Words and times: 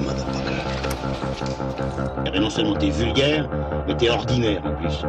Motherfucker. 0.00 0.68
Eh 2.26 2.30
ben 2.30 2.40
non 2.40 2.50
seulement 2.50 2.74
t'es 2.74 2.90
vulgaire, 2.90 3.48
mais 3.86 3.96
t'es 3.96 4.10
ordinaire 4.10 4.60
en 4.64 4.74
plus. 4.74 5.04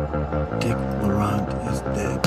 Dick 0.59 0.75
Laurent 1.01 1.45
is 1.65 1.81
dead. 1.95 2.19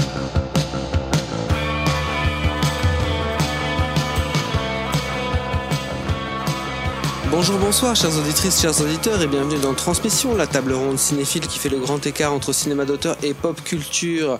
Bonjour, 7.30 7.56
bonsoir, 7.58 7.96
chères 7.96 8.14
auditrices, 8.18 8.60
chers 8.60 8.78
auditeurs, 8.82 9.22
et 9.22 9.26
bienvenue 9.26 9.58
dans 9.58 9.72
Transmission, 9.72 10.36
la 10.36 10.46
table 10.46 10.74
ronde 10.74 10.98
cinéphile 10.98 11.46
qui 11.46 11.58
fait 11.58 11.70
le 11.70 11.78
grand 11.78 12.06
écart 12.06 12.34
entre 12.34 12.52
cinéma 12.52 12.84
d'auteur 12.84 13.16
et 13.22 13.32
pop 13.32 13.58
culture. 13.64 14.38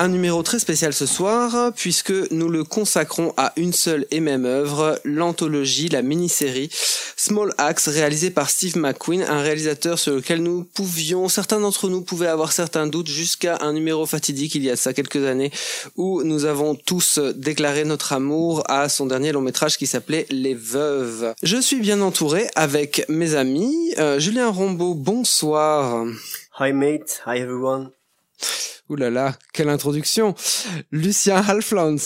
Un 0.00 0.08
numéro 0.08 0.44
très 0.44 0.60
spécial 0.60 0.92
ce 0.92 1.06
soir, 1.06 1.72
puisque 1.74 2.12
nous 2.30 2.48
le 2.48 2.62
consacrons 2.62 3.34
à 3.36 3.52
une 3.56 3.72
seule 3.72 4.06
et 4.12 4.20
même 4.20 4.44
œuvre, 4.44 5.00
l'anthologie, 5.04 5.88
la 5.88 6.02
mini-série 6.02 6.70
Small 7.16 7.52
Axe, 7.58 7.88
réalisée 7.88 8.30
par 8.30 8.48
Steve 8.48 8.76
McQueen, 8.76 9.22
un 9.22 9.40
réalisateur 9.40 9.98
sur 9.98 10.14
lequel 10.14 10.40
nous 10.40 10.62
pouvions, 10.62 11.28
certains 11.28 11.58
d'entre 11.58 11.88
nous 11.88 12.02
pouvaient 12.02 12.28
avoir 12.28 12.52
certains 12.52 12.86
doutes 12.86 13.08
jusqu'à 13.08 13.58
un 13.60 13.72
numéro 13.72 14.06
fatidique 14.06 14.54
il 14.54 14.62
y 14.62 14.70
a 14.70 14.74
de 14.74 14.78
ça 14.78 14.94
quelques 14.94 15.26
années, 15.26 15.50
où 15.96 16.22
nous 16.22 16.44
avons 16.44 16.76
tous 16.76 17.18
déclaré 17.18 17.84
notre 17.84 18.12
amour 18.12 18.62
à 18.70 18.88
son 18.88 19.06
dernier 19.06 19.32
long 19.32 19.40
métrage 19.40 19.78
qui 19.78 19.88
s'appelait 19.88 20.26
Les 20.30 20.54
Veuves. 20.54 21.34
Je 21.42 21.56
suis 21.56 21.80
bien 21.80 22.00
entouré 22.02 22.46
avec 22.54 23.04
mes 23.08 23.34
amis. 23.34 23.94
Euh, 23.98 24.20
Julien 24.20 24.48
Rombaud, 24.48 24.94
bonsoir. 24.94 26.06
Hi 26.60 26.72
mate, 26.72 27.20
hi 27.26 27.40
everyone. 27.40 27.90
Ouh 28.88 28.96
là 28.96 29.10
là, 29.10 29.36
quelle 29.52 29.68
introduction. 29.68 30.34
Lucien 30.90 31.36
Halflans. 31.36 31.96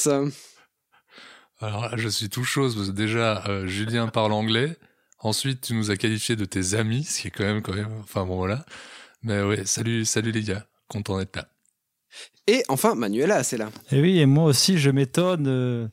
Alors 1.61 1.83
là, 1.83 1.93
je 1.97 2.09
suis 2.09 2.29
tout 2.29 2.45
chose 2.45 2.75
parce 2.75 2.89
que 2.89 2.93
déjà, 2.93 3.45
euh, 3.47 3.67
Julien 3.67 4.09
parle 4.09 4.33
anglais. 4.33 4.77
Ensuite, 5.21 5.61
tu 5.61 5.75
nous 5.75 5.93
as 5.93 5.97
qualifié 5.97 6.35
de 6.35 6.45
tes 6.45 6.75
amis, 6.75 7.05
ce 7.05 7.21
qui 7.21 7.29
est 7.29 7.31
quand 7.31 7.45
même, 7.45 7.63
quand 7.63 7.75
même, 7.75 7.93
enfin 8.01 8.27
bon 8.27 8.37
voilà. 8.37 8.67
Mais 9.23 9.41
ouais, 9.43 9.65
salut, 9.65 10.05
salut 10.05 10.33
les 10.33 10.43
gars, 10.43 10.67
content 10.89 11.19
d'être 11.19 11.37
là. 11.37 11.47
Et 12.49 12.65
enfin, 12.69 12.97
Manuela, 12.97 13.45
c'est 13.45 13.57
là. 13.57 13.71
Et 13.93 14.01
oui, 14.01 14.19
et 14.19 14.27
moi 14.27 14.45
aussi, 14.45 14.79
je 14.79 14.91
m'étonne 14.91 15.47
euh, 15.47 15.87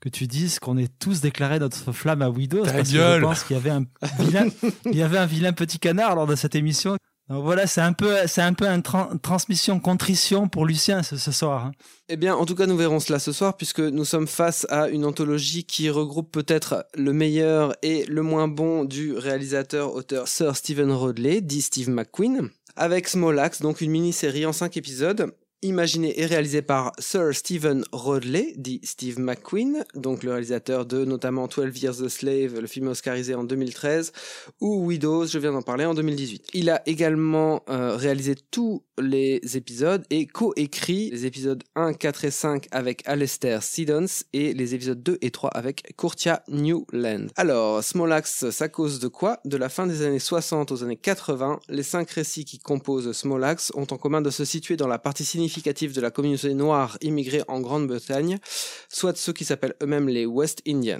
que 0.00 0.08
tu 0.08 0.26
dises 0.26 0.58
qu'on 0.58 0.78
ait 0.78 0.88
tous 0.88 1.20
déclaré 1.20 1.58
notre 1.58 1.92
flamme 1.92 2.22
à 2.22 2.30
Widows. 2.30 2.64
Ta 2.64 2.72
parce 2.72 2.90
que 2.90 2.96
je 2.96 3.20
pense 3.20 3.44
qu'il 3.44 3.56
y 3.56 3.58
avait 3.58 3.70
un 3.70 3.84
vilain, 4.18 4.48
il 4.86 4.96
y 4.96 5.02
avait 5.02 5.18
un 5.18 5.26
vilain 5.26 5.52
petit 5.52 5.78
canard 5.78 6.16
lors 6.16 6.26
de 6.26 6.34
cette 6.34 6.54
émission. 6.54 6.96
Donc 7.30 7.44
voilà, 7.44 7.68
c'est 7.68 7.80
un 7.80 7.92
peu, 7.92 8.16
un 8.38 8.54
peu 8.54 8.66
une 8.66 8.82
tran- 8.82 9.16
transmission 9.22 9.78
contrition 9.78 10.48
pour 10.48 10.66
Lucien 10.66 11.04
ce, 11.04 11.16
ce 11.16 11.30
soir. 11.30 11.66
hein. 11.66 11.72
Eh 12.08 12.16
bien, 12.16 12.34
en 12.34 12.44
tout 12.44 12.56
cas, 12.56 12.66
nous 12.66 12.76
verrons 12.76 12.98
cela 12.98 13.20
ce 13.20 13.30
soir, 13.30 13.56
puisque 13.56 13.78
nous 13.78 14.04
sommes 14.04 14.26
face 14.26 14.66
à 14.68 14.88
une 14.88 15.04
anthologie 15.04 15.62
qui 15.62 15.88
regroupe 15.90 16.32
peut-être 16.32 16.86
le 16.96 17.12
meilleur 17.12 17.72
et 17.82 18.04
le 18.06 18.22
moins 18.22 18.48
bon 18.48 18.84
du 18.84 19.16
réalisateur-auteur 19.16 20.26
Sir 20.26 20.56
Stephen 20.56 20.90
Rodley, 20.90 21.40
dit 21.40 21.62
Steve 21.62 21.88
McQueen, 21.88 22.50
avec 22.74 23.06
Small 23.06 23.38
Axe, 23.38 23.62
donc 23.62 23.80
une 23.80 23.92
mini-série 23.92 24.44
en 24.44 24.52
cinq 24.52 24.76
épisodes, 24.76 25.32
imaginée 25.62 26.18
et 26.18 26.26
réalisée 26.26 26.62
par 26.62 26.92
Sir 26.98 27.34
Stephen 27.34 27.84
Rodley, 27.92 28.54
dit 28.56 28.80
Steve 28.82 29.18
McQueen, 29.18 29.84
donc 29.94 30.22
le 30.22 30.30
réalisateur 30.32 30.86
de 30.86 31.04
notamment 31.04 31.48
12 31.48 31.82
Years 31.82 32.02
a 32.02 32.08
Slave, 32.08 32.58
le 32.58 32.66
film 32.66 32.88
oscarisé 32.88 33.34
en 33.34 33.44
2013, 33.44 34.12
ou 34.60 34.86
Widows, 34.86 35.26
je 35.26 35.38
viens 35.38 35.52
d'en 35.52 35.62
parler, 35.62 35.84
en 35.84 35.94
2018. 35.94 36.48
Il 36.54 36.70
a 36.70 36.82
également 36.86 37.62
euh, 37.68 37.96
réalisé 37.96 38.34
tous 38.50 38.82
les 38.98 39.40
épisodes 39.54 40.04
et 40.10 40.26
co-écrit 40.26 41.10
les 41.10 41.26
épisodes 41.26 41.62
1, 41.74 41.92
4 41.92 42.24
et 42.24 42.30
5 42.30 42.68
avec 42.70 43.02
Alistair 43.06 43.62
Siddons 43.62 44.06
et 44.32 44.54
les 44.54 44.74
épisodes 44.74 45.02
2 45.02 45.18
et 45.20 45.30
3 45.30 45.50
avec 45.50 45.94
Courtia 45.96 46.42
Newland. 46.48 47.26
Alors, 47.36 47.84
Small 47.84 48.12
Axe, 48.12 48.50
ça 48.50 48.68
cause 48.68 48.98
de 48.98 49.08
quoi? 49.08 49.40
De 49.44 49.56
la 49.56 49.68
fin 49.68 49.86
des 49.86 50.02
années 50.02 50.18
60 50.18 50.72
aux 50.72 50.82
années 50.84 50.96
80, 50.96 51.60
les 51.68 51.82
cinq 51.82 52.10
récits 52.10 52.44
qui 52.44 52.58
composent 52.58 53.12
Small 53.12 53.44
Axe 53.44 53.72
ont 53.74 53.86
en 53.90 53.98
commun 53.98 54.22
de 54.22 54.30
se 54.30 54.44
situer 54.44 54.76
dans 54.76 54.88
la 54.88 54.98
partie 54.98 55.24
significative 55.24 55.49
de 55.50 56.00
la 56.00 56.10
communauté 56.10 56.54
noire 56.54 56.96
immigrée 57.00 57.42
en 57.48 57.60
Grande-Bretagne, 57.60 58.38
soit 58.88 59.16
ceux 59.16 59.32
qui 59.32 59.44
s'appellent 59.44 59.76
eux-mêmes 59.82 60.08
les 60.08 60.26
West 60.26 60.62
Indians. 60.66 60.98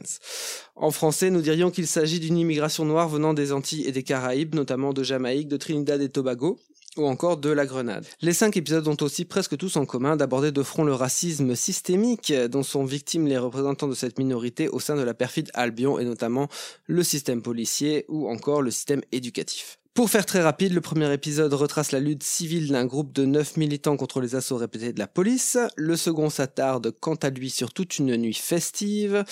En 0.77 0.91
français, 0.91 1.31
nous 1.31 1.41
dirions 1.41 1.71
qu'il 1.71 1.87
s'agit 1.87 2.21
d'une 2.21 2.37
immigration 2.37 2.85
noire 2.85 3.09
venant 3.09 3.35
des 3.35 3.53
Antilles 3.53 3.87
et 3.87 3.93
des 3.93 4.03
Caraïbes, 4.03 4.55
notamment 4.55 4.93
de 4.93 5.03
Jamaïque, 5.03 5.49
de 5.49 5.57
Trinidad 5.57 6.01
et 6.01 6.09
Tobago, 6.09 6.59
ou 6.97 7.07
encore 7.07 7.37
de 7.37 7.51
la 7.51 7.67
Grenade. 7.67 8.07
Les 8.21 8.33
cinq 8.33 8.57
épisodes 8.57 8.89
ont 8.89 8.97
aussi 9.01 9.25
presque 9.25 9.57
tous 9.57 9.77
en 9.77 9.87
commun 9.87 10.17
d'aborder 10.17 10.51
de 10.51 10.63
front 10.63 10.85
le 10.85 10.95
racisme 10.95 11.55
systémique 11.55 12.33
dont 12.33 12.63
sont 12.63 12.85
victimes 12.85 13.27
les 13.27 13.39
représentants 13.39 13.89
de 13.89 13.95
cette 13.95 14.19
minorité 14.19 14.69
au 14.69 14.81
sein 14.81 14.97
de 14.97 15.03
la 15.03 15.15
perfide 15.15 15.51
Albion 15.55 15.99
et 15.99 16.05
notamment 16.05 16.49
le 16.87 17.03
système 17.05 17.43
policier 17.43 18.05
ou 18.09 18.29
encore 18.29 18.63
le 18.63 18.71
système 18.71 19.03
éducatif. 19.13 19.80
Pour 19.93 20.09
faire 20.09 20.25
très 20.25 20.41
rapide, 20.41 20.73
le 20.73 20.81
premier 20.81 21.13
épisode 21.13 21.53
retrace 21.53 21.91
la 21.91 21.99
lutte 21.99 22.23
civile 22.23 22.69
d'un 22.69 22.87
groupe 22.87 23.13
de 23.13 23.25
neuf 23.25 23.57
militants 23.57 23.97
contre 23.97 24.21
les 24.21 24.37
assauts 24.37 24.57
répétés 24.57 24.93
de 24.93 25.01
la 25.01 25.09
police. 25.09 25.59
Le 25.77 25.97
second 25.97 26.31
s'attarde 26.31 26.93
quant 27.01 27.17
à 27.17 27.29
lui 27.29 27.51
sur 27.51 27.73
toute 27.73 27.99
une 27.99 28.17
nuit 28.17 28.35
festive. 28.35 29.25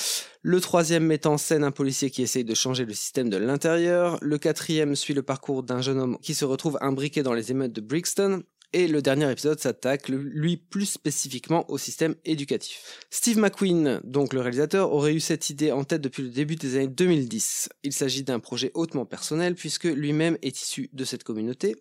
Le 0.43 0.61
troisième 0.61 1.05
met 1.05 1.29
en 1.29 1.39
scène 1.39 1.63
un 1.63 1.71
policier 1.71 2.11
qui 2.11 2.23
essaye 2.23 2.45
de 2.45 2.55
changer 2.55 2.85
le 2.85 2.93
système 2.93 3.31
de 3.31 3.37
l'intérieur. 3.37 4.19
Le 4.21 4.37
quatrième 4.37 4.97
suit 4.97 5.15
le 5.15 5.23
parcours 5.23 5.63
d'un 5.63 5.81
jeune 5.81 6.01
homme 6.01 6.19
qui 6.23 6.35
se 6.35 6.45
retrouve 6.45 6.77
imbriqué 6.81 7.23
dans 7.23 7.35
les 7.35 7.53
émeutes 7.53 7.73
de 7.73 7.81
Brixton. 7.81 8.43
Et 8.75 8.87
le 8.87 9.01
dernier 9.01 9.31
épisode 9.31 9.59
s'attaque, 9.59 10.09
lui, 10.11 10.59
plus 10.59 10.85
spécifiquement 10.85 11.71
au 11.71 11.79
système 11.79 12.15
éducatif. 12.27 13.01
Steve 13.09 13.39
McQueen, 13.39 14.01
donc 14.05 14.35
le 14.35 14.41
réalisateur, 14.41 14.93
aurait 14.93 15.15
eu 15.15 15.21
cette 15.21 15.49
idée 15.49 15.73
en 15.73 15.85
tête 15.85 16.03
depuis 16.03 16.23
le 16.23 16.29
début 16.29 16.57
des 16.57 16.77
années 16.77 16.89
2010. 16.89 17.71
Il 17.83 17.95
s'agit 17.95 18.25
d'un 18.25 18.41
projet 18.41 18.71
hautement 18.75 19.07
personnel 19.07 19.55
puisque 19.55 19.85
lui-même 19.85 20.37
est 20.43 20.61
issu 20.61 20.91
de 20.93 21.05
cette 21.07 21.25
communauté 21.25 21.77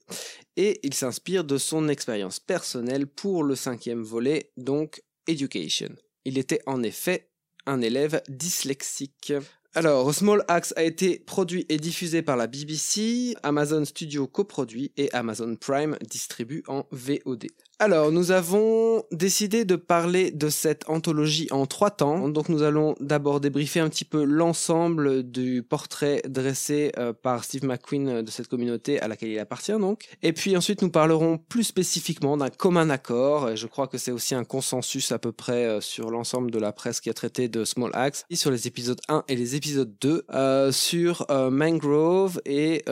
et 0.56 0.80
il 0.84 0.94
s'inspire 0.94 1.44
de 1.44 1.58
son 1.58 1.90
expérience 1.90 2.40
personnelle 2.40 3.06
pour 3.06 3.44
le 3.44 3.56
cinquième 3.56 4.04
volet, 4.04 4.52
donc 4.56 5.02
Education. 5.28 5.94
Il 6.24 6.38
était 6.38 6.62
en 6.68 6.84
effet 6.84 7.30
un 7.66 7.81
élève 7.81 8.22
dyslexique. 8.30 9.34
Alors, 9.77 10.11
Small 10.11 10.43
Axe 10.47 10.73
a 10.75 10.81
été 10.81 11.19
produit 11.19 11.67
et 11.69 11.77
diffusé 11.77 12.23
par 12.23 12.35
la 12.35 12.47
BBC, 12.47 13.35
Amazon 13.43 13.85
Studio 13.85 14.25
coproduit 14.25 14.91
et 14.97 15.13
Amazon 15.13 15.55
Prime 15.55 15.95
distribue 16.01 16.63
en 16.67 16.88
VOD. 16.89 17.45
Alors, 17.79 18.11
nous 18.11 18.31
avons 18.31 19.03
décidé 19.11 19.63
de 19.63 19.75
parler 19.75 20.31
de 20.31 20.49
cette 20.49 20.89
anthologie 20.89 21.47
en 21.51 21.67
trois 21.67 21.91
temps. 21.91 22.27
Donc, 22.27 22.49
nous 22.49 22.63
allons 22.63 22.95
d'abord 22.99 23.39
débriefer 23.39 23.79
un 23.79 23.88
petit 23.88 24.03
peu 24.03 24.23
l'ensemble 24.23 25.21
du 25.21 25.61
portrait 25.61 26.23
dressé 26.27 26.91
euh, 26.97 27.13
par 27.13 27.43
Steve 27.43 27.65
McQueen 27.65 28.07
euh, 28.07 28.21
de 28.23 28.31
cette 28.31 28.47
communauté 28.47 28.99
à 28.99 29.07
laquelle 29.07 29.29
il 29.29 29.38
appartient, 29.38 29.77
donc. 29.77 30.05
Et 30.23 30.33
puis 30.33 30.57
ensuite, 30.57 30.81
nous 30.81 30.89
parlerons 30.89 31.38
plus 31.38 31.65
spécifiquement 31.65 32.35
d'un 32.35 32.49
commun 32.49 32.89
accord. 32.89 33.51
Et 33.51 33.55
je 33.55 33.67
crois 33.67 33.85
que 33.85 33.99
c'est 33.99 34.11
aussi 34.11 34.33
un 34.33 34.44
consensus 34.44 35.11
à 35.11 35.19
peu 35.19 35.31
près 35.31 35.67
euh, 35.67 35.79
sur 35.79 36.09
l'ensemble 36.09 36.49
de 36.49 36.57
la 36.57 36.71
presse 36.71 36.99
qui 36.99 37.11
a 37.11 37.13
traité 37.13 37.47
de 37.47 37.63
Small 37.63 37.91
Axe, 37.94 38.25
et 38.31 38.35
sur 38.35 38.49
les 38.49 38.65
épisodes 38.65 38.99
1 39.07 39.23
et 39.27 39.35
les 39.35 39.55
épisodes 39.55 39.94
2, 40.01 40.25
euh, 40.33 40.71
sur 40.71 41.27
Mangrove 41.29 42.41
et 42.45 42.83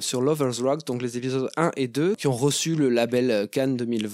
sur 0.00 0.22
Lover's 0.22 0.62
Rock, 0.62 0.86
donc 0.86 1.02
les 1.02 1.18
épisodes 1.18 1.50
1 1.58 1.72
et 1.76 1.88
2, 1.88 2.14
qui 2.14 2.26
ont 2.26 2.32
reçu 2.32 2.74
le 2.74 2.88
label 2.88 3.48
Cannes 3.50 3.76
2020. 3.76 4.13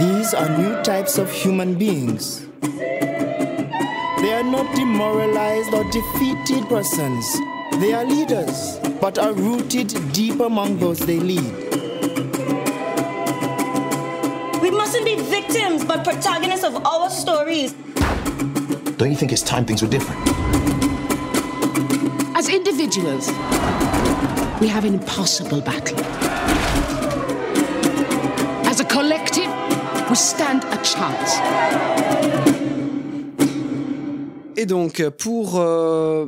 These 0.00 0.32
are 0.32 0.48
new 0.56 0.82
types 0.82 1.18
of 1.18 1.30
human 1.30 1.74
beings. 1.74 2.46
They 2.62 4.32
are 4.32 4.42
not 4.42 4.74
demoralized 4.74 5.74
or 5.74 5.84
defeated 5.90 6.66
persons. 6.70 7.26
They 7.72 7.92
are 7.92 8.06
leaders, 8.06 8.78
but 8.98 9.18
are 9.18 9.34
rooted 9.34 9.92
deep 10.12 10.40
among 10.40 10.78
those 10.78 11.00
they 11.00 11.20
lead. 11.20 11.52
We 14.62 14.70
mustn't 14.70 15.04
be 15.04 15.16
victims, 15.16 15.84
but 15.84 16.02
protagonists 16.02 16.64
of 16.64 16.82
our 16.86 17.10
stories. 17.10 17.74
Don't 18.96 19.10
you 19.10 19.16
think 19.16 19.32
it's 19.32 19.42
time 19.42 19.66
things 19.66 19.82
were 19.82 19.88
different? 19.88 20.26
As 22.34 22.48
individuals, 22.48 23.28
we 24.62 24.68
have 24.68 24.86
an 24.86 24.94
impossible 24.94 25.60
battle. 25.60 26.19
We 30.10 30.16
stand 30.16 30.64
a 30.72 30.82
chance. 30.82 31.38
Et 34.56 34.66
donc, 34.66 35.08
pour 35.10 35.60
euh, 35.60 36.26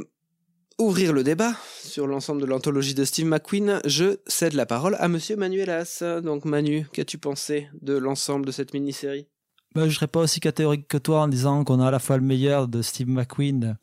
ouvrir 0.78 1.12
le 1.12 1.24
débat 1.24 1.54
sur 1.82 2.06
l'ensemble 2.06 2.40
de 2.40 2.46
l'anthologie 2.46 2.94
de 2.94 3.04
Steve 3.04 3.26
McQueen, 3.26 3.80
je 3.84 4.18
cède 4.28 4.54
la 4.54 4.66
parole 4.66 4.96
à 5.00 5.08
Monsieur 5.08 5.34
Manuelas. 5.34 6.02
Donc, 6.22 6.44
Manu, 6.44 6.86
qu'as-tu 6.92 7.18
pensé 7.18 7.68
de 7.82 7.94
l'ensemble 7.94 8.46
de 8.46 8.52
cette 8.52 8.72
mini-série? 8.72 9.26
Ben, 9.74 9.88
je 9.88 9.94
serais 9.96 10.06
pas 10.06 10.20
aussi 10.20 10.38
catégorique 10.38 10.86
que 10.86 10.98
toi 10.98 11.22
en 11.22 11.28
disant 11.28 11.64
qu'on 11.64 11.80
a 11.80 11.88
à 11.88 11.90
la 11.90 11.98
fois 11.98 12.16
le 12.18 12.22
meilleur 12.22 12.68
de 12.68 12.82
Steve 12.82 13.08
McQueen 13.08 13.76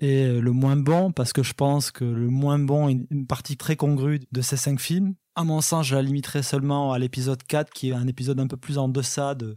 et 0.00 0.26
le 0.26 0.50
moins 0.50 0.76
bon, 0.76 1.12
parce 1.12 1.32
que 1.32 1.42
je 1.42 1.54
pense 1.54 1.92
que 1.92 2.04
le 2.04 2.28
moins 2.28 2.58
bon 2.58 2.88
est 2.88 2.98
une 3.10 3.26
partie 3.26 3.56
très 3.56 3.76
congrue 3.76 4.20
de 4.32 4.40
ces 4.42 4.56
cinq 4.56 4.80
films. 4.80 5.14
À 5.36 5.44
mon 5.44 5.60
sens, 5.60 5.86
je 5.86 5.94
la 5.94 6.02
limiterai 6.02 6.42
seulement 6.42 6.92
à 6.92 6.98
l'épisode 6.98 7.42
4, 7.42 7.70
qui 7.70 7.90
est 7.90 7.92
un 7.92 8.06
épisode 8.08 8.40
un 8.40 8.46
peu 8.46 8.56
plus 8.56 8.78
en 8.78 8.88
deçà 8.88 9.34
de, 9.34 9.56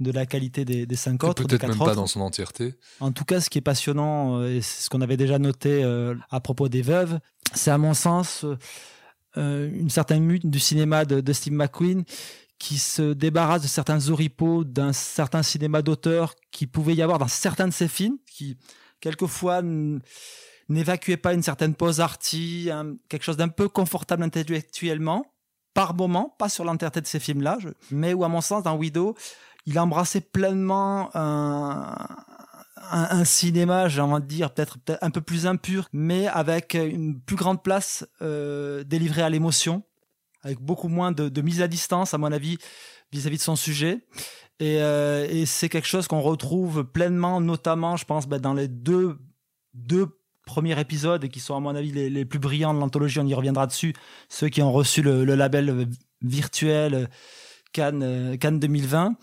de 0.00 0.10
la 0.10 0.26
qualité 0.26 0.64
des, 0.64 0.84
des 0.84 0.96
cinq 0.96 1.24
autres. 1.24 1.44
Peut-être 1.44 1.66
même 1.66 1.78
pas 1.78 1.94
dans 1.94 2.06
son 2.06 2.20
entièreté. 2.20 2.74
En 3.00 3.12
tout 3.12 3.24
cas, 3.24 3.40
ce 3.40 3.48
qui 3.48 3.58
est 3.58 3.62
passionnant, 3.62 4.40
euh, 4.40 4.56
et 4.56 4.60
c'est 4.60 4.82
ce 4.82 4.90
qu'on 4.90 5.00
avait 5.00 5.16
déjà 5.16 5.38
noté 5.38 5.82
euh, 5.82 6.14
à 6.30 6.40
propos 6.40 6.68
des 6.68 6.82
veuves, 6.82 7.18
c'est 7.54 7.70
à 7.70 7.78
mon 7.78 7.94
sens 7.94 8.44
euh, 9.36 9.70
une 9.72 9.90
certaine 9.90 10.24
mue 10.24 10.40
du 10.40 10.58
cinéma 10.58 11.04
de, 11.04 11.20
de 11.20 11.32
Steve 11.32 11.54
McQueen 11.54 12.04
qui 12.58 12.78
se 12.78 13.12
débarrasse 13.12 13.62
de 13.62 13.66
certains 13.66 14.08
oripeaux 14.08 14.62
d'un 14.64 14.92
certain 14.92 15.42
cinéma 15.42 15.82
d'auteur 15.82 16.34
qui 16.50 16.66
pouvait 16.66 16.94
y 16.94 17.02
avoir 17.02 17.18
dans 17.18 17.28
certains 17.28 17.66
de 17.66 17.72
ses 17.72 17.88
films, 17.88 18.18
qui 18.26 18.56
quelquefois 19.00 19.62
n- 20.72 20.82
n'évacuait 20.82 21.16
pas 21.16 21.34
une 21.34 21.42
certaine 21.42 21.74
pose 21.74 22.00
arty, 22.00 22.70
quelque 23.08 23.22
chose 23.24 23.36
d'un 23.36 23.48
peu 23.48 23.68
confortable 23.68 24.22
intellectuellement, 24.22 25.26
par 25.74 25.94
moment, 25.94 26.34
pas 26.38 26.48
sur 26.48 26.64
l'entièreté 26.64 27.00
de 27.00 27.06
ces 27.06 27.20
films-là, 27.20 27.58
mais 27.90 28.14
où 28.14 28.24
à 28.24 28.28
mon 28.28 28.40
sens, 28.40 28.62
dans 28.62 28.76
Widow, 28.76 29.14
il 29.66 29.78
embrassait 29.78 30.20
pleinement 30.20 31.10
un, 31.14 31.94
un, 32.90 33.24
cinéma, 33.24 33.88
j'ai 33.88 34.00
envie 34.00 34.22
de 34.22 34.26
dire, 34.26 34.52
peut-être 34.52 34.78
peut 34.78 34.96
un 35.00 35.10
peu 35.10 35.20
plus 35.20 35.46
impur, 35.46 35.88
mais 35.92 36.26
avec 36.26 36.74
une 36.74 37.20
plus 37.20 37.36
grande 37.36 37.62
place 37.62 38.06
euh, 38.20 38.84
délivrée 38.84 39.22
à 39.22 39.30
l'émotion, 39.30 39.82
avec 40.42 40.60
beaucoup 40.60 40.88
moins 40.88 41.12
de, 41.12 41.40
mise 41.40 41.62
à 41.62 41.68
distance, 41.68 42.12
à 42.14 42.18
mon 42.18 42.32
avis, 42.32 42.58
vis-à-vis 43.12 43.38
de 43.38 43.42
son 43.42 43.56
sujet. 43.56 44.04
Et, 44.58 44.82
euh, 44.82 45.46
c'est 45.46 45.68
quelque 45.68 45.88
chose 45.88 46.08
qu'on 46.08 46.20
retrouve 46.20 46.84
pleinement, 46.84 47.40
notamment, 47.40 47.96
je 47.96 48.04
pense, 48.04 48.26
ben, 48.26 48.40
dans 48.40 48.54
les 48.54 48.68
deux 48.68 49.18
premiers 50.52 50.78
épisodes, 50.78 51.24
et 51.24 51.28
qui 51.30 51.40
sont, 51.40 51.56
à 51.56 51.60
mon 51.60 51.74
avis, 51.74 51.92
les, 51.92 52.24
plus 52.26 52.38
brillants 52.38 52.74
de 52.74 52.78
l'anthologie, 52.78 53.18
on 53.20 53.26
y 53.26 53.34
reviendra 53.34 53.66
dessus, 53.66 53.94
ceux 54.28 54.48
qui 54.50 54.60
ont 54.60 54.70
reçu 54.72 55.00
le, 55.00 55.24
label 55.24 55.88
virtuel 56.20 57.08
Cannes, 57.72 58.02
euh, 58.02 58.36
Cannes 58.36 58.60
2020 58.60 59.16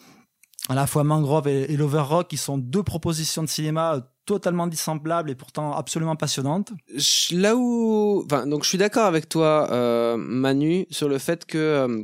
à 0.69 0.75
la 0.75 0.85
fois 0.85 1.03
Mangrove 1.03 1.47
et, 1.47 1.71
et 1.71 1.77
l'Overrock, 1.77 2.27
qui 2.27 2.37
sont 2.37 2.57
deux 2.57 2.83
propositions 2.83 3.43
de 3.43 3.47
cinéma 3.47 3.95
euh, 3.95 4.01
totalement 4.25 4.67
dissemblables 4.67 5.31
et 5.31 5.35
pourtant 5.35 5.73
absolument 5.73 6.15
passionnantes. 6.15 6.71
Je- 6.95 7.35
là 7.35 7.55
où, 7.55 8.25
donc 8.45 8.63
je 8.63 8.69
suis 8.69 8.77
d'accord 8.77 9.05
avec 9.05 9.29
toi, 9.29 9.67
euh, 9.71 10.17
Manu, 10.17 10.85
sur 10.91 11.09
le 11.09 11.17
fait 11.17 11.45
que 11.45 11.57
euh, 11.57 12.03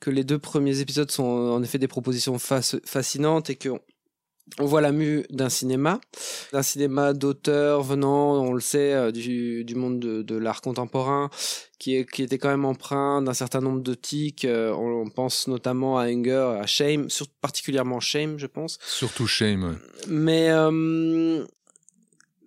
que 0.00 0.10
les 0.10 0.24
deux 0.24 0.38
premiers 0.38 0.80
épisodes 0.80 1.10
sont 1.10 1.24
en 1.24 1.62
effet 1.62 1.78
des 1.78 1.86
propositions 1.86 2.38
fascinantes 2.38 3.50
et 3.50 3.56
que 3.56 3.68
on 4.58 4.64
voit 4.66 4.80
la 4.80 4.92
mue 4.92 5.24
d'un 5.30 5.48
cinéma, 5.48 6.00
d'un 6.52 6.62
cinéma 6.62 7.12
d'auteur 7.12 7.82
venant, 7.82 8.42
on 8.42 8.52
le 8.52 8.60
sait, 8.60 8.92
euh, 8.92 9.10
du, 9.12 9.64
du 9.64 9.74
monde 9.74 10.00
de, 10.00 10.22
de 10.22 10.36
l'art 10.36 10.60
contemporain, 10.60 11.30
qui, 11.78 11.96
est, 11.96 12.10
qui 12.10 12.22
était 12.22 12.38
quand 12.38 12.48
même 12.48 12.64
empreint 12.64 13.22
d'un 13.22 13.34
certain 13.34 13.60
nombre 13.60 13.80
de 13.82 13.94
tics. 13.94 14.44
euh, 14.44 14.72
on, 14.74 15.02
on 15.06 15.10
pense 15.10 15.48
notamment 15.48 15.98
à 15.98 16.04
Hunger, 16.06 16.56
à 16.60 16.66
Shame, 16.66 17.08
sur, 17.10 17.26
particulièrement 17.28 18.00
Shame, 18.00 18.38
je 18.38 18.46
pense. 18.46 18.78
Surtout 18.84 19.26
Shame. 19.26 19.64
ouais. 19.64 19.76
Mais 20.08 20.50
euh, 20.50 21.44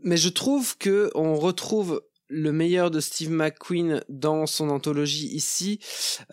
mais 0.03 0.17
je 0.17 0.29
trouve 0.29 0.77
que 0.77 1.09
on 1.15 1.35
retrouve 1.35 2.01
le 2.33 2.51
meilleur 2.51 2.89
de 2.91 2.99
Steve 2.99 3.29
McQueen 3.29 4.01
dans 4.09 4.45
son 4.45 4.69
anthologie 4.69 5.27
ici, 5.27 5.79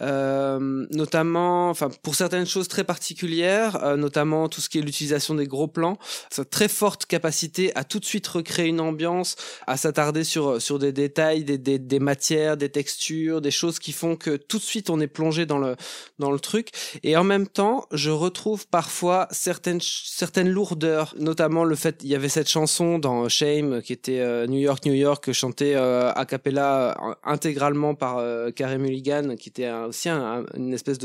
euh, 0.01 0.87
notamment, 0.91 1.69
enfin 1.69 1.91
pour 2.03 2.15
certaines 2.15 2.47
choses 2.47 2.69
très 2.69 2.85
particulières, 2.85 3.85
euh, 3.85 3.97
notamment 3.97 4.49
tout 4.49 4.61
ce 4.61 4.69
qui 4.69 4.79
est 4.79 4.83
l'utilisation 4.83 5.35
des 5.35 5.47
gros 5.47 5.69
plans, 5.69 5.99
sa 6.31 6.45
très 6.45 6.69
forte 6.69 7.07
capacité 7.07 7.77
à 7.77 7.85
tout 7.85 7.99
de 8.01 8.05
suite 8.05 8.27
recréer 8.27 8.69
une 8.69 8.81
ambiance, 8.81 9.37
à 9.67 9.77
s'attarder 9.77 10.25
sur 10.25 10.61
sur 10.61 10.79
des 10.79 10.93
détails, 10.93 11.45
des, 11.45 11.59
des 11.59 11.79
des 11.79 11.99
matières, 11.99 12.57
des 12.57 12.71
textures, 12.71 13.41
des 13.41 13.51
choses 13.51 13.79
qui 13.79 13.93
font 13.93 14.17
que 14.17 14.37
tout 14.37 14.59
de 14.59 14.63
suite 14.63 14.89
on 14.89 15.01
est 15.01 15.07
plongé 15.07 15.45
dans 15.45 15.59
le 15.59 15.77
dans 16.19 16.31
le 16.31 16.41
truc. 16.41 16.71
Et 17.03 17.17
en 17.17 17.25
même 17.25 17.47
temps, 17.47 17.87
je 17.93 18.11
retrouve 18.11 18.67
parfois 18.67 19.29
certaines 19.31 19.81
certaines 19.83 20.49
lourdeurs, 20.49 21.15
notamment 21.19 21.65
le 21.65 21.77
fait 21.77 22.01
il 22.03 22.09
y 22.09 22.15
avait 22.15 22.31
cette 22.31 22.49
chanson 22.49 22.99
dans 22.99 23.29
Shame 23.29 23.83
qui 23.83 23.93
était 23.93 24.21
euh, 24.21 24.47
New 24.47 24.61
York 24.61 24.87
New 24.87 24.95
York 24.95 25.31
chantait 25.33 25.75
euh, 25.91 26.13
a 26.15 26.25
cappella 26.27 26.97
euh, 26.99 27.15
intégralement 27.25 27.95
par 27.95 28.19
euh, 28.19 28.51
Mulligan 28.79 29.37
qui 29.37 29.49
était 29.51 29.71
aussi 29.71 30.09
un- 30.09 30.41
un- 30.41 30.47
une 30.57 30.73
espèce 30.73 30.99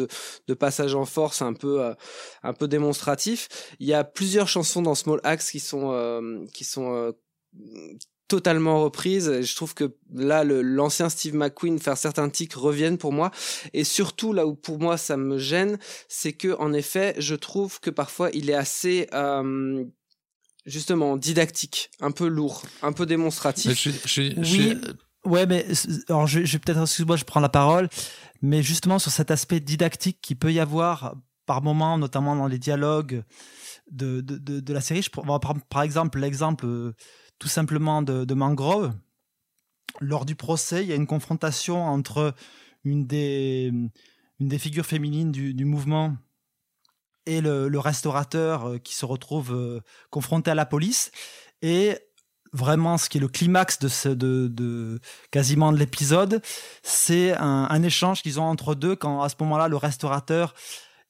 de 0.48 0.54
passage 0.54 0.96
en 0.96 1.06
force 1.06 1.42
un 1.42 1.54
peu 1.54 1.82
euh, 1.82 1.94
un 2.44 2.54
peu 2.54 2.68
démonstratif. 2.68 3.48
Il 3.80 3.88
y 3.88 3.94
a 3.94 4.04
plusieurs 4.04 4.48
chansons 4.48 4.82
dans 4.82 4.96
Small 4.96 5.20
Axe 5.24 5.52
qui 5.52 5.60
sont 5.60 6.46
qui 6.54 6.64
sont 6.64 7.14
totalement 8.28 8.84
reprises. 8.84 9.28
Et 9.30 9.44
Je 9.44 9.56
trouve 9.56 9.74
que 9.74 9.96
là, 10.14 10.44
l'ancien 10.44 11.10
Steve 11.10 11.36
McQueen, 11.36 11.80
faire 11.80 11.98
certains 11.98 12.30
tics 12.30 12.54
reviennent 12.54 12.98
pour 12.98 13.14
moi. 13.14 13.32
Et 13.74 13.84
surtout, 13.84 14.34
là 14.34 14.46
où 14.48 14.56
pour 14.56 14.80
moi 14.80 14.98
ça 14.98 15.18
me 15.18 15.38
gêne, 15.38 15.78
c'est 16.08 16.34
que 16.34 16.56
en 16.60 16.74
effet, 16.74 17.16
je 17.18 17.36
trouve 17.36 17.80
que 17.80 17.90
parfois 17.90 18.30
il 18.34 18.50
est 18.50 18.56
assez 18.56 19.08
justement 20.65 21.17
didactique, 21.17 21.91
un 22.00 22.12
peu 22.12 22.27
lourd, 22.27 22.63
un 22.81 22.91
peu 22.94 23.06
démonstratif. 23.06 23.79
Je 23.79 23.89
je 23.91 24.21
je 24.31 24.39
Oui, 24.39 24.45
suis- 24.45 24.77
ouais, 25.25 25.45
mais 25.45 25.65
alors 26.09 26.27
je, 26.27 26.44
je 26.44 26.53
vais 26.53 26.59
peut-être, 26.59 26.81
excuse-moi, 26.81 27.15
je 27.17 27.23
prends 27.23 27.39
la 27.39 27.50
parole, 27.50 27.89
mais 28.41 28.63
justement 28.63 29.00
sur 29.00 29.12
cet 29.12 29.31
aspect 29.31 29.59
didactique 29.59 30.19
qui 30.21 30.35
peut 30.35 30.51
y 30.51 30.59
avoir 30.59 31.15
par 31.45 31.62
moment, 31.62 31.97
notamment 31.97 32.35
dans 32.35 32.47
les 32.47 32.57
dialogues 32.57 33.23
de, 33.91 34.21
de, 34.21 34.38
de, 34.38 34.59
de 34.59 34.73
la 34.73 34.81
série. 34.81 35.03
Je, 35.03 35.09
prends- 35.12 35.21
on 35.23 35.27
va 35.31 35.39
prendre 35.39 35.62
par 35.69 35.83
exemple 35.83 36.19
l'exemple 36.19 36.65
euh, 36.65 36.94
tout 37.38 37.47
simplement 37.47 38.01
de, 38.01 38.25
de 38.25 38.33
Mangrove. 38.33 38.94
Lors 40.01 40.25
du 40.25 40.35
procès, 40.35 40.83
il 40.83 40.89
y 40.89 40.91
a 40.91 40.95
une 40.95 41.07
confrontation 41.07 41.85
entre 41.85 42.33
une 42.83 43.06
des, 43.07 43.71
une 44.39 44.47
des 44.50 44.59
figures 44.59 44.85
féminines 44.85 45.31
du, 45.31 45.53
du 45.53 45.63
mouvement 45.65 46.17
et 47.25 47.42
le, 47.42 47.80
restaurateur 47.80 48.68
euh, 48.68 48.77
qui 48.77 48.96
se 48.96 49.05
retrouve 49.05 49.53
euh, 49.53 49.82
confronté 50.10 50.51
à 50.51 50.55
la 50.55 50.65
police. 50.65 51.12
Et 51.62 51.98
vraiment, 52.53 52.98
ce 52.98 53.10
qui 53.10 53.17
est 53.17 53.22
le 53.22 53.27
climax 53.27 53.79
de, 53.79 54.48
de, 54.48 55.00
quasiment 55.32 55.72
de 55.72 55.77
l'épisode, 55.77 56.41
c'est 56.84 57.34
un, 57.38 57.84
échange 57.84 58.22
qu'ils 58.22 58.39
ont 58.39 58.46
entre 58.46 58.75
deux 58.75 58.96
quand 58.96 59.22
à 59.22 59.29
ce 59.29 59.36
moment-là, 59.41 59.67
le 59.67 59.77
restaurateur 59.77 60.53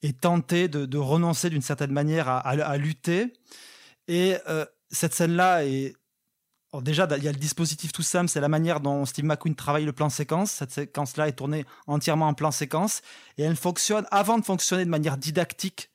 est 0.02 0.20
tenté 0.20 0.68
de, 0.68 0.98
renoncer 0.98 1.50
d'une 1.50 1.62
certaine 1.62 1.92
manière 1.92 2.28
à, 2.28 2.38
à- 2.38 2.76
lutter. 2.76 3.32
Et 4.08 4.36
euh, 4.48 4.64
cette 4.90 5.14
scène-là 5.14 5.64
est 5.64 5.94
déjà, 6.82 7.08
il 7.16 7.24
y 7.24 7.28
a 7.28 7.32
le 7.32 7.38
dispositif 7.38 7.92
tout 7.92 8.02
simple, 8.02 8.28
c'est 8.28 8.40
la 8.40 8.48
manière 8.48 8.80
dont 8.80 9.04
Steve 9.04 9.24
McQueen 9.24 9.54
travaille 9.54 9.84
le 9.84 9.92
plan 9.92 10.10
séquence. 10.10 10.50
Cette 10.50 10.70
séquence-là 10.70 11.28
est 11.28 11.32
tournée 11.32 11.64
entièrement 11.86 12.28
en 12.28 12.34
plan 12.34 12.50
séquence 12.50 13.02
et 13.38 13.42
elle 13.42 13.56
fonctionne, 13.56 14.06
avant 14.10 14.38
de 14.38 14.44
fonctionner 14.44 14.84
de 14.84 14.90
manière 14.90 15.16
didactique 15.16 15.90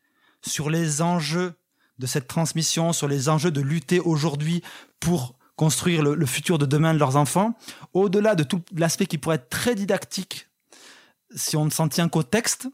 sur 0.46 0.70
les 0.70 1.02
enjeux 1.02 1.54
de 2.00 2.08
cette 2.08 2.28
transmission, 2.28 2.94
sur 2.94 3.08
les 3.08 3.30
enjeux 3.30 3.52
de 3.52 3.62
lutter 3.62 4.00
aujourd'hui 4.00 4.62
pour 5.00 5.36
construire 5.56 6.02
le, 6.02 6.26
futur 6.26 6.58
de 6.58 6.66
demain 6.66 6.94
de 6.94 7.00
leurs 7.00 7.16
enfants, 7.16 7.56
au-delà 7.94 8.34
de 8.34 8.44
tout 8.44 8.62
l'aspect 8.76 9.06
qui 9.06 9.20
pourrait 9.20 9.36
être 9.36 9.50
très 9.50 9.76
didactique, 9.76 10.48
si 11.36 11.56
on 11.56 11.66
ne 11.66 11.70
s'en 11.70 11.88
tient 11.88 12.10
qu'au 12.10 12.24
texte, 12.24 12.68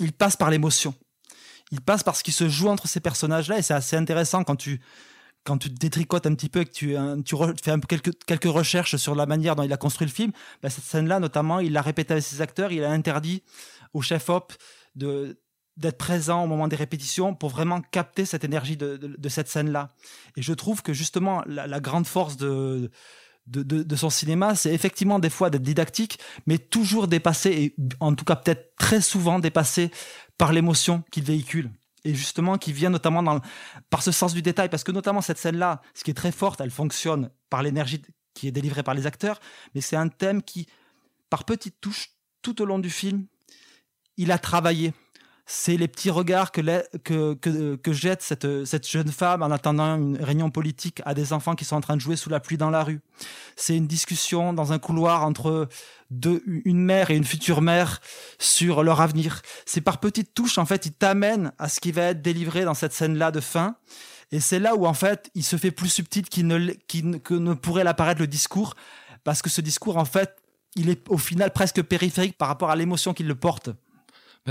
il 0.00 0.12
passe 0.12 0.36
par 0.36 0.50
l'émotion. 0.50 0.94
Il 1.70 1.80
passe 1.80 2.02
par 2.02 2.16
ce 2.16 2.24
qui 2.24 2.32
se 2.32 2.48
joue 2.48 2.68
entre 2.68 2.88
ces 2.88 3.00
personnages-là 3.00 3.58
et 3.58 3.62
c'est 3.62 3.74
assez 3.74 3.96
intéressant 3.96 4.44
quand 4.44 4.56
tu 4.56 4.80
quand 5.44 5.58
tu 5.58 5.70
détricotes 5.70 6.26
un 6.26 6.34
petit 6.34 6.48
peu 6.48 6.60
et 6.60 6.64
que 6.64 6.70
tu, 6.70 6.96
fais 7.62 7.74
quelques, 7.88 8.24
quelques 8.26 8.44
recherches 8.44 8.96
sur 8.96 9.14
la 9.14 9.26
manière 9.26 9.56
dont 9.56 9.64
il 9.64 9.72
a 9.72 9.76
construit 9.76 10.06
le 10.06 10.12
film, 10.12 10.30
bah, 10.62 10.70
cette 10.70 10.84
scène-là, 10.84 11.18
notamment, 11.18 11.58
il 11.58 11.72
l'a 11.72 11.82
répété 11.82 12.12
avec 12.12 12.24
ses 12.24 12.40
acteurs, 12.40 12.70
il 12.70 12.84
a 12.84 12.90
interdit 12.90 13.42
au 13.92 14.02
chef-op 14.02 14.52
de 14.94 15.40
d'être 15.76 15.98
présent 15.98 16.44
au 16.44 16.46
moment 16.46 16.68
des 16.68 16.76
répétitions 16.76 17.34
pour 17.34 17.50
vraiment 17.50 17.80
capter 17.80 18.24
cette 18.24 18.44
énergie 18.44 18.76
de, 18.76 18.96
de- 18.96 19.28
cette 19.28 19.48
scène-là. 19.48 19.88
Et 20.36 20.42
je 20.42 20.52
trouve 20.52 20.82
que 20.82 20.92
justement, 20.92 21.42
la, 21.46 21.80
grande 21.80 22.06
force 22.06 22.36
de, 22.36 22.90
de, 23.46 23.62
de- 23.62 23.82
de 23.82 23.96
son 23.96 24.10
cinéma, 24.10 24.54
c'est 24.54 24.74
effectivement 24.74 25.18
des 25.18 25.30
fois 25.30 25.48
d'être 25.48 25.62
didactique, 25.62 26.18
mais 26.46 26.58
toujours 26.58 27.08
dépassé, 27.08 27.50
et 27.50 27.76
en 28.00 28.14
tout 28.14 28.24
cas 28.24 28.36
peut-être 28.36 28.76
très 28.76 29.00
souvent 29.00 29.38
dépassé 29.38 29.90
par 30.36 30.52
l'émotion 30.52 31.02
qu'il 31.10 31.24
véhicule 31.24 31.70
et 32.04 32.14
justement 32.14 32.58
qui 32.58 32.72
vient 32.72 32.90
notamment 32.90 33.22
dans, 33.22 33.40
par 33.88 34.02
ce 34.02 34.10
sens 34.10 34.34
du 34.34 34.42
détail, 34.42 34.68
parce 34.68 34.84
que 34.84 34.92
notamment 34.92 35.20
cette 35.20 35.38
scène-là, 35.38 35.80
ce 35.94 36.04
qui 36.04 36.10
est 36.10 36.14
très 36.14 36.32
forte, 36.32 36.60
elle 36.60 36.70
fonctionne 36.70 37.30
par 37.48 37.62
l'énergie 37.62 38.02
qui 38.34 38.48
est 38.48 38.52
délivrée 38.52 38.82
par 38.82 38.94
les 38.94 39.06
acteurs, 39.06 39.40
mais 39.74 39.80
c'est 39.80 39.96
un 39.96 40.08
thème 40.08 40.42
qui, 40.42 40.66
par 41.30 41.44
petites 41.44 41.80
touches, 41.80 42.10
tout 42.42 42.60
au 42.60 42.64
long 42.64 42.78
du 42.80 42.90
film, 42.90 43.26
il 44.16 44.32
a 44.32 44.38
travaillé. 44.38 44.92
C'est 45.44 45.76
les 45.76 45.88
petits 45.88 46.10
regards 46.10 46.52
que, 46.52 46.60
que, 46.98 47.34
que, 47.34 47.76
que 47.76 47.92
jette 47.92 48.22
cette, 48.22 48.64
cette 48.64 48.88
jeune 48.88 49.10
femme 49.10 49.42
en 49.42 49.50
attendant 49.50 49.96
une 49.96 50.16
réunion 50.22 50.50
politique 50.50 51.02
à 51.04 51.14
des 51.14 51.32
enfants 51.32 51.54
qui 51.54 51.64
sont 51.64 51.76
en 51.76 51.80
train 51.80 51.96
de 51.96 52.00
jouer 52.00 52.16
sous 52.16 52.30
la 52.30 52.40
pluie 52.40 52.56
dans 52.56 52.70
la 52.70 52.84
rue. 52.84 53.00
C'est 53.56 53.76
une 53.76 53.86
discussion 53.86 54.52
dans 54.52 54.72
un 54.72 54.78
couloir 54.78 55.24
entre 55.24 55.68
deux, 56.10 56.42
une 56.46 56.82
mère 56.82 57.10
et 57.10 57.16
une 57.16 57.24
future 57.24 57.60
mère 57.60 58.00
sur 58.38 58.82
leur 58.82 59.00
avenir. 59.00 59.42
C'est 59.66 59.80
par 59.80 59.98
petites 59.98 60.32
touches, 60.32 60.58
en 60.58 60.64
fait, 60.66 60.86
il 60.86 60.92
t'amène 60.92 61.52
à 61.58 61.68
ce 61.68 61.80
qui 61.80 61.92
va 61.92 62.02
être 62.02 62.22
délivré 62.22 62.64
dans 62.64 62.74
cette 62.74 62.92
scène-là 62.92 63.30
de 63.30 63.40
fin. 63.40 63.76
Et 64.30 64.40
c'est 64.40 64.60
là 64.60 64.76
où, 64.76 64.86
en 64.86 64.94
fait, 64.94 65.30
il 65.34 65.44
se 65.44 65.56
fait 65.56 65.70
plus 65.72 65.88
subtil 65.88 66.24
ne- 66.38 67.18
que 67.18 67.34
ne 67.34 67.54
pourrait 67.54 67.84
l'apparaître 67.84 68.20
le 68.20 68.26
discours. 68.26 68.74
Parce 69.24 69.42
que 69.42 69.50
ce 69.50 69.60
discours, 69.60 69.98
en 69.98 70.04
fait, 70.04 70.36
il 70.76 70.88
est 70.88 71.06
au 71.08 71.18
final 71.18 71.52
presque 71.52 71.82
périphérique 71.82 72.38
par 72.38 72.48
rapport 72.48 72.70
à 72.70 72.76
l'émotion 72.76 73.12
qu'il 73.12 73.26
le 73.26 73.34
porte. 73.34 73.70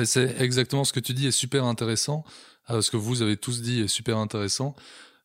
C'est 0.05 0.39
exactement 0.39 0.83
ce 0.83 0.93
que 0.93 0.99
tu 0.99 1.13
dis 1.13 1.27
est 1.27 1.31
super 1.31 1.65
intéressant. 1.65 2.23
Euh, 2.69 2.81
ce 2.81 2.91
que 2.91 2.97
vous 2.97 3.21
avez 3.21 3.37
tous 3.37 3.61
dit 3.61 3.81
est 3.81 3.87
super 3.87 4.17
intéressant. 4.17 4.75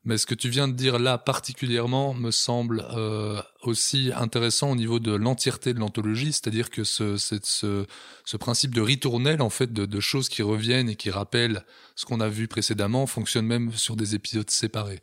Mais 0.04 0.18
ce 0.18 0.26
que 0.26 0.36
tu 0.36 0.48
viens 0.48 0.68
de 0.68 0.72
dire 0.72 1.00
là 1.00 1.18
particulièrement 1.18 2.14
me 2.14 2.30
semble 2.30 2.86
euh, 2.96 3.42
aussi 3.62 4.12
intéressant 4.14 4.70
au 4.70 4.76
niveau 4.76 5.00
de 5.00 5.12
l'entièreté 5.12 5.74
de 5.74 5.80
l'anthologie, 5.80 6.32
c'est-à-dire 6.32 6.70
que 6.70 6.84
ce, 6.84 7.16
ce, 7.16 7.86
ce 8.24 8.36
principe 8.36 8.72
de 8.72 8.80
ritournelle, 8.80 9.42
en 9.42 9.50
fait, 9.50 9.72
de, 9.72 9.84
de 9.84 10.00
choses 10.00 10.28
qui 10.28 10.42
reviennent 10.42 10.88
et 10.88 10.94
qui 10.94 11.10
rappellent 11.10 11.64
ce 11.96 12.04
qu'on 12.06 12.20
a 12.20 12.28
vu 12.28 12.46
précédemment, 12.46 13.06
fonctionne 13.06 13.46
même 13.46 13.72
sur 13.72 13.96
des 13.96 14.14
épisodes 14.14 14.48
séparés. 14.48 15.02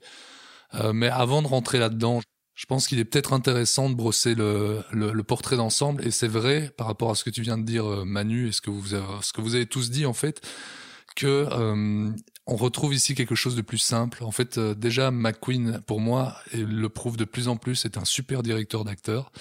Euh, 0.76 0.94
mais 0.94 1.10
avant 1.10 1.42
de 1.42 1.48
rentrer 1.48 1.80
là-dedans, 1.80 2.22
je 2.64 2.66
pense 2.66 2.88
qu'il 2.88 2.98
est 2.98 3.04
peut-être 3.04 3.34
intéressant 3.34 3.90
de 3.90 3.94
brosser 3.94 4.36
le, 4.36 5.22
portrait 5.28 5.58
d'ensemble. 5.58 6.08
Et 6.08 6.12
c'est 6.12 6.30
vrai, 6.30 6.72
par 6.78 6.88
rapport 6.88 7.12
à 7.12 7.16
ce 7.16 7.26
que 7.26 7.30
tu 7.30 7.42
viens 7.42 7.58
de 7.58 7.66
dire, 7.66 7.86
euh, 7.86 8.06
Manu, 8.06 8.48
et 8.48 8.52
ce 8.54 8.62
que 8.62 8.72
vous 8.72 9.56
avez, 9.56 9.66
tous 9.66 9.92
dit, 9.92 10.06
en 10.06 10.14
fait, 10.14 10.40
que 11.18 11.46
euh, 11.52 12.10
on 12.48 12.56
retrouve 12.56 12.96
ici 12.96 13.16
quelque 13.16 13.36
chose 13.36 13.58
de 13.58 13.62
plus 13.62 13.80
simple. 13.80 14.24
En 14.24 14.32
fait, 14.32 14.58
euh, 14.58 14.76
déjà, 14.76 15.12
McQueen, 15.12 15.82
pour 15.86 16.00
moi, 16.00 16.38
et 16.54 16.64
le 16.64 16.88
prouve 16.88 17.18
de 17.18 17.26
plus 17.26 17.50
en 17.50 17.58
plus, 17.58 17.84
est 17.84 17.98
un 17.98 18.06
super 18.06 18.44
directeur 18.44 18.86
d'acteurs. 18.86 19.34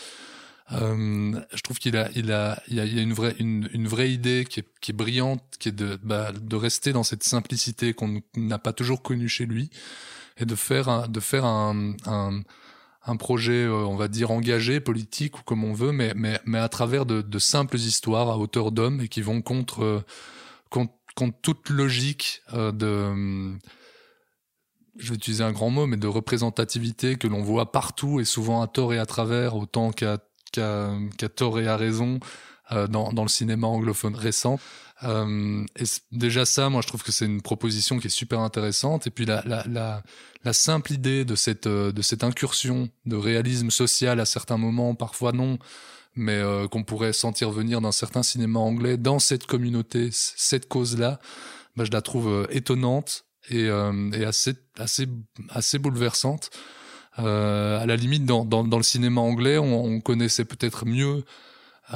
Euh, 0.72 1.40
je 1.54 1.60
trouve 1.60 1.78
qu'il 1.78 1.96
a, 1.96 2.10
il 2.16 2.32
a, 2.32 2.60
il 2.66 2.80
a, 2.80 2.82
a 2.82 2.86
une 2.86 3.12
vraie, 3.12 3.36
une, 3.38 3.68
une 3.72 3.86
vraie 3.86 4.10
idée 4.10 4.44
qui 4.50 4.58
est, 4.58 4.66
qui 4.80 4.90
est 4.90 4.94
brillante, 4.94 5.44
qui 5.60 5.68
est 5.68 5.72
de, 5.72 5.96
bah, 6.02 6.32
de 6.32 6.56
rester 6.56 6.92
dans 6.92 7.04
cette 7.04 7.22
simplicité 7.22 7.94
qu'on 7.94 8.20
n'a 8.34 8.58
pas 8.58 8.72
toujours 8.72 9.00
connue 9.00 9.28
chez 9.28 9.46
lui, 9.46 9.70
et 10.38 10.44
de 10.44 10.56
faire, 10.56 11.08
de 11.08 11.20
faire 11.20 11.44
un, 11.44 11.94
un 13.04 13.16
projet, 13.16 13.64
euh, 13.64 13.84
on 13.86 13.96
va 13.96 14.08
dire 14.08 14.30
engagé, 14.30 14.80
politique 14.80 15.38
ou 15.38 15.42
comme 15.42 15.64
on 15.64 15.72
veut, 15.72 15.92
mais, 15.92 16.12
mais, 16.14 16.40
mais 16.44 16.58
à 16.58 16.68
travers 16.68 17.06
de, 17.06 17.38
simples 17.38 17.76
histoires 17.76 18.30
à 18.30 18.38
hauteur 18.38 18.70
d'homme 18.70 19.00
et 19.00 19.08
qui 19.08 19.22
vont 19.22 19.42
contre, 19.42 19.82
euh, 19.82 20.04
contre, 20.70 20.94
contre 21.16 21.36
toute 21.42 21.68
logique 21.70 22.42
euh, 22.54 22.70
de, 22.70 23.58
je 24.98 25.08
vais 25.10 25.16
utiliser 25.16 25.42
un 25.42 25.52
grand 25.52 25.70
mot, 25.70 25.86
mais 25.86 25.96
de 25.96 26.06
représentativité 26.06 27.16
que 27.16 27.26
l'on 27.26 27.42
voit 27.42 27.72
partout 27.72 28.20
et 28.20 28.24
souvent 28.24 28.62
à 28.62 28.68
tort 28.68 28.92
et 28.94 28.98
à 28.98 29.06
travers, 29.06 29.56
autant 29.56 29.90
qu'à 29.90 30.18
qu'à 30.52 30.92
qu'à 31.16 31.28
tort 31.30 31.58
et 31.58 31.66
à 31.66 31.78
raison 31.78 32.20
dans, 32.70 33.12
dans 33.12 33.22
le 33.22 33.28
cinéma 33.28 33.66
anglophone 33.66 34.14
récent. 34.14 34.58
Euh, 35.04 35.64
et 35.76 35.84
déjà 36.12 36.44
ça, 36.44 36.68
moi 36.68 36.80
je 36.80 36.86
trouve 36.86 37.02
que 37.02 37.12
c'est 37.12 37.26
une 37.26 37.42
proposition 37.42 37.98
qui 37.98 38.06
est 38.06 38.10
super 38.10 38.40
intéressante. 38.40 39.06
Et 39.06 39.10
puis 39.10 39.26
la, 39.26 39.42
la, 39.46 39.64
la, 39.68 40.02
la 40.44 40.52
simple 40.52 40.92
idée 40.92 41.24
de 41.24 41.34
cette, 41.34 41.66
euh, 41.66 41.92
de 41.92 42.02
cette 42.02 42.24
incursion 42.24 42.88
de 43.06 43.16
réalisme 43.16 43.70
social 43.70 44.20
à 44.20 44.24
certains 44.24 44.58
moments, 44.58 44.94
parfois 44.94 45.32
non, 45.32 45.58
mais 46.14 46.36
euh, 46.36 46.68
qu'on 46.68 46.84
pourrait 46.84 47.12
sentir 47.12 47.50
venir 47.50 47.80
d'un 47.80 47.92
certain 47.92 48.22
cinéma 48.22 48.60
anglais 48.60 48.96
dans 48.96 49.18
cette 49.18 49.46
communauté, 49.46 50.10
cette 50.12 50.68
cause-là, 50.68 51.20
bah, 51.76 51.84
je 51.84 51.90
la 51.90 52.02
trouve 52.02 52.28
euh, 52.28 52.46
étonnante 52.50 53.24
et, 53.48 53.68
euh, 53.68 54.10
et 54.12 54.24
assez, 54.24 54.54
assez, 54.78 55.08
assez 55.48 55.78
bouleversante. 55.78 56.50
À 57.14 57.84
la 57.86 57.96
limite, 57.96 58.24
dans, 58.24 58.46
dans, 58.46 58.64
dans 58.64 58.78
le 58.78 58.82
cinéma 58.82 59.20
anglais, 59.20 59.58
on, 59.58 59.84
on 59.84 60.00
connaissait 60.00 60.46
peut-être 60.46 60.86
mieux 60.86 61.24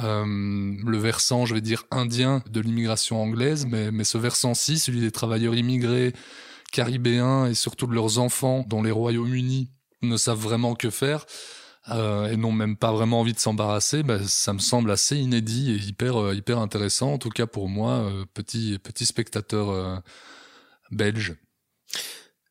euh, 0.03 0.25
le 0.25 0.97
versant, 0.97 1.45
je 1.45 1.53
vais 1.53 1.61
dire, 1.61 1.85
indien 1.91 2.43
de 2.49 2.59
l'immigration 2.59 3.21
anglaise, 3.21 3.65
mais, 3.65 3.91
mais 3.91 4.03
ce 4.03 4.17
versant-ci, 4.17 4.79
celui 4.79 4.99
des 4.99 5.11
travailleurs 5.11 5.55
immigrés 5.55 6.13
caribéens 6.71 7.47
et 7.47 7.53
surtout 7.53 7.87
de 7.87 7.93
leurs 7.93 8.19
enfants 8.19 8.65
dont 8.67 8.83
les 8.83 8.91
Royaumes-Unis 8.91 9.69
ne 10.01 10.17
savent 10.17 10.39
vraiment 10.39 10.75
que 10.75 10.89
faire 10.89 11.25
euh, 11.89 12.29
et 12.29 12.35
n'ont 12.35 12.51
même 12.51 12.75
pas 12.75 12.91
vraiment 12.91 13.21
envie 13.21 13.33
de 13.33 13.39
s'embarrasser, 13.39 14.03
bah, 14.03 14.19
ça 14.27 14.53
me 14.53 14.59
semble 14.59 14.91
assez 14.91 15.15
inédit 15.15 15.71
et 15.71 15.77
hyper, 15.77 16.21
euh, 16.21 16.35
hyper 16.35 16.59
intéressant, 16.59 17.13
en 17.13 17.17
tout 17.17 17.29
cas 17.29 17.47
pour 17.47 17.69
moi, 17.69 18.11
petit, 18.33 18.77
petit 18.79 19.05
spectateur 19.05 20.03
belge. 20.91 21.35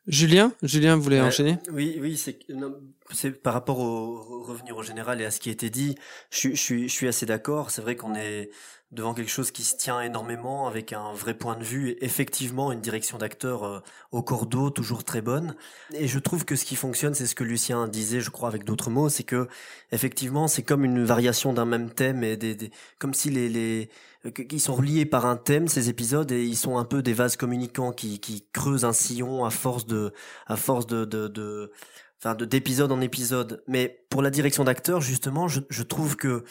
Julien, 0.08 0.52
Julien 0.62 0.96
voulait 0.96 1.20
Ouais, 1.20 1.26
enchaîner? 1.26 1.58
Oui, 1.72 1.98
oui, 2.00 2.16
c'est 2.16 2.38
non, 2.48 2.76
c'est 3.12 3.32
par 3.42 3.54
rapport 3.54 3.80
au 3.80 4.18
au 4.18 4.42
revenir 4.44 4.76
au 4.76 4.82
général 4.82 5.20
et 5.20 5.24
à 5.24 5.30
ce 5.32 5.40
qui 5.40 5.48
a 5.48 5.52
été 5.52 5.68
dit, 5.70 5.96
je, 6.30 6.36
suis- 6.38 6.56
je 6.56 6.60
suis 6.62 6.88
je 6.88 6.92
suis 6.94 7.08
assez 7.08 7.26
d'accord. 7.26 7.70
C'est 7.72 7.82
vrai 7.82 7.96
qu'on 7.96 8.14
est 8.14 8.50
devant 8.92 9.14
quelque 9.14 9.30
chose 9.30 9.50
qui 9.50 9.64
se 9.64 9.76
tient 9.76 10.00
énormément 10.00 10.68
avec 10.68 10.92
un 10.92 11.12
vrai 11.12 11.34
point 11.34 11.56
de 11.56 11.64
vue 11.64 11.96
effectivement 12.00 12.70
une 12.70 12.80
direction 12.80 13.18
d'acteur 13.18 13.64
euh, 13.64 13.80
au 14.12 14.22
cordeau 14.22 14.70
toujours 14.70 15.02
très 15.02 15.20
bonne. 15.20 15.56
Et 15.92 16.06
je 16.06 16.18
trouve 16.20 16.44
que 16.44 16.54
ce 16.54 16.64
qui 16.64 16.76
fonctionne, 16.76 17.12
c'est 17.12 17.26
ce 17.26 17.34
que 17.34 17.42
Lucien 17.42 17.88
disait, 17.88 18.20
je 18.20 18.30
crois 18.30 18.48
avec 18.48 18.64
d'autres 18.64 18.90
mots, 18.90 19.08
c'est 19.08 19.24
que 19.24 19.48
effectivement 19.90 20.46
c'est 20.46 20.62
comme 20.62 20.84
une 20.84 21.04
variation 21.04 21.52
d'un 21.52 21.64
même 21.64 21.90
thème 21.90 22.22
et 22.22 22.36
des, 22.36 22.54
des 22.54 22.70
comme 22.98 23.12
si 23.12 23.28
les 23.28 23.48
les 23.48 23.90
euh, 24.24 24.30
qui 24.30 24.60
sont 24.60 24.74
reliés 24.74 25.04
par 25.04 25.26
un 25.26 25.36
thème 25.36 25.66
ces 25.66 25.88
épisodes 25.88 26.30
et 26.30 26.44
ils 26.44 26.56
sont 26.56 26.78
un 26.78 26.84
peu 26.84 27.02
des 27.02 27.12
vases 27.12 27.36
communicants 27.36 27.92
qui 27.92 28.20
qui 28.20 28.46
creusent 28.52 28.84
un 28.84 28.92
sillon 28.92 29.44
à 29.44 29.50
force 29.50 29.86
de 29.86 30.12
à 30.46 30.56
force 30.56 30.86
de 30.86 31.04
de, 31.04 31.26
de 31.26 31.72
enfin 32.20 32.36
de 32.36 32.44
d'épisode 32.44 32.92
en 32.92 33.00
épisode. 33.00 33.64
Mais 33.66 34.04
pour 34.10 34.22
la 34.22 34.30
direction 34.30 34.64
d'acteur, 34.64 35.00
justement, 35.00 35.48
je, 35.48 35.60
je 35.70 35.82
trouve 35.82 36.16
que 36.16 36.44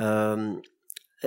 euh, 0.00 0.54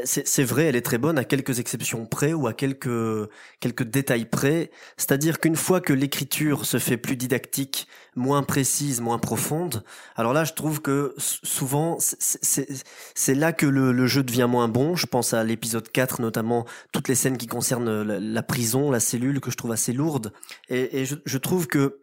c'est 0.03 0.43
vrai, 0.43 0.65
elle 0.65 0.75
est 0.75 0.81
très 0.81 0.97
bonne 0.97 1.17
à 1.17 1.23
quelques 1.23 1.59
exceptions 1.59 2.05
près 2.05 2.33
ou 2.33 2.47
à 2.47 2.53
quelques 2.53 3.29
quelques 3.61 3.83
détails 3.83 4.25
près. 4.25 4.69
C'est-à-dire 4.97 5.39
qu'une 5.39 5.55
fois 5.55 5.79
que 5.79 5.93
l'écriture 5.93 6.65
se 6.65 6.79
fait 6.79 6.97
plus 6.97 7.15
didactique, 7.15 7.87
moins 8.15 8.43
précise, 8.43 8.99
moins 8.99 9.19
profonde, 9.19 9.83
alors 10.17 10.33
là, 10.33 10.43
je 10.43 10.53
trouve 10.53 10.81
que 10.81 11.13
souvent 11.17 11.97
c'est- 11.99 13.35
là 13.35 13.53
que 13.53 13.65
le, 13.65 13.91
le 13.93 14.07
jeu 14.07 14.23
devient 14.23 14.47
moins 14.49 14.67
bon. 14.67 14.95
Je 14.95 15.05
pense 15.07 15.33
à 15.33 15.43
l'épisode 15.43 15.89
4 15.91 16.21
notamment, 16.21 16.65
toutes 16.91 17.07
les 17.07 17.15
scènes 17.15 17.37
qui 17.37 17.47
concernent 17.47 18.03
la, 18.03 18.43
prison, 18.43 18.91
la 18.91 18.99
cellule 18.99 19.39
que 19.39 19.51
je 19.51 19.55
trouve 19.57 19.71
assez 19.71 19.93
lourde. 19.93 20.33
Et, 20.69 21.01
et 21.01 21.05
je, 21.05 21.15
je 21.25 21.37
trouve 21.37 21.67
que 21.67 21.99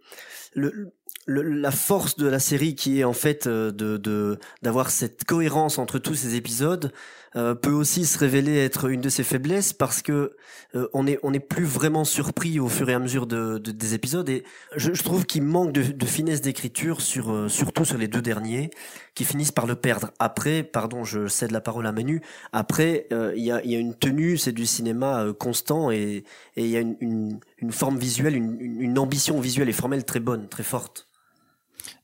le, 0.54 0.92
le- 1.26 1.42
la 1.42 1.70
force 1.70 2.16
de 2.16 2.26
la 2.26 2.38
série 2.38 2.74
qui 2.74 3.00
est 3.00 3.04
en 3.04 3.12
fait 3.12 3.46
euh, 3.46 3.70
de- 3.70 4.38
d'avoir 4.62 4.90
cette 4.90 5.24
cohérence 5.24 5.78
entre 5.78 5.98
tous 5.98 6.14
ces 6.14 6.34
épisodes 6.34 6.92
euh, 7.36 7.54
peut 7.54 7.70
aussi 7.70 8.04
se 8.06 8.18
révéler 8.18 8.58
être 8.58 8.88
une 8.90 9.00
de 9.00 9.08
ses 9.08 9.24
faiblesses 9.24 9.72
parce 9.72 10.02
que 10.02 10.36
euh, 10.74 10.88
on 10.92 11.06
est 11.06 11.18
on 11.22 11.32
est 11.32 11.40
plus 11.40 11.64
vraiment 11.64 12.04
surpris 12.04 12.60
au 12.60 12.68
fur 12.68 12.88
et 12.90 12.94
à 12.94 12.98
mesure 12.98 13.26
de, 13.26 13.58
de- 13.58 13.70
des 13.72 13.94
épisodes. 13.94 14.28
Et 14.28 14.44
je, 14.76 14.90
trouve 15.02 15.24
qu'il 15.26 15.42
manque 15.42 15.72
de, 15.72 16.06
finesse 16.06 16.40
d'écriture 16.42 17.00
sur 17.00 17.32
euh, 17.32 17.48
surtout 17.48 17.84
sur 17.84 17.98
les 17.98 18.08
deux 18.08 18.22
derniers 18.22 18.70
qui 19.14 19.24
finissent 19.24 19.52
par 19.52 19.66
le 19.66 19.74
perdre. 19.76 20.10
Après 20.18 20.62
pardon 20.62 21.04
je 21.04 21.26
cède 21.26 21.50
la 21.52 21.60
parole 21.60 21.86
à 21.86 21.92
Manu. 21.92 22.20
Après 22.52 23.06
euh, 23.12 23.32
il 23.36 23.42
y 23.44 23.50
a 23.52 23.64
y 23.64 23.74
a 23.76 23.78
une 23.78 23.94
tenue 23.94 24.36
c'est 24.36 24.52
du 24.52 24.66
cinéma 24.66 25.26
constant 25.38 25.90
et 25.90 26.24
et 26.56 26.64
il 26.64 26.70
y 26.70 26.76
a 26.76 26.80
une, 26.80 27.40
une, 27.58 27.72
forme 27.72 27.98
visuelle 27.98 28.36
une, 28.36 28.98
ambition 28.98 29.40
visuelle 29.40 29.68
et 29.68 29.72
formelle 29.72 30.04
très 30.04 30.20
bonne 30.20 30.48
très 30.48 30.62
forte. 30.62 31.08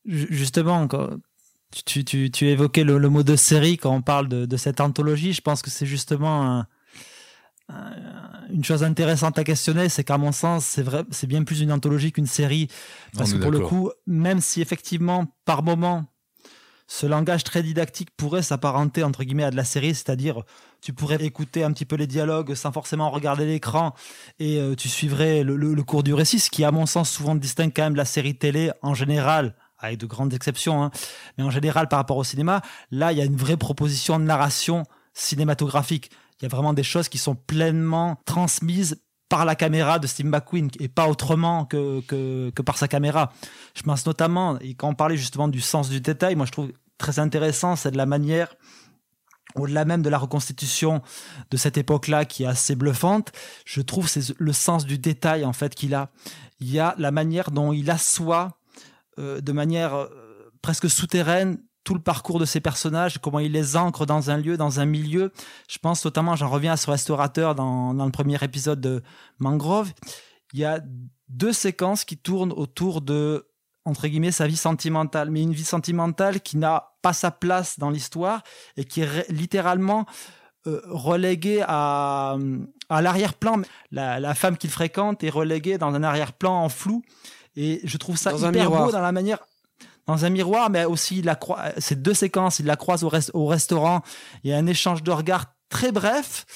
Ju- 0.07 0.27
Justement, 0.31 0.87
tu, 1.87 2.05
tu, 2.05 2.31
tu 2.31 2.47
évoquais 2.49 2.85
le, 2.85 2.99
le 2.99 3.09
mot 3.09 3.23
de 3.23 3.37
série 3.37 3.77
quand 3.77 3.95
on 3.95 4.03
parle 4.03 4.29
de, 4.29 4.47
de 4.47 4.57
cette 4.57 4.81
anthologie. 4.81 5.33
Je 5.33 5.41
pense 5.41 5.63
que 5.63 5.71
c'est 5.71 5.87
justement 5.87 6.59
un- 6.59 6.67
un- 7.69 7.93
une 8.51 8.65
chose 8.65 8.83
intéressante 8.83 9.39
à 9.39 9.45
questionner, 9.45 9.89
c'est 9.91 10.05
qu'à 10.05 10.17
mon 10.19 10.33
sens, 10.33 10.65
c'est 10.65 10.83
vrai, 10.83 11.05
c'est 11.11 11.27
bien 11.27 11.45
plus 11.45 11.61
une 11.61 11.71
anthologie 11.73 12.13
qu'une 12.13 12.27
série, 12.27 12.69
parce 13.17 13.33
que 13.33 13.39
pour 13.43 13.51
le 13.51 13.59
coup, 13.69 13.91
même 14.07 14.41
si 14.41 14.63
effectivement 14.63 15.27
par 15.45 15.63
moment 15.63 16.07
ce 16.91 17.05
langage 17.05 17.45
très 17.45 17.63
didactique 17.63 18.09
pourrait 18.17 18.41
s'apparenter 18.41 19.03
entre 19.03 19.23
guillemets 19.23 19.45
à 19.45 19.51
de 19.51 19.57
la 19.57 19.65
série, 19.65 19.95
c'est-à-dire 19.95 20.43
tu 20.81 20.95
pourrais 20.95 21.23
écouter 21.23 21.63
un 21.63 21.71
petit 21.73 21.85
peu 21.85 21.97
les 21.97 22.07
dialogues 22.07 22.55
sans 22.55 22.73
forcément 22.73 23.11
regarder 23.11 23.45
l'écran 23.45 23.95
et 24.39 24.59
euh, 24.59 24.75
tu 24.75 24.89
suivrais 24.89 25.43
le, 25.45 25.57
le- 25.57 25.75
le 25.75 25.83
cours 25.83 26.03
du 26.03 26.15
récit, 26.15 26.39
ce 26.39 26.49
qui 26.49 26.65
à 26.65 26.71
mon 26.71 26.87
sens 26.87 27.11
souvent 27.11 27.35
distingue 27.35 27.73
quand 27.77 27.83
même 27.83 27.97
la 27.97 28.07
série 28.07 28.37
télé 28.39 28.71
en 28.81 28.95
général 28.95 29.55
avec 29.79 29.99
de 29.99 30.07
grandes 30.07 30.35
exceptions, 30.35 30.83
hein, 30.83 30.91
mais 31.37 31.45
en 31.45 31.51
général 31.51 31.89
par 31.89 31.99
rapport 31.99 32.17
au 32.17 32.25
cinéma, 32.25 32.63
là 32.91 33.13
il 33.13 33.19
y 33.19 33.21
a 33.21 33.25
une 33.25 33.37
vraie 33.37 33.57
proposition 33.57 34.19
de 34.19 34.25
narration 34.25 34.85
cinématographique. 35.15 36.11
Il 36.41 36.45
y 36.45 36.47
a 36.47 36.49
vraiment 36.49 36.73
des 36.73 36.83
choses 36.83 37.09
qui 37.09 37.19
sont 37.19 37.35
pleinement 37.35 38.21
transmises 38.25 39.03
par 39.29 39.45
la 39.45 39.55
caméra 39.55 39.99
de 39.99 40.07
Steve 40.07 40.27
McQueen 40.27 40.71
et 40.81 40.89
pas 40.89 41.09
autrement 41.09 41.67
que, 41.67 42.01
que, 42.01 42.63
par 42.63 42.79
sa 42.79 42.89
caméra. 42.89 43.33
Je 43.75 43.83
pense 43.83 44.07
notamment, 44.07 44.59
et 44.61 44.75
quand 44.75 44.89
on 44.89 44.95
parlait 44.95 45.17
justement 45.17 45.49
du 45.49 45.61
sens 45.61 45.91
du 45.91 46.01
détail, 46.01 46.35
moi 46.35 46.47
je 46.47 46.53
trouve 46.53 46.73
très 46.97 47.19
intéressant, 47.19 47.77
c'est 47.77 47.91
de 47.91 47.97
la 47.97 48.07
manière 48.07 48.55
au-delà 49.55 49.85
même 49.85 50.03
de 50.03 50.11
la 50.11 50.19
reconstitution 50.19 51.03
de 51.51 51.57
cette 51.57 51.79
époque-là 51.79 52.25
qui 52.25 52.45
est 52.45 52.47
assez 52.47 52.77
bluffante, 52.77 53.33
je 53.65 53.81
trouve 53.81 54.09
c'est 54.09 54.35
le 54.39 54.53
sens 54.53 54.85
du 54.85 54.99
détail 54.99 55.45
en 55.45 55.53
fait 55.53 55.75
qu'il 55.75 55.95
a. 55.95 56.11
Il 56.61 56.71
y 56.71 56.79
a 56.79 56.95
la 56.99 57.11
manière 57.11 57.51
dont 57.51 57.73
il 57.73 57.91
assoit 57.91 58.58
euh, 59.19 59.41
de 59.41 59.53
manière 59.53 59.95
euh, 59.95 60.09
presque 60.63 60.89
souterraine 60.89 61.59
tout 61.85 61.95
le 61.95 62.01
parcours 62.01 62.39
de 62.39 62.45
ces 62.45 62.61
personnages, 62.61 63.19
comment 63.19 63.39
il 63.39 63.53
les 63.53 63.77
ancre 63.77 64.05
dans 64.05 64.31
un 64.31 64.37
lieu, 64.37 64.57
dans 64.57 64.79
un 64.79 64.85
milieu. 64.85 65.33
Je 65.69 65.79
pense 65.79 66.05
notamment, 66.05 66.37
j'en 66.37 66.51
reviens 66.51 66.73
à 66.73 66.77
ce 66.77 66.91
restaurateur 66.91 67.55
dans, 67.55 67.93
le 67.93 68.11
premier 68.11 68.37
épisode 68.43 68.81
de 68.81 69.03
Mangrove. 69.39 69.93
Il 70.53 70.61
y 70.61 70.65
a 70.65 70.81
deux 71.29 71.53
séquences 71.53 72.05
qui 72.05 72.19
tournent 72.19 72.53
autour 72.53 73.01
de 73.01 73.47
entre 73.87 74.07
guillemets 74.07 74.33
sa 74.33 74.47
vie 74.47 74.57
sentimentale, 74.57 75.31
mais 75.31 75.43
une 75.43 75.55
vie 75.55 75.65
sentimentale 75.65 76.43
qui 76.43 76.59
n'a 76.59 76.93
pas 77.01 77.15
sa 77.15 77.31
place 77.31 77.79
dans 77.79 77.89
l'histoire 77.89 78.43
et 78.77 78.85
qui 78.85 79.01
est 79.01 79.31
littéralement 79.31 80.05
euh, 80.67 80.83
reléguée 80.91 81.65
à, 81.67 82.37
à 82.91 83.01
l'arrière-plan. 83.01 83.63
La, 83.91 84.21
la 84.21 84.35
femme 84.35 84.59
qu'il 84.59 84.69
fréquente 84.69 85.25
est 85.25 85.31
reléguée 85.31 85.79
dans 85.79 85.95
un 85.95 86.03
arrière-plan 86.03 86.53
en 86.53 86.69
flou 86.69 87.03
et 87.61 87.81
je 87.85 87.97
trouve 87.99 88.17
ça 88.17 88.31
Dans 88.31 88.45
un 88.47 88.51
hyper 88.51 88.63
miroir. 88.71 88.85
beau 88.87 88.93
dans 88.93 89.01
la 89.03 89.13
manière 89.13 89.39
dans 90.07 90.25
un 90.25 90.31
miroir, 90.31 90.71
mais 90.71 90.87
aussi 90.87 91.21
la 91.21 91.39
ces 91.77 91.95
deux 91.97 92.15
séquences, 92.15 92.61
il 92.61 92.65
la 92.67 92.77
croise 92.77 93.05
au, 93.05 93.11
res- 93.11 93.31
au 93.35 93.45
restaurant, 93.47 94.01
il 94.43 94.51
y 94.51 94.55
a 94.55 94.57
un 94.57 94.67
échange 94.67 95.03
de 95.03 95.11
regards 95.11 95.45
très 95.69 95.93
bref. 95.93 96.47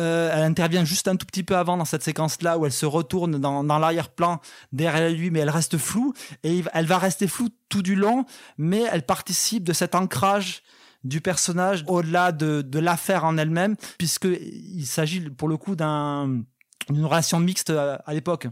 Euh, 0.00 0.30
elle 0.32 0.42
intervient 0.44 0.84
juste 0.84 1.06
un 1.08 1.16
tout 1.16 1.26
petit 1.26 1.42
peu 1.44 1.56
avant 1.56 1.76
dans 1.76 1.84
cette 1.84 2.02
séquence-là 2.04 2.56
où 2.58 2.66
elle 2.66 2.72
se 2.72 2.86
retourne 2.86 3.38
dans, 3.38 3.62
dans 3.64 3.78
l'arrière-plan 3.78 4.40
derrière 4.72 5.10
lui, 5.10 5.30
mais 5.30 5.40
elle 5.40 5.50
reste 5.50 5.76
floue 5.76 6.12
et 6.44 6.62
elle 6.72 6.86
va 6.86 6.98
rester 6.98 7.26
floue 7.28 7.48
tout 7.68 7.82
du 7.82 7.94
long, 7.96 8.24
mais 8.58 8.82
elle 8.92 9.02
participe 9.06 9.64
de 9.64 9.72
cet 9.72 9.94
ancrage 9.96 10.62
du 11.04 11.20
personnage 11.20 11.84
au-delà 11.88 12.30
de, 12.32 12.62
de 12.62 12.78
l'affaire 12.80 13.24
en 13.24 13.38
elle-même, 13.38 13.76
puisque 13.98 14.26
il 14.28 14.86
s'agit 14.86 15.20
pour 15.30 15.48
le 15.48 15.56
coup 15.56 15.76
d'un 15.76 16.42
d'une 16.90 17.04
relation 17.04 17.38
mixte 17.40 17.70
à, 17.70 17.94
à 18.06 18.14
l'époque. 18.14 18.46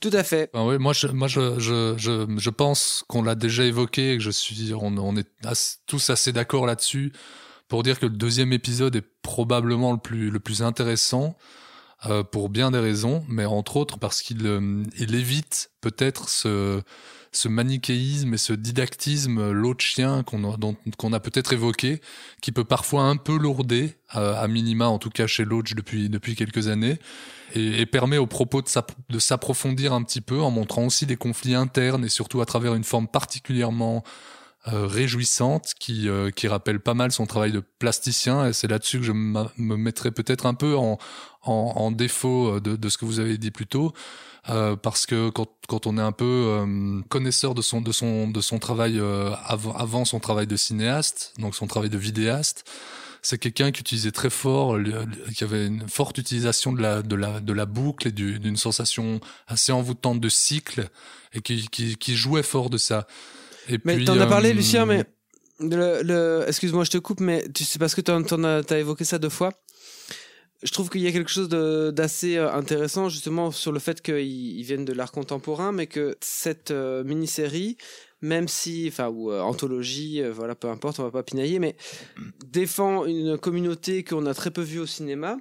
Tout 0.00 0.10
à 0.12 0.22
fait. 0.22 0.50
Ben 0.52 0.78
moi, 0.78 0.92
je, 0.92 2.50
pense 2.50 3.04
qu'on 3.08 3.22
l'a 3.22 3.34
déjà 3.34 3.64
évoqué 3.64 4.12
et 4.12 4.16
que 4.16 4.22
je 4.22 4.30
suis, 4.30 4.72
on, 4.74 5.16
est 5.16 5.28
tous 5.86 6.10
assez 6.10 6.32
d'accord 6.32 6.66
là-dessus 6.66 7.12
pour 7.66 7.82
dire 7.82 7.98
que 7.98 8.06
le 8.06 8.16
deuxième 8.16 8.52
épisode 8.52 8.94
est 8.96 9.06
probablement 9.22 9.92
le 9.92 9.98
plus, 10.38 10.62
intéressant 10.62 11.36
euh, 12.06 12.22
pour 12.22 12.48
bien 12.48 12.70
des 12.70 12.78
raisons, 12.78 13.24
mais 13.28 13.44
entre 13.44 13.76
autres 13.76 13.98
parce 13.98 14.22
qu'il 14.22 14.46
euh, 14.46 14.84
évite 14.98 15.72
peut-être 15.80 16.28
ce, 16.28 16.80
ce 17.32 17.48
manichéisme 17.48 18.34
et 18.34 18.38
ce 18.38 18.52
didactisme 18.52 19.50
l'autre 19.50 19.84
chien 19.84 20.22
qu'on 20.22 21.12
a, 21.12 21.20
peut-être 21.20 21.52
évoqué, 21.52 22.00
qui 22.40 22.52
peut 22.52 22.64
parfois 22.64 23.02
un 23.02 23.16
peu 23.16 23.36
lourder, 23.36 23.96
euh, 24.16 24.34
à 24.34 24.48
minima 24.48 24.86
en 24.86 24.98
tout 24.98 25.10
cas 25.10 25.26
chez 25.26 25.44
Loach 25.44 25.74
depuis, 25.74 26.34
quelques 26.36 26.68
années, 26.68 26.98
et, 27.54 27.80
et 27.80 27.86
permet 27.86 28.18
aux 28.18 28.26
propos 28.26 28.62
de 28.62 28.68
s'app- 28.68 28.92
de 29.08 29.18
s'approfondir 29.18 29.92
un 29.92 30.02
petit 30.02 30.20
peu 30.20 30.40
en 30.40 30.50
montrant 30.50 30.84
aussi 30.84 31.06
des 31.06 31.16
conflits 31.16 31.54
internes 31.54 32.04
et 32.04 32.08
surtout 32.08 32.40
à 32.40 32.46
travers 32.46 32.74
une 32.74 32.84
forme 32.84 33.08
particulièrement 33.08 34.02
euh, 34.66 34.86
réjouissante 34.86 35.72
qui, 35.78 36.08
euh, 36.08 36.30
qui 36.30 36.48
rappelle 36.48 36.80
pas 36.80 36.92
mal 36.92 37.12
son 37.12 37.26
travail 37.26 37.52
de 37.52 37.60
plasticien. 37.60 38.46
Et 38.48 38.52
c'est 38.52 38.68
là-dessus 38.68 38.98
que 38.98 39.04
je 39.04 39.12
me 39.12 39.76
mettrais 39.76 40.10
peut-être 40.10 40.46
un 40.46 40.54
peu 40.54 40.76
en, 40.76 41.90
défaut 41.92 42.56
euh, 42.56 42.60
de 42.60 42.88
ce 42.88 42.98
que 42.98 43.04
vous 43.04 43.20
avez 43.20 43.38
dit 43.38 43.50
plus 43.50 43.66
tôt 43.66 43.94
euh, 44.50 44.76
parce 44.76 45.06
que 45.06 45.30
quand, 45.30 45.46
quand 45.68 45.86
on 45.86 45.98
est 45.98 46.02
un 46.02 46.12
peu 46.12 46.24
euh, 46.24 47.00
connaisseur 47.08 47.54
de 47.54 47.62
son 47.62 47.80
de 47.80 47.92
son 47.92 48.28
de 48.28 48.40
son 48.40 48.58
travail 48.58 48.98
euh, 48.98 49.30
avant, 49.44 49.74
avant 49.76 50.04
son 50.04 50.20
travail 50.20 50.46
de 50.46 50.56
cinéaste 50.56 51.34
donc 51.38 51.54
son 51.54 51.66
travail 51.66 51.90
de 51.90 51.98
vidéaste 51.98 52.64
c'est 53.20 53.38
quelqu'un 53.38 53.72
qui 53.72 53.80
utilisait 53.80 54.12
très 54.12 54.30
fort, 54.30 54.78
qui 55.36 55.42
avait 55.42 55.66
une 55.66 55.88
forte 55.88 56.18
utilisation 56.18 56.72
de 56.72 56.80
la, 56.80 57.02
de 57.02 57.16
la, 57.16 57.40
de 57.40 57.52
la 57.52 57.66
boucle 57.66 58.06
et 58.08 58.12
du- 58.12 58.38
d'une 58.38 58.56
sensation 58.56 59.20
assez 59.48 59.72
envoûtante 59.72 60.20
de 60.20 60.28
cycle 60.28 60.88
et 61.34 61.40
qui, 61.42 61.66
qui, 61.68 61.96
qui 61.96 62.14
jouait 62.16 62.44
fort 62.44 62.70
de 62.70 62.78
ça. 62.78 63.08
Et 63.68 63.78
Mais 63.84 64.04
t'en 64.04 64.18
as 64.20 64.26
parlé, 64.26 64.50
euh, 64.50 64.54
Lucien, 64.54 64.86
mais 64.86 65.04
le, 65.58 66.02
le- 66.02 66.44
excuse-moi, 66.46 66.84
je 66.84 66.90
te 66.90 66.98
coupe, 66.98 67.18
mais 67.18 67.44
tu 67.52 67.64
sais 67.64 67.80
parce 67.80 67.96
que 67.96 68.00
t'en, 68.00 68.22
as, 68.44 68.62
t'as 68.62 68.78
évoqué 68.78 69.04
ça 69.04 69.18
deux 69.18 69.28
fois. 69.28 69.52
Je 70.62 70.72
trouve 70.72 70.90
qu'il 70.90 71.02
y 71.02 71.06
a 71.06 71.12
quelque 71.12 71.30
chose 71.30 71.48
d'assez 71.48 72.36
euh, 72.36 72.52
intéressant 72.52 73.08
justement 73.08 73.50
sur 73.52 73.70
le 73.70 73.78
fait 73.78 74.02
qu'ils 74.02 74.58
ils 74.58 74.64
viennent 74.64 74.84
de 74.84 74.92
l'art 74.92 75.12
contemporain, 75.12 75.70
mais 75.70 75.86
que 75.86 76.16
cette 76.20 76.72
euh, 76.72 77.04
mini-série, 77.04 77.76
même 78.20 78.48
si, 78.48 78.86
enfin, 78.88 79.08
ou 79.08 79.30
euh, 79.30 79.40
anthologie, 79.40 80.22
euh, 80.22 80.32
voilà, 80.32 80.54
peu 80.54 80.68
importe, 80.68 80.98
on 80.98 81.04
va 81.04 81.10
pas 81.10 81.22
pinailler, 81.22 81.58
mais 81.58 81.76
défend 82.44 83.04
une 83.04 83.38
communauté 83.38 84.02
qu'on 84.02 84.26
a 84.26 84.34
très 84.34 84.50
peu 84.50 84.62
vue 84.62 84.80
au 84.80 84.86
cinéma 84.86 85.38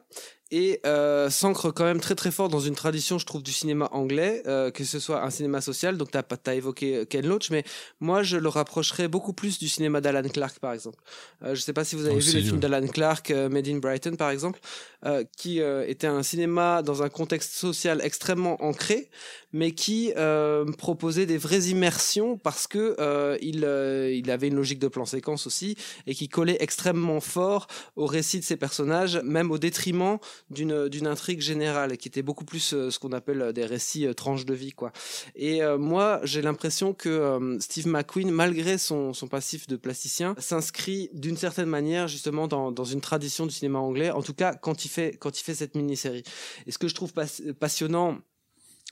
et 0.52 0.80
euh, 0.86 1.30
s'ancre 1.30 1.72
quand 1.72 1.84
même 1.84 2.00
très 2.00 2.16
très 2.16 2.32
fort 2.32 2.50
dans 2.50 2.60
une 2.60 2.76
tradition, 2.76 3.18
je 3.18 3.26
trouve, 3.26 3.44
du 3.44 3.52
cinéma 3.52 3.90
anglais, 3.92 4.44
euh, 4.48 4.72
que 4.72 4.84
ce 4.84 5.00
soit 5.00 5.24
un 5.24 5.30
cinéma 5.30 5.62
social. 5.62 5.98
Donc 5.98 6.12
t'as 6.12 6.24
pas 6.24 6.38
t'as 6.38 6.56
évoqué 6.56 7.06
Ken 7.10 7.26
Loach, 7.28 7.50
mais 7.50 7.64
moi 8.00 8.24
je 8.24 8.38
le 8.38 8.50
rapprocherais 8.50 9.08
beaucoup 9.08 9.34
plus 9.34 9.60
du 9.60 9.68
cinéma 9.68 10.02
d'Alan 10.02 10.28
Clark, 10.30 10.60
par 10.60 10.74
exemple. 10.74 11.00
Euh, 11.44 11.56
je 11.56 11.62
sais 11.62 11.74
pas 11.74 11.84
si 11.84 11.96
vous 11.96 12.06
avez 12.06 12.20
vu 12.20 12.34
les 12.34 12.42
films 12.42 12.56
ouais. 12.56 12.60
d'Alan 12.60 12.88
Clark, 12.88 13.32
euh, 13.32 13.50
Made 13.50 13.68
in 13.68 13.78
Brighton, 13.78 14.16
par 14.16 14.30
exemple, 14.30 14.60
euh, 15.06 15.24
qui 15.38 15.62
euh, 15.62 15.86
était 15.88 16.08
un 16.08 16.24
cinéma 16.24 16.82
dans 16.82 17.04
un 17.04 17.10
contexte 17.10 17.54
social 17.54 18.02
extrêmement 18.04 18.64
ancré, 18.64 19.10
mais 19.54 19.72
qui 19.72 20.12
euh, 20.18 20.66
proposait 20.74 21.26
des 21.26 21.38
vraies 21.38 21.66
immersions 21.66 22.38
parce 22.38 22.68
que 22.68 22.96
euh, 23.00 23.38
il 23.42 23.64
euh, 23.64 24.12
il 24.14 24.30
avait 24.32 24.48
une 24.48 24.56
logique 24.56 24.80
de 24.80 24.88
plan 24.88 25.06
séquence 25.06 25.48
aussi 25.48 25.76
et 26.06 26.16
qui 26.16 26.30
collait 26.30 26.58
extrêmement 26.60 27.20
fort 27.20 27.68
au 27.96 28.06
récit 28.06 28.40
de 28.40 28.44
ses 28.44 28.58
personnages, 28.58 29.22
même 29.24 29.52
au 29.52 29.58
détriment 29.58 30.18
d'une 30.50 30.88
d'une 30.90 31.08
intrigue 31.08 31.42
générale 31.42 31.98
qui 31.98 32.08
était 32.08 32.22
beaucoup 32.22 32.46
plus 32.46 32.74
euh, 32.74 32.90
ce 32.90 33.00
qu'on 33.00 33.12
appelle 33.12 33.42
euh, 33.42 33.52
des 33.52 33.66
récits 33.66 34.06
euh, 34.06 34.14
tranches 34.14 34.46
de 34.46 34.54
vie 34.54 34.72
quoi. 34.72 34.92
Et 35.36 35.62
moi, 35.78 36.20
j'ai 36.24 36.42
l'impression 36.42 36.94
que 36.94 37.58
Steve 37.60 37.88
McQueen, 37.88 38.32
malgré 38.32 38.78
son 38.78 39.14
son 39.14 39.28
passif 39.28 39.68
de 39.68 39.76
plasticien, 39.76 40.36
s'inscrit 40.40 41.10
d'une 41.14 41.38
certaine 41.38 41.68
manière 41.68 42.08
justement 42.08 42.48
dans 42.48 42.72
dans 42.72 42.84
une 42.84 43.02
tradition 43.02 43.46
du 43.46 43.54
cinéma 43.54 43.80
anglais. 43.80 44.12
En 44.12 44.22
tout 44.22 44.34
cas, 44.34 44.54
quand 44.54 44.86
il 44.86 44.90
fait 44.90 45.18
quand 45.20 45.40
il 45.40 45.44
fait 45.44 45.56
cette 45.56 45.76
mini-série. 45.76 46.24
Et 46.66 46.72
ce 46.72 46.78
que 46.78 46.88
je 46.88 46.96
trouve 46.96 47.14
pas- 47.14 47.26
passionnant 47.60 48.20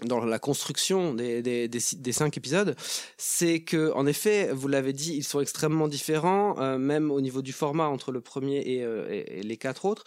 dans 0.03 0.25
la 0.25 0.39
construction 0.39 1.13
des, 1.13 1.41
des, 1.41 1.69
des, 1.69 2.11
cinq 2.11 2.35
épisodes, 2.35 2.75
c'est 3.17 3.61
que, 3.61 3.93
en 3.93 4.05
effet, 4.05 4.49
vous 4.51 4.67
l'avez 4.67 4.91
dit, 4.91 5.15
ils 5.15 5.23
sont 5.23 5.39
extrêmement 5.39 5.87
différents, 5.87 6.77
même 6.77 7.11
au 7.11 7.21
niveau 7.21 7.41
du 7.41 7.53
format 7.53 7.87
entre 7.87 8.11
le 8.11 8.19
premier 8.19 8.57
et 8.57 9.41
les 9.41 9.57
quatre 9.57 9.85
autres. 9.85 10.03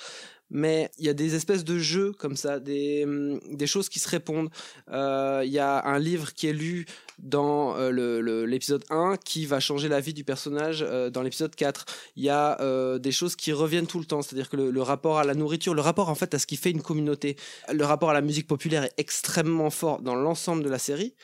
Mais 0.51 0.91
il 0.99 1.05
y 1.05 1.09
a 1.09 1.15
des 1.15 1.35
espèces 1.35 1.65
de 1.65 1.79
jeux 1.79 2.13
comme 2.13 2.37
ça, 2.37 2.59
des, 2.59 3.05
hum, 3.05 3.41
choses 3.67 3.89
qui 3.89 3.99
se 3.99 4.09
répondent. 4.09 4.49
Euh, 4.91 5.43
Il 5.45 5.53
y 5.53 5.59
a 5.59 5.85
un 5.87 5.99
livre 5.99 6.33
qui 6.33 6.47
est 6.47 6.53
lu 6.53 6.87
dans 7.19 7.77
euh, 7.77 8.47
l'épisode 8.47 8.85
1 8.91 9.17
qui 9.17 9.45
va 9.45 9.61
changer 9.61 9.89
la 9.89 10.01
vie 10.01 10.15
du 10.15 10.25
personnage 10.25 10.85
euh, 10.87 11.11
dans 11.11 11.23
l'épisode 11.23 11.55
4. 11.55 11.85
Il 12.17 12.25
y 12.25 12.31
a 12.31 12.59
des 12.99 13.13
choses 13.13 13.37
qui 13.37 13.53
reviennent 13.53 13.87
tout 13.87 13.99
le 13.99 14.05
temps, 14.05 14.23
c'est-à-dire 14.23 14.49
que 14.49 14.57
le, 14.57 14.71
le 14.71 14.83
rapport 14.83 15.19
à 15.19 15.25
la 15.25 15.35
nourriture, 15.35 15.75
le 15.75 15.83
rapport 15.83 16.09
en 16.09 16.15
fait 16.15 16.35
à 16.35 16.39
ce 16.39 16.47
qui 16.47 16.57
fait 16.57 16.71
une 16.71 16.83
communauté, 16.83 17.37
le 17.73 17.85
rapport 17.85 18.11
à 18.11 18.15
la 18.15 18.21
musique 18.21 18.47
populaire 18.47 18.85
est 18.85 18.95
extrêmement 18.97 19.71
fort 19.71 20.01
dans 20.01 20.15
l'ensemble 20.15 20.63
de 20.63 20.71
la 20.71 20.79
série. 20.79 21.15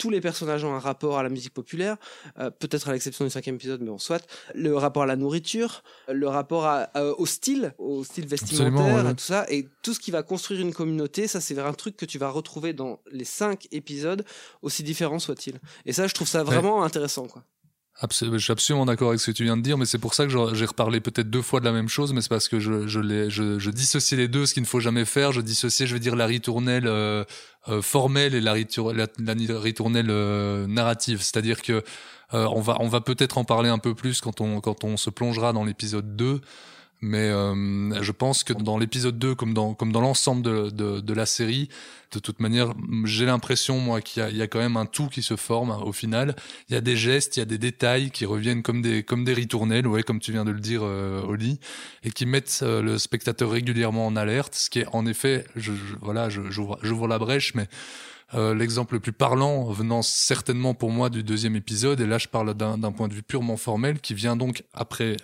Tous 0.00 0.10
les 0.10 0.20
personnages 0.20 0.64
ont 0.64 0.74
un 0.74 0.78
rapport 0.78 1.18
à 1.18 1.22
la 1.22 1.28
musique 1.28 1.52
populaire, 1.54 1.96
euh, 2.38 2.50
peut-être 2.50 2.88
à 2.88 2.92
l'exception 2.92 3.24
du 3.24 3.30
cinquième 3.30 3.56
épisode, 3.56 3.80
mais 3.82 3.90
bon, 3.90 3.98
soit. 3.98 4.26
Le 4.54 4.74
rapport 4.76 5.02
à 5.02 5.06
la 5.06 5.14
nourriture, 5.16 5.82
le 6.08 6.26
rapport 6.26 6.64
à- 6.64 6.88
au 7.18 7.26
style, 7.26 7.74
au 7.78 8.02
style 8.02 8.26
vestimentaire, 8.26 9.04
ouais. 9.04 9.14
tout 9.14 9.22
ça, 9.22 9.44
et 9.50 9.68
tout 9.82 9.92
ce 9.92 10.00
qui 10.00 10.10
va 10.10 10.22
construire 10.22 10.60
une 10.62 10.72
communauté, 10.72 11.26
ça 11.28 11.40
c'est 11.40 11.58
un 11.58 11.72
truc 11.74 11.96
que 11.98 12.06
tu 12.06 12.16
vas 12.18 12.30
retrouver 12.30 12.72
dans 12.72 13.00
les 13.12 13.24
cinq 13.26 13.68
épisodes, 13.72 14.24
aussi 14.62 14.82
différents 14.82 15.18
soient-ils. 15.18 15.58
Et 15.84 15.92
ça, 15.92 16.06
je 16.06 16.14
trouve 16.14 16.28
ça 16.28 16.42
vraiment 16.42 16.82
intéressant, 16.82 17.26
quoi. 17.26 17.44
Je 18.08 18.38
suis 18.38 18.52
absolument 18.52 18.86
d'accord 18.86 19.08
avec 19.08 19.20
ce 19.20 19.30
que 19.30 19.36
tu 19.36 19.44
viens 19.44 19.58
de 19.58 19.62
dire, 19.62 19.76
mais 19.76 19.84
c'est 19.84 19.98
pour 19.98 20.14
ça 20.14 20.26
que 20.26 20.54
j'ai 20.54 20.64
reparlé 20.64 21.00
peut-être 21.00 21.28
deux 21.28 21.42
fois 21.42 21.60
de 21.60 21.66
la 21.66 21.72
même 21.72 21.88
chose, 21.88 22.14
mais 22.14 22.22
c'est 22.22 22.30
parce 22.30 22.48
que 22.48 22.58
je, 22.58 22.86
je, 22.86 23.70
dissocie 23.70 24.18
les 24.18 24.26
deux, 24.26 24.46
ce 24.46 24.54
qu'il 24.54 24.62
ne 24.62 24.68
faut 24.68 24.80
jamais 24.80 25.04
faire. 25.04 25.32
Je 25.32 25.42
dissocie, 25.42 25.86
je 25.86 25.92
vais 25.92 26.00
dire, 26.00 26.16
la 26.16 26.24
ritournelle 26.24 26.86
euh, 26.86 27.24
euh, 27.68 27.82
formelle 27.82 28.34
et 28.34 28.40
la, 28.40 28.54
ritour- 28.54 28.94
la, 28.94 29.06
la 29.18 29.34
ritournelle 29.60 30.08
euh, 30.08 30.66
narrative. 30.66 31.20
C'est-à-dire 31.20 31.60
que 31.60 31.82
on 32.32 32.60
va 32.60 33.00
peut-être 33.00 33.38
en 33.38 33.44
parler 33.44 33.68
un 33.68 33.78
peu 33.78 33.94
plus 33.94 34.20
quand 34.20 34.40
on, 34.40 34.60
quand 34.60 34.84
on 34.84 34.96
se 34.96 35.10
plongera 35.10 35.52
dans 35.52 35.64
l'épisode 35.64 36.14
2. 36.16 36.40
Mais 37.02 37.30
euh, 37.30 38.02
je 38.02 38.12
pense 38.12 38.44
que 38.44 38.52
dans 38.52 38.76
l'épisode 38.76 39.18
2, 39.18 39.34
comme 39.34 39.54
dans, 39.54 39.72
comme 39.74 39.90
dans 39.90 40.02
l'ensemble 40.02 40.42
de, 40.42 40.68
de, 40.70 41.00
de 41.00 41.14
la 41.14 41.24
série, 41.24 41.70
de 42.12 42.18
toute 42.18 42.40
manière, 42.40 42.74
j'ai 43.04 43.24
l'impression, 43.24 43.78
moi, 43.78 44.02
qu'il 44.02 44.22
y 44.22 44.26
a, 44.26 44.28
il 44.28 44.36
y 44.36 44.42
a 44.42 44.46
quand 44.48 44.58
même 44.58 44.76
un 44.76 44.84
tout 44.84 45.06
qui 45.08 45.22
se 45.22 45.36
forme 45.36 45.70
au 45.70 45.92
final. 45.92 46.36
Il 46.68 46.74
y 46.74 46.76
a 46.76 46.82
des 46.82 46.96
gestes, 46.96 47.36
il 47.36 47.40
y 47.40 47.42
a 47.42 47.46
des 47.46 47.56
détails 47.56 48.10
qui 48.10 48.26
reviennent 48.26 48.62
comme 48.62 48.82
des, 48.82 49.02
comme 49.02 49.24
des 49.24 49.32
ritournelles, 49.32 49.86
ouais, 49.86 50.02
comme 50.02 50.20
tu 50.20 50.32
viens 50.32 50.44
de 50.44 50.50
le 50.50 50.60
dire, 50.60 50.82
euh, 50.82 51.22
Oli, 51.22 51.58
et 52.04 52.10
qui 52.10 52.26
mettent 52.26 52.60
euh, 52.62 52.82
le 52.82 52.98
spectateur 52.98 53.50
régulièrement 53.50 54.06
en 54.06 54.16
alerte, 54.16 54.54
ce 54.54 54.68
qui 54.68 54.80
est 54.80 54.86
en 54.92 55.06
effet, 55.06 55.44
je, 55.56 55.72
je- 55.72 55.94
voilà, 56.02 56.28
je- 56.28 56.50
j'ouvre 56.50 56.78
j'ouvre 56.82 57.06
la 57.08 57.18
brèche, 57.18 57.54
mais 57.54 57.68
Euh, 58.34 58.54
L'exemple 58.54 58.94
le 58.94 59.00
plus 59.00 59.12
parlant 59.12 59.64
venant 59.64 60.02
certainement 60.02 60.74
pour 60.74 60.90
moi 60.90 61.10
du 61.10 61.22
deuxième 61.22 61.56
épisode, 61.56 62.00
et 62.00 62.06
là 62.06 62.18
je 62.18 62.28
parle 62.28 62.54
d'un 62.54 62.92
point 62.92 63.08
de 63.08 63.14
vue 63.14 63.22
purement 63.22 63.56
formel, 63.56 64.00
qui 64.00 64.14
vient 64.14 64.36
donc 64.36 64.64
après 64.72 65.16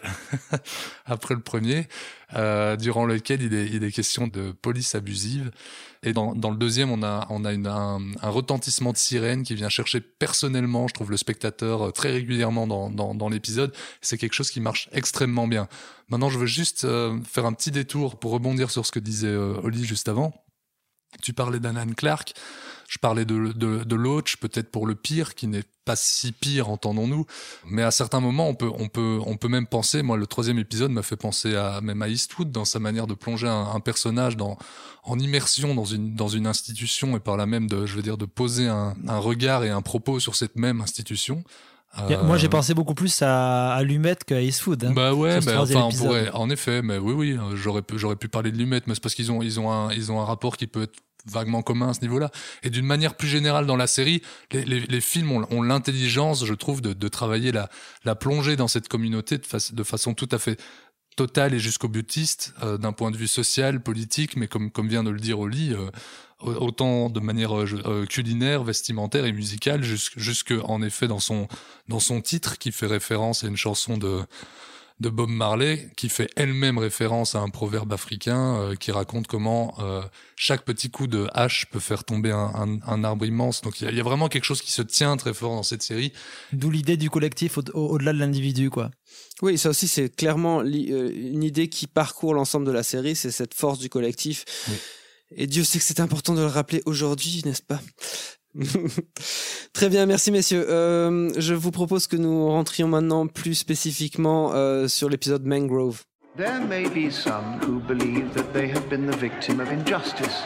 après 1.06 1.34
le 1.34 1.40
premier, 1.40 1.86
euh, 2.34 2.76
durant 2.76 3.06
lequel 3.06 3.42
il 3.42 3.54
est, 3.54 3.66
il 3.66 3.84
est 3.84 3.92
question 3.92 4.26
de 4.26 4.52
police 4.52 4.94
abusive. 4.94 5.50
Et 6.02 6.12
dans, 6.12 6.34
dans 6.34 6.50
le 6.50 6.56
deuxième, 6.56 6.90
on 6.92 7.02
a, 7.02 7.26
on 7.30 7.44
a 7.44 7.52
une, 7.52 7.66
un, 7.66 8.00
un 8.22 8.28
retentissement 8.28 8.92
de 8.92 8.96
sirène 8.96 9.42
qui 9.42 9.54
vient 9.54 9.68
chercher 9.68 10.00
personnellement, 10.00 10.86
je 10.86 10.94
trouve, 10.94 11.10
le 11.10 11.16
spectateur 11.16 11.82
euh, 11.88 11.90
très 11.90 12.12
régulièrement 12.12 12.66
dans, 12.66 12.90
dans, 12.90 13.14
dans 13.14 13.28
l'épisode. 13.28 13.74
C'est 14.02 14.16
quelque 14.16 14.34
chose 14.34 14.50
qui 14.50 14.60
marche 14.60 14.88
extrêmement 14.92 15.48
bien. 15.48 15.68
Maintenant, 16.08 16.28
je 16.28 16.38
veux 16.38 16.46
juste 16.46 16.84
euh, 16.84 17.18
faire 17.24 17.44
un 17.46 17.52
petit 17.52 17.72
détour 17.72 18.20
pour 18.20 18.30
rebondir 18.30 18.70
sur 18.70 18.86
ce 18.86 18.92
que 18.92 19.00
disait 19.00 19.26
euh, 19.26 19.60
Oli 19.64 19.84
juste 19.84 20.08
avant. 20.08 20.32
Tu 21.22 21.32
parlais 21.32 21.58
d'Anan 21.58 21.94
Clark, 21.96 22.34
je 22.88 22.98
parlais 22.98 23.24
de, 23.24 23.52
de, 23.52 23.84
de 23.84 23.96
Loach, 23.96 24.36
peut-être 24.36 24.70
pour 24.70 24.86
le 24.86 24.94
pire, 24.94 25.34
qui 25.34 25.46
n'est 25.46 25.64
pas 25.84 25.96
si 25.96 26.32
pire, 26.32 26.68
entendons-nous. 26.68 27.26
Mais 27.66 27.82
à 27.82 27.90
certains 27.90 28.20
moments, 28.20 28.48
on 28.48 28.54
peut, 28.54 28.70
on 28.78 28.88
peut, 28.88 29.18
on 29.24 29.36
peut 29.36 29.48
même 29.48 29.66
penser, 29.66 30.02
moi, 30.02 30.16
le 30.16 30.26
troisième 30.26 30.58
épisode 30.58 30.90
m'a 30.90 31.02
fait 31.02 31.16
penser 31.16 31.54
à, 31.56 31.80
même 31.80 32.02
à 32.02 32.08
Eastwood 32.08 32.50
dans 32.50 32.64
sa 32.64 32.78
manière 32.78 33.06
de 33.06 33.14
plonger 33.14 33.48
un, 33.48 33.66
un 33.74 33.80
personnage 33.80 34.36
dans, 34.36 34.58
en 35.04 35.18
immersion 35.18 35.74
dans 35.74 35.84
une, 35.84 36.14
dans 36.14 36.28
une 36.28 36.46
institution 36.46 37.16
et 37.16 37.20
par 37.20 37.36
là 37.36 37.46
même 37.46 37.68
de, 37.68 37.86
je 37.86 37.94
veux 37.96 38.02
dire, 38.02 38.16
de 38.18 38.24
poser 38.26 38.66
un, 38.68 38.94
un 39.06 39.18
regard 39.18 39.62
et 39.64 39.70
un 39.70 39.82
propos 39.82 40.18
sur 40.20 40.34
cette 40.34 40.56
même 40.56 40.80
institution. 40.80 41.44
Moi, 42.24 42.36
j'ai 42.36 42.46
Euh, 42.46 42.50
pensé 42.50 42.74
beaucoup 42.74 42.94
plus 42.94 43.22
à 43.22 43.72
Allumette 43.72 44.24
qu'à 44.24 44.42
Eastwood. 44.42 44.84
hein, 44.84 44.92
bah 44.92 45.14
ouais, 45.14 45.40
bah, 45.40 45.62
enfin, 45.62 45.84
on 45.84 45.92
pourrait, 45.92 46.30
en 46.32 46.50
effet, 46.50 46.82
mais 46.82 46.98
oui, 46.98 47.14
oui, 47.14 47.32
euh, 47.32 47.56
j'aurais 47.56 47.80
pu, 47.80 47.98
j'aurais 47.98 48.16
pu 48.16 48.28
parler 48.28 48.52
de 48.52 48.58
Lumette, 48.58 48.86
mais 48.86 48.94
c'est 48.94 49.02
parce 49.02 49.14
qu'ils 49.14 49.32
ont, 49.32 49.40
ils 49.40 49.58
ont 49.60 49.72
un, 49.72 49.90
ils 49.92 50.12
ont 50.12 50.20
un 50.20 50.24
rapport 50.26 50.58
qui 50.58 50.66
peut 50.66 50.82
être 50.82 50.96
vaguement 51.26 51.62
commun 51.62 51.90
à 51.90 51.94
ce 51.94 52.00
niveau-là. 52.00 52.30
Et 52.62 52.70
d'une 52.70 52.86
manière 52.86 53.16
plus 53.16 53.28
générale 53.28 53.66
dans 53.66 53.76
la 53.76 53.86
série, 53.86 54.22
les, 54.52 55.00
films 55.00 55.32
ont, 55.32 55.62
l'intelligence, 55.62 56.44
je 56.44 56.54
trouve, 56.54 56.80
de, 56.80 57.08
travailler 57.08 57.52
la, 57.52 57.68
la 58.04 58.14
plongée 58.14 58.56
dans 58.56 58.68
cette 58.68 58.88
communauté 58.88 59.38
de, 59.38 59.46
fa- 59.46 59.58
de 59.72 59.82
façon 59.82 60.14
tout 60.14 60.28
à 60.32 60.38
fait 60.38 60.60
totale 61.16 61.54
et 61.54 61.58
jusqu'au 61.58 61.88
butiste, 61.88 62.54
euh, 62.62 62.76
d'un 62.76 62.92
point 62.92 63.10
de 63.10 63.16
vue 63.16 63.28
social, 63.28 63.82
politique, 63.82 64.36
mais 64.36 64.48
comme, 64.48 64.70
vient 64.88 65.02
de 65.02 65.10
le 65.10 65.18
dire 65.20 65.38
Oli, 65.38 65.72
euh, 65.72 65.90
au- 66.40 66.52
autant 66.66 67.08
de 67.08 67.20
manière 67.20 67.58
euh, 67.58 68.04
culinaire, 68.06 68.62
vestimentaire 68.64 69.24
et 69.24 69.32
musicale, 69.32 69.82
jusque, 69.82 70.52
en 70.64 70.82
effet 70.82 71.08
dans 71.08 71.20
son 71.20 72.20
titre 72.20 72.58
qui 72.58 72.70
fait 72.70 72.86
référence 72.86 73.44
à 73.44 73.48
une 73.48 73.56
chanson 73.56 73.96
de, 73.96 74.20
de 74.98 75.10
Bob 75.10 75.28
Marley, 75.28 75.90
qui 75.96 76.08
fait 76.08 76.30
elle-même 76.36 76.78
référence 76.78 77.34
à 77.34 77.40
un 77.40 77.50
proverbe 77.50 77.92
africain 77.92 78.56
euh, 78.56 78.74
qui 78.76 78.90
raconte 78.92 79.26
comment 79.26 79.74
euh, 79.80 80.00
chaque 80.36 80.64
petit 80.64 80.90
coup 80.90 81.06
de 81.06 81.28
hache 81.34 81.66
peut 81.70 81.80
faire 81.80 82.02
tomber 82.04 82.30
un, 82.30 82.50
un- 82.54 82.78
un 82.86 83.04
arbre 83.04 83.26
immense. 83.26 83.60
Donc 83.60 83.80
il 83.80 83.84
y, 83.84 83.86
a- 83.88 83.90
il 83.90 83.96
y 83.96 84.00
a 84.00 84.02
vraiment 84.02 84.28
quelque 84.28 84.44
chose 84.44 84.62
qui 84.62 84.72
se 84.72 84.80
tient 84.80 85.16
très 85.18 85.34
fort 85.34 85.54
dans 85.54 85.62
cette 85.62 85.82
série. 85.82 86.12
D'où 86.52 86.70
l'idée 86.70 86.96
du 86.96 87.10
collectif 87.10 87.58
au- 87.58 87.62
au- 87.74 87.88
au-delà 87.90 88.14
de 88.14 88.18
l'individu, 88.18 88.70
quoi. 88.70 88.90
Oui, 89.42 89.58
ça 89.58 89.68
aussi, 89.68 89.86
c'est 89.86 90.08
clairement 90.16 90.62
li- 90.62 90.90
euh, 90.92 91.10
une 91.14 91.42
idée 91.42 91.68
qui 91.68 91.86
parcourt 91.86 92.32
l'ensemble 92.32 92.64
de 92.66 92.72
la 92.72 92.82
série, 92.82 93.14
c'est 93.16 93.30
cette 93.30 93.52
force 93.52 93.78
du 93.78 93.90
collectif. 93.90 94.44
Et 95.34 95.46
Dieu 95.46 95.64
sait 95.64 95.78
que 95.78 95.84
c'est 95.84 96.00
important 96.00 96.32
de 96.34 96.40
le 96.40 96.46
rappeler 96.46 96.82
aujourd'hui, 96.86 97.42
n'est-ce 97.44 97.60
pas? 97.62 97.80
Très 99.72 99.88
bien, 99.88 100.06
merci 100.06 100.30
messieurs. 100.30 100.66
Euh, 100.68 101.30
je 101.36 101.54
vous 101.54 101.70
propose 101.70 102.06
que 102.06 102.16
nous 102.16 102.48
rentrions 102.48 102.88
maintenant 102.88 103.26
plus 103.26 103.54
spécifiquement 103.54 104.52
euh, 104.54 104.88
sur 104.88 105.08
l'épisode 105.08 105.44
Mangrove. 105.44 106.04
There 106.36 106.60
may 106.60 106.88
be 106.88 107.10
some 107.10 107.58
who 107.62 107.80
believe 107.80 108.32
that 108.34 108.52
they 108.52 108.68
have 108.68 108.88
been 108.88 109.06
the 109.06 109.16
victim 109.16 109.60
of 109.60 109.72
injustice 109.72 110.44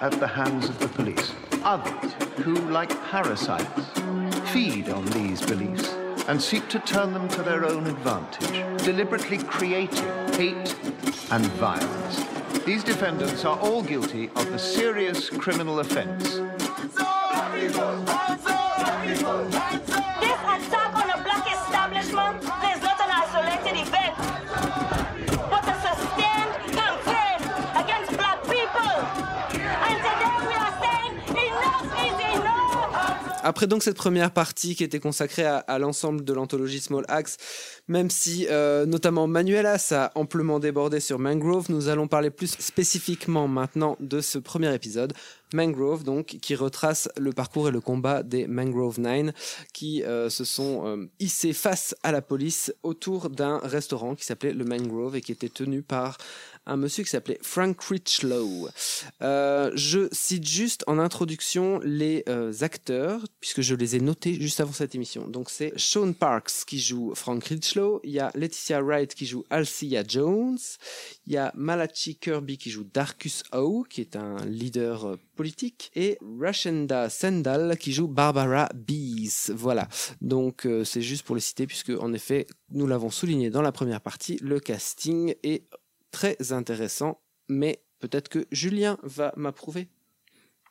at 0.00 0.10
the 0.20 0.26
hands 0.26 0.68
of 0.68 0.78
the 0.78 0.88
police. 0.88 1.34
Others 1.64 2.14
who, 2.44 2.54
like 2.70 2.90
parasites, 3.10 3.92
feed 4.52 4.88
on 4.88 5.04
these 5.06 5.42
beliefs 5.42 5.96
and 6.28 6.40
seek 6.40 6.66
to 6.68 6.78
turn 6.78 7.12
them 7.12 7.28
to 7.28 7.42
their 7.42 7.66
own 7.66 7.86
advantage, 7.86 8.84
deliberately 8.84 9.38
creating 9.38 10.08
hate 10.32 10.74
and 11.30 11.44
violence. 11.58 12.20
These 12.68 12.84
defendants 12.84 13.46
are 13.46 13.58
all 13.60 13.82
guilty 13.82 14.28
of 14.36 14.52
the 14.52 14.58
serious 14.58 15.30
criminal 15.30 15.80
offense. 15.80 16.34
This 16.34 16.42
attack 20.52 20.94
on 20.94 21.08
a 21.08 21.22
black 21.22 21.46
establishment 21.50 22.67
Après 33.42 33.68
donc 33.68 33.82
cette 33.84 33.96
première 33.96 34.32
partie 34.32 34.74
qui 34.74 34.82
était 34.82 34.98
consacrée 34.98 35.44
à, 35.44 35.78
l'ensemble 35.78 36.24
de 36.24 36.32
l'anthologie 36.32 36.80
Small 36.80 37.04
Axe, 37.08 37.36
même 37.86 38.10
si 38.10 38.46
euh, 38.50 38.84
notamment 38.84 39.26
Manuelas 39.28 39.92
a 39.92 40.10
amplement 40.16 40.58
débordé 40.58 40.98
sur 40.98 41.18
Mangrove, 41.18 41.66
nous 41.70 41.88
allons 41.88 42.08
parler 42.08 42.30
plus 42.30 42.56
spécifiquement 42.58 43.46
maintenant 43.46 43.96
de 44.00 44.20
ce 44.20 44.38
premier 44.38 44.74
épisode, 44.74 45.12
Mangrove 45.54 46.02
donc, 46.02 46.38
qui 46.42 46.54
retrace 46.54 47.08
le 47.16 47.32
parcours 47.32 47.68
et 47.68 47.70
le 47.70 47.80
combat 47.80 48.22
des 48.22 48.46
Mangrove 48.46 49.00
Nine 49.00 49.32
qui 49.72 50.02
euh, 50.02 50.28
se 50.28 50.44
sont 50.44 50.86
euh, 50.86 51.06
hissés 51.20 51.52
face 51.52 51.94
à 52.02 52.12
la 52.12 52.20
police 52.20 52.74
autour 52.82 53.30
d'un 53.30 53.58
restaurant 53.58 54.14
qui 54.14 54.24
s'appelait 54.24 54.52
le 54.52 54.64
Mangrove 54.64 55.16
et 55.16 55.20
qui 55.20 55.32
était 55.32 55.48
tenu 55.48 55.82
par 55.82 56.18
un 56.68 56.76
monsieur 56.76 57.02
qui 57.02 57.10
s'appelait 57.10 57.38
Frank 57.42 57.80
Richlow. 57.82 58.68
Euh, 59.22 59.70
je 59.74 60.08
cite 60.12 60.46
juste 60.46 60.84
en 60.86 60.98
introduction 60.98 61.80
les 61.82 62.22
euh, 62.28 62.52
acteurs, 62.60 63.24
puisque 63.40 63.62
je 63.62 63.74
les 63.74 63.96
ai 63.96 64.00
notés 64.00 64.34
juste 64.34 64.60
avant 64.60 64.72
cette 64.72 64.94
émission. 64.94 65.26
Donc 65.26 65.50
c'est 65.50 65.72
Sean 65.76 66.12
Parks 66.12 66.64
qui 66.66 66.78
joue 66.78 67.14
Frank 67.14 67.42
Richlow, 67.44 68.00
il 68.04 68.10
y 68.10 68.20
a 68.20 68.30
Laetitia 68.34 68.82
Wright 68.82 69.14
qui 69.14 69.26
joue 69.26 69.44
Alcia 69.50 70.04
Jones, 70.06 70.58
il 71.26 71.32
y 71.32 71.36
a 71.36 71.52
Malachi 71.56 72.16
Kirby 72.16 72.58
qui 72.58 72.70
joue 72.70 72.84
Darkus 72.84 73.42
O, 73.52 73.84
qui 73.88 74.02
est 74.02 74.16
un 74.16 74.44
leader 74.44 75.06
euh, 75.06 75.16
politique, 75.36 75.90
et 75.94 76.18
Rashenda 76.40 77.08
Sendal 77.08 77.78
qui 77.78 77.92
joue 77.92 78.08
Barbara 78.08 78.68
Bees. 78.74 79.50
Voilà, 79.54 79.88
donc 80.20 80.66
euh, 80.66 80.84
c'est 80.84 81.02
juste 81.02 81.24
pour 81.24 81.34
les 81.34 81.40
citer, 81.40 81.66
puisque 81.66 81.90
en 81.90 82.12
effet, 82.12 82.46
nous 82.70 82.86
l'avons 82.86 83.10
souligné 83.10 83.50
dans 83.50 83.62
la 83.62 83.72
première 83.72 84.00
partie, 84.00 84.38
le 84.42 84.60
casting 84.60 85.34
est 85.42 85.64
très 86.18 86.50
intéressant, 86.50 87.20
mais 87.48 87.80
peut-être 88.00 88.28
que 88.28 88.44
Julien 88.50 88.98
va 89.04 89.32
m'approuver. 89.36 89.86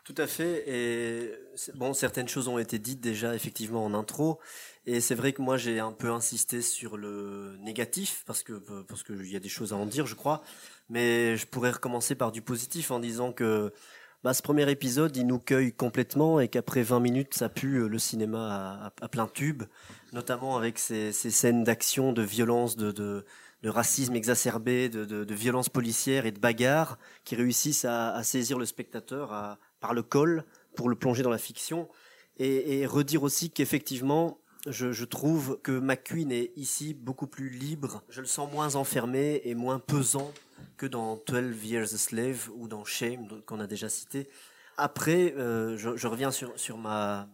Tout 0.04 0.16
à 0.18 0.28
fait. 0.28 0.64
Et 0.68 1.32
bon, 1.76 1.94
certaines 1.94 2.28
choses 2.28 2.50
ont 2.50 2.58
été 2.58 2.80
dites 2.80 3.00
déjà 3.00 3.34
effectivement 3.34 3.86
en 3.86 3.94
intro. 3.94 4.40
Et 4.86 5.00
c'est 5.00 5.16
vrai 5.16 5.32
que 5.32 5.42
moi 5.42 5.56
j'ai 5.56 5.80
un 5.80 5.94
peu 5.94 6.12
insisté 6.12 6.62
sur 6.62 6.98
le 6.98 7.56
négatif 7.62 8.24
parce 8.26 8.44
que 8.44 8.54
parce 8.90 9.04
que 9.04 9.14
il 9.14 9.32
y 9.32 9.38
a 9.38 9.40
des 9.40 9.48
choses 9.48 9.72
à 9.72 9.78
en 9.78 9.86
dire, 9.86 10.06
je 10.06 10.16
crois. 10.16 10.44
Mais 10.90 11.38
je 11.38 11.48
pourrais 11.48 11.72
recommencer 11.72 12.16
par 12.16 12.34
du 12.34 12.42
positif 12.42 12.92
en 12.92 13.00
disant 13.00 13.32
que 13.32 13.74
bah, 14.26 14.34
ce 14.34 14.42
premier 14.42 14.70
épisode 14.70 15.16
il 15.16 15.28
nous 15.28 15.40
cueille 15.40 15.72
complètement 15.72 16.42
et 16.42 16.50
qu'après 16.50 16.84
20 16.84 17.00
minutes 17.00 17.36
ça 17.36 17.48
pue 17.48 17.84
euh, 17.84 17.88
le 17.88 18.00
cinéma 18.00 18.92
à, 19.02 19.08
plein 19.08 19.28
tube, 19.28 19.64
notamment 20.12 20.58
avec 20.58 20.78
ces, 20.78 21.14
scènes 21.14 21.64
d'action, 21.64 22.12
de 22.12 22.22
violence, 22.22 22.76
de 22.76 23.24
de 23.64 23.70
racisme 23.70 24.16
exacerbé, 24.16 24.90
de, 24.90 25.06
de, 25.06 25.24
de 25.24 25.36
violence 25.36 25.70
policière 25.70 26.26
et 26.26 26.32
de 26.32 26.40
bagarre 26.40 26.98
qui 27.24 27.36
réussissent 27.36 27.86
à, 27.86 28.14
à 28.14 28.24
saisir 28.24 28.60
le 28.60 28.66
spectateur 28.66 29.34
à, 29.34 29.58
par 29.80 29.94
le 29.94 30.04
col 30.04 30.44
pour 30.76 30.90
le 30.90 30.96
plonger 30.96 31.24
dans 31.24 31.32
la 31.32 31.38
fiction. 31.38 31.90
Et, 32.38 32.80
et 32.80 32.86
redire 32.86 33.24
aussi 33.24 33.50
qu'effectivement, 33.50 34.40
je, 34.68 34.92
je 34.92 35.06
trouve 35.06 35.60
que 35.64 35.72
McQueen 35.72 36.32
est 36.32 36.52
ici 36.56 36.94
beaucoup 36.94 37.28
plus 37.28 37.50
libre. 37.50 38.04
Je 38.10 38.22
le 38.22 38.28
sens 38.28 38.52
moins 38.52 38.76
enfermé 38.76 39.42
et 39.44 39.56
moins 39.56 39.80
pesant 39.80 40.32
que 40.78 40.86
dans 40.86 41.20
12 41.28 41.66
Years 41.66 41.94
a 41.94 41.98
Slave 41.98 42.50
ou 42.56 42.68
dans 42.68 42.86
Shame, 42.86 43.28
qu'on 43.46 43.60
a 43.60 43.68
déjà 43.68 43.90
cité. 43.90 44.30
Après, 44.78 45.34
euh, 45.38 45.78
je, 45.78 45.96
je 45.96 46.08
reviens 46.08 46.32
sur, 46.32 46.52
sur 46.60 46.78
ma, 46.78 47.28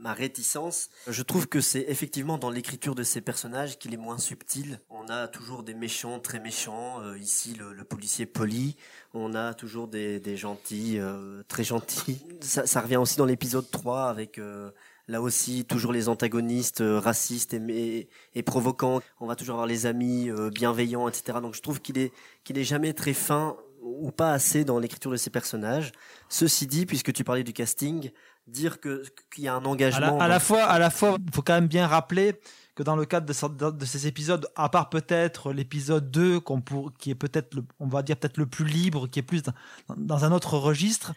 ma 0.00 0.14
réticence. 0.14 0.88
Je 1.06 1.22
trouve 1.22 1.46
que 1.46 1.60
c'est 1.60 1.84
effectivement 1.88 2.38
dans 2.38 2.50
l'écriture 2.50 2.94
de 2.94 3.02
ces 3.02 3.20
personnages 3.20 3.78
qu'il 3.78 3.92
est 3.94 3.98
moins 3.98 4.18
subtil. 4.18 4.80
On 4.88 5.08
a 5.08 5.28
toujours 5.28 5.62
des 5.62 5.74
méchants 5.74 6.18
très 6.18 6.40
méchants. 6.40 7.00
euh, 7.02 7.18
ici, 7.18 7.54
le, 7.54 7.84
policier 7.84 8.26
poli. 8.26 8.76
On 9.14 9.34
a 9.34 9.54
toujours 9.54 9.88
des, 9.88 10.36
gentils 10.36 10.98
euh, 10.98 11.42
très 11.48 11.64
gentils. 11.64 12.20
Ça, 12.40 12.80
revient 12.80 12.96
aussi 12.96 13.16
dans 13.16 13.26
l'épisode 13.26 13.70
3 13.70 14.08
avec... 14.08 14.38
euh, 14.38 14.70
Là 15.08 15.20
aussi, 15.20 15.64
toujours 15.64 15.92
les 15.92 16.08
antagonistes 16.08 16.84
racistes 16.86 17.52
et, 17.52 17.58
et, 17.68 18.08
et 18.36 18.42
provoquants. 18.44 19.00
On 19.18 19.26
va 19.26 19.34
toujours 19.34 19.54
avoir 19.54 19.66
les 19.66 19.86
amis 19.86 20.30
bienveillants, 20.54 21.08
etc. 21.08 21.38
Donc 21.42 21.56
je 21.56 21.62
trouve 21.62 21.80
qu'il 21.80 21.98
est 21.98 22.12
qu'il 22.44 22.56
est 22.58 22.64
jamais 22.64 22.92
très 22.92 23.12
fin 23.12 23.56
ou 23.82 24.10
pas 24.10 24.32
assez 24.32 24.64
dans 24.64 24.78
l'écriture 24.78 25.10
de 25.10 25.16
ces 25.16 25.30
personnages. 25.30 25.92
Ceci 26.28 26.66
dit, 26.66 26.86
puisque 26.86 27.12
tu 27.12 27.24
parlais 27.24 27.44
du 27.44 27.52
casting, 27.52 28.10
dire 28.50 28.80
que 28.80 29.02
qu'il 29.34 29.44
y 29.44 29.48
a 29.48 29.54
un 29.54 29.64
À 29.64 29.68
engagement. 29.68 30.18
la, 30.18 30.24
à 30.24 30.28
la 30.28 30.40
fois, 30.40 30.64
à 30.64 30.78
la 30.78 30.90
fois, 30.90 31.16
il 31.24 31.34
faut 31.34 31.42
quand 31.42 31.54
même 31.54 31.68
bien 31.68 31.86
rappeler 31.86 32.40
que 32.74 32.82
dans 32.82 32.96
le 32.96 33.04
cadre 33.04 33.26
de, 33.26 33.32
ce- 33.32 33.46
de 33.72 33.84
ces 33.84 34.06
épisodes, 34.06 34.48
à 34.56 34.68
part 34.68 34.88
peut-être 34.90 35.52
l'épisode 35.52 36.10
2, 36.10 36.40
qu'on 36.40 36.60
pour, 36.60 36.92
qui 36.98 37.10
est 37.10 37.14
peut-être, 37.14 37.54
le- 37.54 37.64
on 37.80 37.88
va 37.88 38.02
dire 38.02 38.16
peut-être 38.16 38.38
le 38.38 38.46
plus 38.46 38.64
libre, 38.64 39.08
qui 39.08 39.18
est 39.18 39.22
plus 39.22 39.42
dans, 39.42 39.52
dans 39.96 40.24
un 40.24 40.32
autre 40.32 40.56
registre, 40.58 41.12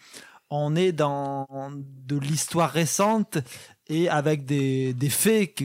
on 0.50 0.76
est 0.76 0.92
dans 0.92 1.48
de 1.76 2.18
l'histoire 2.18 2.70
récente 2.72 3.38
et 3.90 4.08
avec 4.08 4.46
des, 4.46 4.94
des 4.94 5.10
faits 5.10 5.56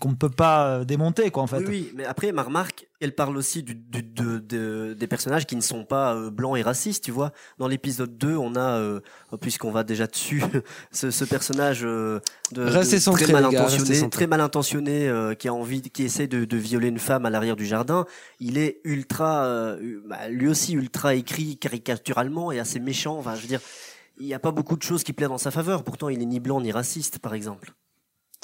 qu'on 0.00 0.10
ne 0.10 0.14
peut 0.14 0.30
pas 0.30 0.66
euh, 0.68 0.84
démonter, 0.84 1.30
quoi, 1.30 1.42
en 1.42 1.46
fait. 1.48 1.58
Oui, 1.58 1.64
oui, 1.68 1.92
mais 1.96 2.04
après, 2.04 2.30
ma 2.30 2.44
remarque, 2.44 2.86
elle 3.00 3.12
parle 3.14 3.36
aussi 3.36 3.62
du, 3.64 3.74
du- 3.74 4.02
de, 4.04 4.38
de- 4.38 4.94
des 4.96 5.06
personnages 5.08 5.46
qui 5.46 5.56
ne 5.56 5.60
sont 5.60 5.84
pas 5.84 6.14
euh, 6.14 6.30
blancs 6.30 6.56
et 6.56 6.62
racistes, 6.62 7.02
tu 7.04 7.10
vois. 7.10 7.32
Dans 7.58 7.66
l'épisode 7.66 8.16
2, 8.16 8.36
on 8.36 8.54
a, 8.54 8.78
euh, 8.78 9.00
puisqu'on 9.40 9.72
va 9.72 9.82
déjà 9.82 10.06
dessus, 10.06 10.42
ce, 10.92 11.10
ce 11.10 11.24
personnage 11.24 11.80
euh, 11.84 12.20
de, 12.52 12.62
de 12.64 12.98
centrés, 13.00 13.24
très 13.24 13.32
mal 13.32 13.42
gars, 13.50 13.64
intentionné, 13.64 14.10
très 14.10 14.26
mal 14.28 14.40
intentionné, 14.40 15.08
euh, 15.08 15.34
qui 15.34 15.48
a 15.48 15.52
envie, 15.52 15.82
qui 15.82 16.04
essaie 16.04 16.28
de, 16.28 16.44
de 16.44 16.56
violer 16.56 16.86
une 16.88 17.00
femme 17.00 17.26
à 17.26 17.30
l'arrière 17.30 17.56
du 17.56 17.66
jardin. 17.66 18.06
Il 18.38 18.58
est 18.58 18.80
ultra, 18.84 19.44
euh, 19.44 20.00
bah, 20.08 20.28
lui 20.28 20.46
aussi 20.46 20.74
ultra 20.74 21.14
écrit 21.16 21.56
caricaturalement 21.56 22.52
et 22.52 22.60
assez 22.60 22.78
méchant. 22.78 23.18
Enfin, 23.18 23.34
je 23.34 23.42
veux 23.42 23.48
dire, 23.48 23.60
il 24.18 24.26
n'y 24.26 24.34
a 24.34 24.38
pas 24.38 24.50
beaucoup 24.50 24.76
de 24.76 24.82
choses 24.82 25.04
qui 25.04 25.12
plaident 25.12 25.32
en 25.32 25.38
sa 25.38 25.50
faveur. 25.50 25.84
Pourtant, 25.84 26.08
il 26.08 26.20
est 26.20 26.26
ni 26.26 26.40
blanc 26.40 26.60
ni 26.60 26.72
raciste, 26.72 27.18
par 27.18 27.34
exemple. 27.34 27.72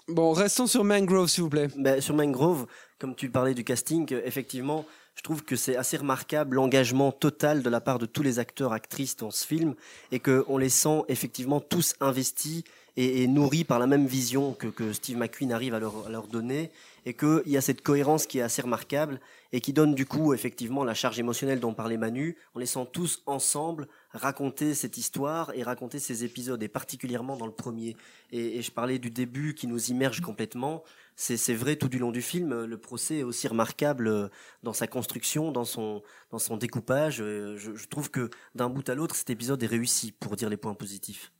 Bon, 0.08 0.32
restons 0.32 0.66
sur 0.66 0.84
Mangrove, 0.84 1.28
s'il 1.28 1.44
vous 1.44 1.48
plaît. 1.48 1.68
Ben, 1.76 2.00
sur 2.00 2.14
Mangrove, 2.14 2.66
comme 2.98 3.14
tu 3.14 3.30
parlais 3.30 3.54
du 3.54 3.62
casting, 3.62 4.12
euh, 4.12 4.20
effectivement, 4.24 4.84
je 5.14 5.22
trouve 5.22 5.44
que 5.44 5.54
c'est 5.54 5.76
assez 5.76 5.96
remarquable 5.96 6.56
l'engagement 6.56 7.12
total 7.12 7.62
de 7.62 7.70
la 7.70 7.80
part 7.80 7.98
de 7.98 8.06
tous 8.06 8.22
les 8.22 8.38
acteurs, 8.38 8.72
actrices 8.72 9.16
dans 9.16 9.30
ce 9.30 9.46
film, 9.46 9.74
et 10.10 10.18
qu'on 10.18 10.58
les 10.58 10.70
sent 10.70 11.02
effectivement 11.08 11.60
tous 11.60 11.94
investis 12.00 12.64
et, 12.96 13.22
et 13.22 13.26
nourris 13.28 13.64
par 13.64 13.78
la 13.78 13.86
même 13.86 14.06
vision 14.06 14.54
que, 14.54 14.66
que 14.66 14.92
Steve 14.92 15.18
McQueen 15.18 15.52
arrive 15.52 15.74
à 15.74 15.78
leur, 15.78 16.06
à 16.06 16.10
leur 16.10 16.26
donner, 16.26 16.70
et 17.04 17.14
qu'il 17.14 17.42
y 17.46 17.56
a 17.56 17.60
cette 17.60 17.82
cohérence 17.82 18.26
qui 18.26 18.38
est 18.38 18.42
assez 18.42 18.62
remarquable, 18.62 19.20
et 19.52 19.60
qui 19.60 19.72
donne 19.72 19.94
du 19.94 20.06
coup 20.06 20.34
effectivement 20.34 20.84
la 20.84 20.94
charge 20.94 21.18
émotionnelle 21.18 21.60
dont 21.60 21.74
parlait 21.74 21.96
Manu. 21.96 22.36
On 22.54 22.58
les 22.58 22.66
sent 22.66 22.86
tous 22.92 23.22
ensemble 23.26 23.88
raconter 24.10 24.74
cette 24.74 24.96
histoire 24.96 25.52
et 25.54 25.62
raconter 25.62 25.98
ces 25.98 26.24
épisodes, 26.24 26.62
et 26.62 26.68
particulièrement 26.68 27.36
dans 27.36 27.46
le 27.46 27.52
premier. 27.52 27.96
Et, 28.30 28.62
je 28.62 28.70
parlais 28.70 28.98
du 28.98 29.10
début 29.10 29.54
qui 29.54 29.66
nous 29.66 29.86
immerge 29.86 30.20
complètement. 30.20 30.82
C'est 31.16 31.54
vrai 31.54 31.76
tout 31.76 31.88
du 31.88 31.98
long 31.98 32.10
du 32.10 32.22
film. 32.22 32.64
Le 32.64 32.78
procès 32.78 33.18
est 33.18 33.22
aussi 33.22 33.46
remarquable 33.46 34.08
euh, 34.08 34.28
dans 34.62 34.72
sa 34.72 34.86
construction, 34.86 35.52
dans 35.52 35.64
son, 35.64 36.02
dans 36.30 36.38
son 36.38 36.56
découpage. 36.56 37.20
Euh, 37.20 37.56
Je, 37.56 37.74
je 37.74 37.86
trouve 37.88 38.10
que 38.10 38.30
d'un 38.54 38.70
bout 38.70 38.88
à 38.88 38.94
l'autre, 38.94 39.14
cet 39.14 39.28
épisode 39.30 39.62
est 39.62 39.66
réussi, 39.66 40.12
pour 40.12 40.36
dire 40.36 40.48
les 40.48 40.56
points 40.56 40.74
positifs. 40.74 41.32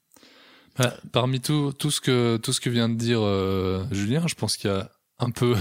Bah, 0.79 0.95
parmi 1.13 1.41
tout, 1.41 1.73
tout, 1.73 1.91
ce 1.91 2.01
que, 2.01 2.39
tout 2.39 2.53
ce 2.53 2.61
que 2.61 2.71
vient 2.71 2.89
de 2.89 2.95
dire 2.95 3.21
euh, 3.23 3.85
Julien, 3.91 4.27
je 4.27 4.35
pense 4.35 4.57
qu'il 4.57 4.71
y 4.71 4.73
a 4.73 4.91
un 5.23 5.31
peu 5.31 5.55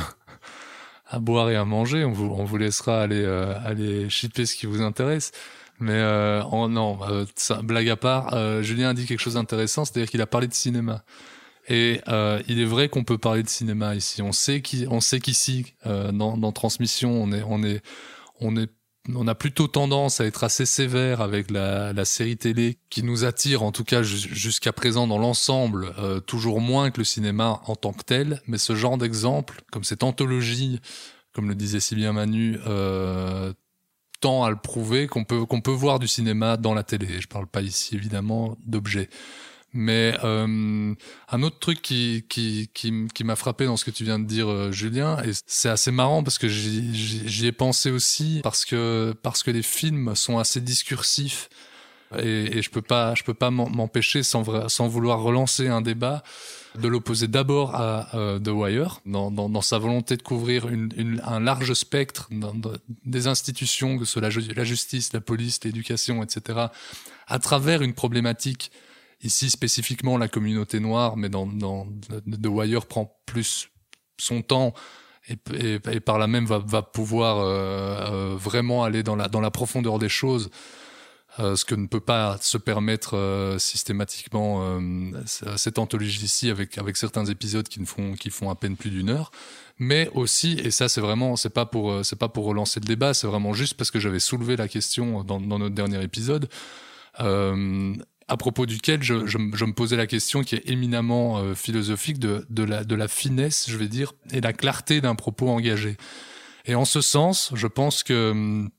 à 1.08 1.19
boire 1.19 1.50
et 1.50 1.56
à 1.56 1.65
manger. 1.65 2.04
On 2.06 2.12
vous, 2.12 2.26
on 2.26 2.43
vous 2.45 2.58
laissera 2.58 3.02
aller, 3.02 3.21
euh, 3.24 3.54
aller 3.65 4.10
shipper 4.10 4.45
ce 4.45 4.56
qui 4.56 4.65
vous 4.65 4.82
intéresse. 4.82 5.32
Mais 5.80 5.93
euh, 5.93 6.43
en- 6.43 6.69
non, 6.69 7.00
euh, 7.10 7.26
ça, 7.36 7.62
blague 7.63 7.89
à 7.89 7.95
part, 7.95 8.34
euh, 8.34 8.62
Julien 8.62 8.89
a 8.89 8.93
dit 8.93 9.06
quelque 9.06 9.19
chose 9.19 9.34
d'intéressant, 9.34 9.84
c'est-à-dire 9.84 10.10
qu'il 10.10 10.21
a 10.21 10.28
parlé 10.28 10.47
de 10.47 10.54
cinéma. 10.54 11.04
Et 11.67 12.02
il 12.47 12.60
est 12.60 12.65
vrai 12.65 12.89
qu'on 12.89 13.04
peut 13.04 13.17
parler 13.17 13.43
de 13.43 13.50
cinéma 13.50 13.95
ici. 13.95 14.21
On 14.21 14.32
sait 14.32 14.62
sait 15.00 15.19
qu'ici, 15.19 15.74
euh, 15.86 16.12
dans, 16.12 16.38
dans 16.38 16.52
transmission, 16.52 17.12
on 17.12 17.32
est, 17.32 17.43
on 17.47 17.63
est, 17.63 17.82
on 18.39 18.56
est, 18.58 18.69
on 19.09 19.27
a 19.27 19.35
plutôt 19.35 19.67
tendance 19.67 20.21
à 20.21 20.25
être 20.25 20.43
assez 20.43 20.65
sévère 20.65 21.21
avec 21.21 21.49
la, 21.49 22.05
série 22.05 22.37
télé 22.37 22.77
qui 22.89 23.03
nous 23.03 23.25
attire, 23.25 23.63
en 23.63 23.71
tout 23.71 23.83
cas 23.83 24.03
jus- 24.03 24.33
jusqu'à 24.33 24.73
présent 24.73 25.07
dans 25.07 25.17
l'ensemble, 25.17 25.93
euh, 25.97 26.19
toujours 26.19 26.61
moins 26.61 26.91
que 26.91 26.99
le 26.99 27.03
cinéma 27.03 27.61
en 27.65 27.75
tant 27.75 27.93
que 27.93 28.03
tel. 28.03 28.41
Mais 28.47 28.57
ce 28.57 28.75
genre 28.75 28.97
d'exemple, 28.97 29.61
comme 29.71 29.83
cette 29.83 30.03
anthologie, 30.03 30.79
comme 31.33 31.49
le 31.49 31.55
disait 31.55 31.79
si 31.79 31.95
bien 31.95 32.13
Manu, 32.13 32.59
euh, 32.67 33.53
tend 34.19 34.43
à 34.43 34.51
le 34.51 34.55
prouver 34.55 35.07
qu'on 35.07 35.23
peut 35.23 35.45
qu'on 35.45 35.61
peut 35.61 35.71
voir 35.71 35.97
du 35.97 36.07
cinéma 36.07 36.57
dans 36.57 36.75
la 36.75 36.83
télé. 36.83 37.19
Je 37.19 37.27
parle 37.27 37.47
pas 37.47 37.61
ici 37.61 37.95
évidemment 37.95 38.55
d'objets. 38.65 39.09
Mais 39.73 40.13
euh, 40.23 40.93
un 41.29 41.43
autre 41.43 41.60
truc 41.60 41.81
qui 41.81 42.25
qui 42.27 42.69
qui, 42.73 43.07
qui 43.13 43.23
m'a 43.23 43.38
frappé 43.38 43.65
dans 43.65 43.77
ce 43.77 43.86
que 43.86 43.91
tu 43.91 44.03
viens 44.03 44.19
de 44.19 44.25
dire, 44.25 44.49
euh, 44.49 44.71
Julien, 44.71 45.21
et 45.23 45.31
c'est 45.45 45.69
assez 45.69 45.91
marrant 45.91 46.23
parce 46.23 46.38
que 46.38 46.49
j'y 46.49 47.47
ai 47.47 47.53
pensé 47.53 47.89
aussi 47.89 48.41
parce 48.43 48.65
que 48.65 49.15
parce 49.23 49.43
que 49.43 49.51
les 49.51 49.63
films 49.63 50.15
sont 50.15 50.38
assez 50.39 50.60
discursifs 50.60 51.49
et, 52.19 52.62
je 52.62 52.69
peux 52.69 52.81
pas 52.81 53.15
je 53.15 53.23
peux 53.23 53.34
pas 53.34 53.49
m'empêcher 53.51 54.23
sans 54.23 54.67
sans 54.67 54.88
vouloir 54.89 55.21
relancer 55.21 55.69
un 55.69 55.81
débat 55.81 56.21
de 56.77 56.88
l'opposer 56.89 57.27
d'abord 57.27 57.75
à 57.75 58.13
euh, 58.15 58.39
The 58.39 58.49
Wire 58.49 58.99
dans, 59.05 59.31
dans, 59.31 59.62
sa 59.62 59.77
volonté 59.77 60.15
de 60.15 60.21
couvrir 60.21 60.67
un 61.23 61.39
large 61.39 61.73
spectre 61.73 62.29
des 63.05 63.27
institutions 63.27 63.97
que 63.97 64.05
ce 64.05 64.13
soit 64.13 64.21
la 64.21 64.63
justice, 64.63 65.13
la 65.13 65.21
police, 65.21 65.63
l'éducation, 65.63 66.23
etc. 66.23 66.67
à 67.27 67.39
travers 67.39 67.81
une 67.81 67.93
problématique 67.93 68.71
ici 69.23 69.49
spécifiquement 69.49 70.17
la 70.17 70.27
communauté 70.27 70.79
noire, 70.79 71.17
mais 71.17 71.29
dans, 71.29 71.45
dans 71.45 71.88
The 72.10 72.47
Wire 72.47 72.86
prend 72.86 73.19
plus 73.25 73.69
son 74.19 74.41
temps 74.41 74.73
et, 75.29 75.99
par 75.99 76.17
là 76.17 76.27
même 76.27 76.45
va, 76.45 76.60
va 76.60 76.81
pouvoir 76.81 77.39
euh, 77.39 77.51
euh, 77.51 78.36
vraiment 78.36 78.84
aller 78.84 79.03
dans 79.03 79.15
la, 79.15 79.27
dans 79.27 79.41
la 79.41 79.51
profondeur 79.51 79.99
des 79.99 80.10
choses, 80.10 80.49
euh, 81.39 81.55
ce 81.55 81.63
que 81.63 81.75
ne 81.75 81.88
peut 81.88 81.99
pas 82.01 82.38
se 82.41 82.57
permettre 82.57 83.15
euh, 83.15 83.57
systématiquement 83.60 84.79
euh, 84.79 85.12
cette 85.55 85.79
anthologie 85.79 86.25
ici 86.25 86.49
avec, 86.49 86.77
avec 86.77 86.97
certains 86.97 87.25
épisodes 87.25 87.67
qui 87.67 87.79
ne 87.79 87.86
font, 87.86 88.13
qui 88.13 88.29
font 88.31 88.49
à 88.49 88.55
peine 88.55 88.75
plus 88.75 88.89
d'une 88.89 89.10
heure. 89.10 89.31
Mais 89.77 90.10
aussi, 90.13 90.53
et 90.53 90.71
ça 90.71 90.89
c'est 90.89 91.01
vraiment, 91.01 91.36
c'est 91.36 91.49
pas 91.49 91.65
pour, 91.65 91.91
euh, 91.91 92.03
c'est 92.03 92.17
pas 92.17 92.27
pour 92.27 92.45
relancer 92.45 92.79
le 92.79 92.86
débat, 92.86 93.13
c'est 93.13 93.27
vraiment 93.27 93.53
juste 93.53 93.75
parce 93.75 93.91
que 93.91 93.99
j'avais 93.99 94.19
soulevé 94.19 94.55
la 94.57 94.67
question 94.67 95.23
dans, 95.23 95.39
dans 95.39 95.60
notre 95.60 95.75
dernier 95.75 96.03
épisode. 96.03 96.49
À 98.32 98.38
propos 98.38 98.65
duquel 98.65 99.04
je, 99.04 99.26
je, 99.26 99.38
je 99.54 99.65
me 99.65 99.74
posais 99.74 99.98
la 99.98 100.08
question 100.08 100.41
qui 100.41 100.56
est 100.56 100.70
éminemment 100.70 101.39
euh, 101.39 101.54
philosophique 101.54 102.17
de, 102.17 102.46
de, 102.50 102.63
la, 102.63 102.86
de 102.86 102.96
la 102.96 103.10
finesse, 103.10 103.70
je 103.70 103.76
vais 103.76 103.89
dire, 103.89 104.13
et 104.32 104.39
la 104.39 104.54
clarté 104.54 105.02
d'un 105.02 105.15
propos 105.15 105.50
engagé. 105.50 105.98
Et 106.63 106.74
en 106.74 106.86
ce 106.86 107.02
sens, 107.02 107.52
je 107.56 107.67
pense 107.67 108.04
que 108.04 108.32
hum, 108.32 108.70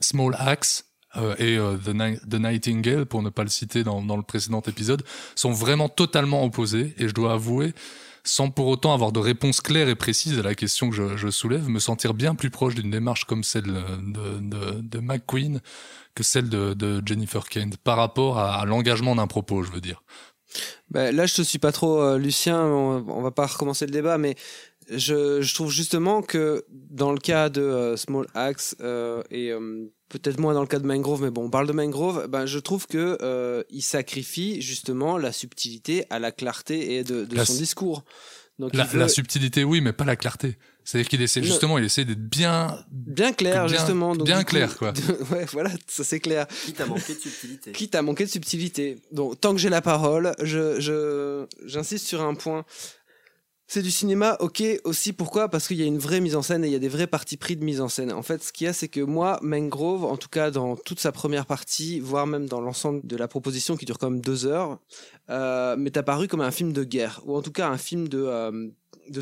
Small 0.00 0.34
Axe 0.38 0.86
euh, 1.16 1.34
et 1.36 1.58
euh, 1.58 1.76
The, 1.76 2.26
The 2.26 2.40
Nightingale, 2.40 3.04
pour 3.04 3.22
ne 3.22 3.28
pas 3.28 3.42
le 3.42 3.50
citer 3.50 3.84
dans, 3.84 4.00
dans 4.00 4.16
le 4.16 4.22
précédent 4.22 4.62
épisode, 4.62 5.04
sont 5.34 5.52
vraiment 5.52 5.90
totalement 5.90 6.42
opposés. 6.42 6.94
Et 6.96 7.06
je 7.06 7.12
dois 7.12 7.34
avouer, 7.34 7.74
sans 8.24 8.50
pour 8.50 8.66
autant 8.66 8.92
avoir 8.94 9.12
de 9.12 9.18
réponse 9.18 9.60
claire 9.60 9.88
et 9.88 9.94
précise 9.94 10.38
à 10.38 10.42
la 10.42 10.54
question 10.54 10.90
que 10.90 11.16
je, 11.16 11.30
soulève, 11.30 11.68
me 11.68 11.78
sentir 11.78 12.14
bien 12.14 12.34
plus 12.34 12.50
proche 12.50 12.74
d'une 12.74 12.90
démarche 12.90 13.24
comme 13.24 13.44
celle 13.44 13.64
de, 13.64 15.00
McQueen 15.00 15.60
que 16.14 16.22
celle 16.22 16.48
de, 16.48 17.02
Jennifer 17.04 17.48
Kent 17.48 17.76
par 17.78 17.96
rapport 17.96 18.38
à, 18.38 18.64
l'engagement 18.64 19.16
d'un 19.16 19.26
propos, 19.26 19.62
je 19.62 19.72
veux 19.72 19.80
dire. 19.80 20.02
Ben, 20.90 21.14
là, 21.14 21.26
je 21.26 21.34
te 21.34 21.42
suis 21.42 21.60
pas 21.60 21.70
trop, 21.70 22.02
euh, 22.02 22.18
Lucien. 22.18 22.60
On, 22.60 23.04
on 23.08 23.22
va 23.22 23.30
pas 23.30 23.46
recommencer 23.46 23.86
le 23.86 23.92
débat, 23.92 24.18
mais 24.18 24.34
je, 24.90 25.40
je 25.40 25.54
trouve 25.54 25.70
justement 25.70 26.22
que 26.22 26.64
dans 26.70 27.12
le 27.12 27.18
cas 27.18 27.48
de 27.48 27.60
euh, 27.62 27.96
Small 27.96 28.26
Axe 28.34 28.76
euh, 28.80 29.22
et 29.30 29.50
euh, 29.50 29.86
peut-être 30.08 30.38
moins 30.40 30.54
dans 30.54 30.60
le 30.62 30.66
cas 30.66 30.78
de 30.78 30.86
Mangrove, 30.86 31.22
mais 31.22 31.30
bon, 31.30 31.44
on 31.44 31.50
parle 31.50 31.66
de 31.66 31.72
Mangrove. 31.72 32.26
Ben, 32.28 32.46
je 32.46 32.58
trouve 32.58 32.86
que 32.86 33.16
euh, 33.22 33.62
il 33.70 33.82
sacrifie 33.82 34.60
justement 34.60 35.16
la 35.18 35.32
subtilité 35.32 36.04
à 36.10 36.18
la 36.18 36.32
clarté 36.32 36.94
et 36.96 37.04
de, 37.04 37.24
de 37.24 37.36
La 37.36 37.44
son 37.44 37.54
discours. 37.54 38.04
Donc, 38.58 38.74
La, 38.74 38.84
il 38.84 38.90
veut 38.90 38.98
la 38.98 39.08
subtilité, 39.08 39.64
oui, 39.64 39.80
mais 39.80 39.94
pas 39.94 40.04
la 40.04 40.16
clarté. 40.16 40.58
C'est-à-dire 40.84 41.08
qu'il 41.08 41.22
essaie 41.22 41.42
justement, 41.42 41.78
il 41.78 41.84
essaie 41.84 42.04
d'être 42.04 42.22
bien, 42.28 42.76
bien 42.90 43.32
clair, 43.32 43.66
bien- 43.66 43.68
justement. 43.76 44.14
Donc, 44.14 44.26
bien 44.26 44.40
coup- 44.42 44.50
clair, 44.50 44.76
quoi. 44.76 44.92
ouais, 45.30 45.46
voilà, 45.52 45.70
ça 45.86 46.04
c'est 46.04 46.20
clair. 46.20 46.46
Quitte 46.66 46.80
à 46.80 46.86
manquer 46.86 47.14
de 47.14 47.20
subtilité. 47.20 47.72
Quitte 47.72 47.94
à 47.94 48.02
manquer 48.02 48.24
de 48.24 48.30
subtilité. 48.30 48.98
Donc, 49.12 49.40
tant 49.40 49.52
que 49.52 49.58
j'ai 49.58 49.70
la 49.70 49.80
parole, 49.80 50.32
je, 50.42 50.78
je, 50.80 51.46
j'insiste 51.64 52.06
sur 52.06 52.20
un 52.22 52.34
point. 52.34 52.64
C'est 53.72 53.82
du 53.82 53.92
cinéma, 53.92 54.36
ok, 54.40 54.64
aussi 54.82 55.12
pourquoi? 55.12 55.48
Parce 55.48 55.68
qu'il 55.68 55.76
y 55.76 55.84
a 55.84 55.86
une 55.86 56.00
vraie 56.00 56.18
mise 56.18 56.34
en 56.34 56.42
scène 56.42 56.64
et 56.64 56.66
il 56.66 56.72
y 56.72 56.74
a 56.74 56.80
des 56.80 56.88
vrais 56.88 57.06
partis 57.06 57.36
pris 57.36 57.54
de 57.54 57.62
mise 57.62 57.80
en 57.80 57.88
scène. 57.88 58.12
En 58.12 58.24
fait, 58.24 58.42
ce 58.42 58.52
qu'il 58.52 58.64
y 58.64 58.68
a, 58.68 58.72
c'est 58.72 58.88
que 58.88 59.00
moi, 59.00 59.38
Mangrove, 59.42 60.04
en 60.06 60.16
tout 60.16 60.28
cas 60.28 60.50
dans 60.50 60.74
toute 60.74 60.98
sa 60.98 61.12
première 61.12 61.46
partie, 61.46 62.00
voire 62.00 62.26
même 62.26 62.46
dans 62.46 62.60
l'ensemble 62.60 63.06
de 63.06 63.16
la 63.16 63.28
proposition 63.28 63.76
qui 63.76 63.84
dure 63.84 63.98
comme 63.98 64.20
deux 64.20 64.44
heures, 64.44 64.80
euh, 65.28 65.76
m'est 65.76 65.96
apparu 65.96 66.26
comme 66.26 66.40
un 66.40 66.50
film 66.50 66.72
de 66.72 66.82
guerre, 66.82 67.20
ou 67.26 67.36
en 67.36 67.42
tout 67.42 67.52
cas 67.52 67.68
un 67.68 67.78
film 67.78 68.08
de, 68.08 68.18
euh, 68.18 68.70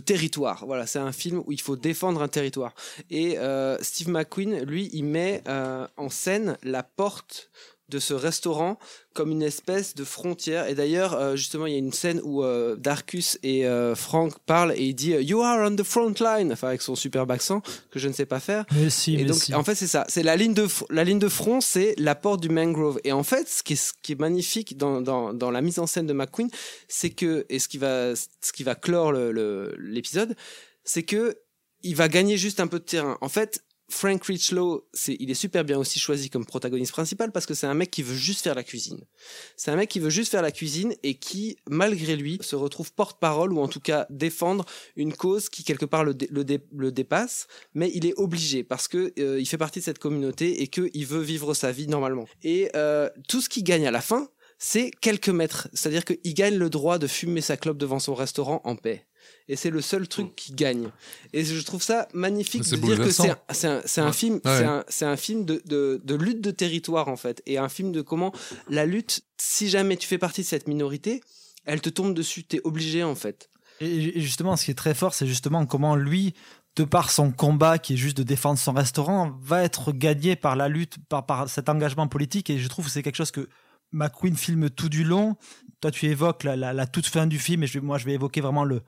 territoire. 0.07 0.65
Voilà, 0.65 0.87
c'est 0.87 0.99
un 0.99 1.13
film 1.13 1.43
où 1.45 1.53
il 1.53 1.61
faut 1.61 1.77
défendre 1.77 2.23
un 2.23 2.29
territoire. 2.29 2.75
Et 3.11 3.39
euh, 3.39 3.77
Steve 3.83 4.09
McQueen, 4.09 4.65
lui, 4.65 4.89
il 4.95 5.05
met 5.05 5.43
en 5.47 6.09
scène 6.09 6.57
la 6.63 6.83
porte 6.83 7.51
de 7.89 7.99
ce 7.99 8.15
restaurant 8.15 8.79
comme 9.15 9.31
une 9.31 9.43
espèce 9.43 9.95
de 9.95 10.05
frontière. 10.05 10.69
Et 10.69 10.75
d'ailleurs, 10.75 11.15
euh, 11.15 11.35
justement, 11.37 11.67
il 11.67 11.73
y 11.73 11.77
a 11.77 11.79
une 11.79 11.93
scène 11.93 12.21
où 12.23 12.45
euh, 12.45 12.77
Darkus 12.77 13.39
et 13.43 13.67
euh, 13.67 13.95
Frank 13.95 14.35
parlent 14.47 14.73
et 14.77 14.83
il 14.85 14.95
dit 14.95 15.15
euh, 15.15 15.23
You 15.23 15.41
are 15.43 15.59
on 15.71 15.75
the 15.75 15.83
front 15.83 16.15
line, 16.21 16.53
enfin 16.53 16.69
avec 16.69 16.83
son 16.83 16.95
superbe 16.95 17.31
accent 17.31 17.61
que 17.91 17.99
je 17.99 18.07
ne 18.09 18.13
sais 18.13 18.27
pas 18.27 18.41
faire. 18.41 18.65
Mais 18.73 18.91
si, 18.91 19.15
Et 19.15 19.17
mais 19.19 19.25
donc, 19.25 19.39
si. 19.43 19.55
en 19.55 19.65
fait, 19.65 19.75
c'est 19.75 19.87
ça. 19.87 20.05
C'est 20.09 20.23
la 20.23 20.37
ligne 20.37 20.55
de 20.55 20.67
la 20.91 21.03
ligne 21.05 21.19
de 21.19 21.29
front, 21.29 21.61
c'est 21.61 21.95
la 21.99 22.15
porte 22.15 22.41
du 22.41 22.49
mangrove. 22.49 23.01
Et 23.05 23.13
en 23.13 23.23
fait, 23.23 23.49
ce 23.49 23.63
qui 23.63 23.73
est, 23.73 23.77
ce 23.77 23.93
qui 24.03 24.13
est 24.13 24.21
magnifique 24.21 24.77
dans, 24.77 25.01
dans, 25.01 25.33
dans 25.35 25.51
la 25.51 25.61
mise 25.63 25.79
en 25.79 25.87
scène 25.87 26.07
de 26.07 26.13
McQueen, 26.13 26.51
c'est 26.89 27.11
que 27.11 27.45
et 27.49 27.59
ce 27.59 27.69
qui 27.69 27.79
va 27.79 28.15
ce 28.15 28.53
qui 28.53 28.63
va 28.63 28.75
clore 28.75 29.13
le- 29.13 29.33
le- 29.33 29.75
l'épisode, 29.79 30.37
c'est 30.85 31.03
que 31.03 31.37
il 31.83 31.95
va 31.97 32.09
gagner 32.09 32.37
juste 32.37 32.61
un 32.61 32.67
peu 32.67 32.79
de 32.81 32.85
terrain. 32.85 33.17
En 33.21 33.29
fait, 33.29 33.63
Frank 33.91 34.23
Richlow, 34.25 34.87
c'est, 34.93 35.17
il 35.19 35.31
est 35.31 35.35
super 35.35 35.65
bien 35.65 35.79
aussi 35.79 35.99
choisi 35.99 36.29
comme 36.29 36.45
protagoniste 36.45 36.93
principal 36.93 37.33
parce 37.33 37.47
que 37.47 37.55
c'est 37.55 37.67
un 37.67 37.73
mec 37.75 37.91
qui 37.91 38.03
veut 38.03 38.15
juste 38.15 38.43
faire 38.43 38.55
la 38.55 38.63
cuisine. 38.63 39.01
C'est 39.57 39.71
un 39.71 39.77
mec 39.77 39.89
qui 39.89 39.99
veut 39.99 40.11
juste 40.11 40.31
faire 40.31 40.43
la 40.43 40.53
cuisine 40.53 40.95
et 41.03 41.15
qui, 41.15 41.57
malgré 41.69 42.15
lui, 42.15 42.39
se 42.43 42.55
retrouve 42.55 42.93
porte-parole 42.93 43.53
ou 43.53 43.61
en 43.61 43.69
tout 43.69 43.81
cas 43.81 44.07
défendre 44.11 44.67
une 44.97 45.15
cause 45.15 45.49
qui 45.49 45.65
quelque 45.65 45.87
part 45.87 46.05
le, 46.05 46.13
dé- 46.13 46.29
le, 46.31 46.45
dé- 46.45 46.61
le 46.77 46.93
dépasse, 46.93 47.47
mais 47.73 47.91
il 47.95 48.05
est 48.05 48.15
obligé 48.19 48.63
parce 48.63 48.89
que 48.89 49.13
euh, 49.19 49.41
il 49.41 49.47
fait 49.47 49.59
partie 49.59 49.79
de 49.79 49.85
cette 49.85 49.99
communauté 49.99 50.63
et 50.63 50.69
qu'il 50.69 51.07
veut 51.07 51.23
vivre 51.23 51.55
sa 51.55 51.73
vie 51.73 51.89
normalement. 51.89 52.29
Et 52.43 52.71
euh, 52.77 53.09
tout 53.27 53.41
ce 53.41 53.49
qu'il 53.49 53.65
gagne 53.65 53.87
à 53.87 53.91
la 53.91 54.03
fin, 54.03 54.29
c'est 54.59 54.91
quelques 55.01 55.29
mètres. 55.31 55.69
C'est-à-dire 55.73 56.05
qu'il 56.05 56.35
gagne 56.35 56.57
le 56.57 56.69
droit 56.69 56.99
de 56.99 57.07
fumer 57.07 57.41
sa 57.41 57.57
clope 57.57 57.79
devant 57.79 58.01
son 58.01 58.15
restaurant 58.15 58.61
en 58.65 58.77
paix. 58.77 59.07
Et 59.49 59.57
c'est 59.57 59.71
le 59.71 59.81
seul 59.81 60.07
truc 60.09 60.37
qu'il 60.37 60.55
gagne. 60.55 60.89
Et 61.33 61.43
je 61.45 61.59
trouve 61.65 61.83
ça 61.83 62.07
magnifique 62.13 62.69
de 62.69 62.77
dire 62.77 62.99
que 62.99 63.11
c'est 63.11 64.01
un, 64.01 64.13
film, 64.13 64.41
Ouais. 64.45 64.83
c'est 64.89 65.05
un, 65.07 65.17
film 65.17 65.45
de, 65.47 65.63
de, 65.65 66.01
de 66.05 66.15
lutte 66.15 66.41
de 66.43 66.51
territoire 66.51 67.09
en 67.09 67.17
fait, 67.17 67.43
et 67.47 67.57
un 67.59 67.69
film 67.71 67.91
de 67.93 68.03
comment 68.03 68.33
la 68.69 68.85
lutte, 68.85 69.23
si 69.39 69.69
jamais 69.71 69.97
tu 69.97 70.07
fais 70.07 70.19
partie 70.19 70.43
de 70.43 70.47
cette 70.47 70.69
minorité, 70.69 71.23
elle 71.65 71.81
te 71.81 71.89
tombe 71.89 72.13
dessus, 72.15 72.45
t'es 72.45 72.61
obligé 72.65 73.03
en 73.05 73.15
fait. 73.15 73.49
Et 73.81 74.19
et 74.19 74.21
justement, 74.21 74.57
ce 74.57 74.67
qui 74.67 74.71
est 74.71 74.75
très 74.75 74.95
fort, 74.95 75.15
c'est 75.15 75.27
justement 75.27 75.65
comment 75.65 75.97
lui, 75.97 76.35
de 76.77 76.85
par 76.85 77.11
son 77.11 77.31
combat 77.33 77.79
qui 77.79 77.95
est 77.95 77.97
juste 77.97 78.17
de 78.19 78.23
défendre 78.25 78.59
son 78.59 78.73
restaurant, 78.73 79.39
va 79.41 79.63
être 79.65 79.93
gagné 79.93 80.37
par 80.37 80.57
la 80.57 80.69
lutte, 80.69 80.97
par, 81.09 81.25
par 81.27 81.49
cet 81.49 81.69
engagement 81.69 82.07
politique. 82.07 82.51
Et 82.51 82.59
je 82.59 82.69
trouve 82.69 82.85
que 82.85 82.91
c'est 82.91 83.03
quelque 83.03 83.17
chose 83.17 83.31
que 83.31 83.49
McQueen 83.93 84.37
filme 84.37 84.69
tout 84.71 84.89
du 84.89 85.05
long. 85.05 85.37
Toi, 85.81 85.91
tu 85.91 86.07
évoques 86.07 86.45
la, 86.45 86.57
la- 86.57 86.73
la 86.73 86.87
toute 86.87 87.07
fin 87.07 87.27
du 87.27 87.39
film, 87.39 87.63
et 87.63 87.67
je, 87.67 87.79
moi, 87.79 87.99
je 87.99 88.05
vais 88.05 88.13
évoquer 88.13 88.41
vraiment 88.41 88.65
le 88.65 88.83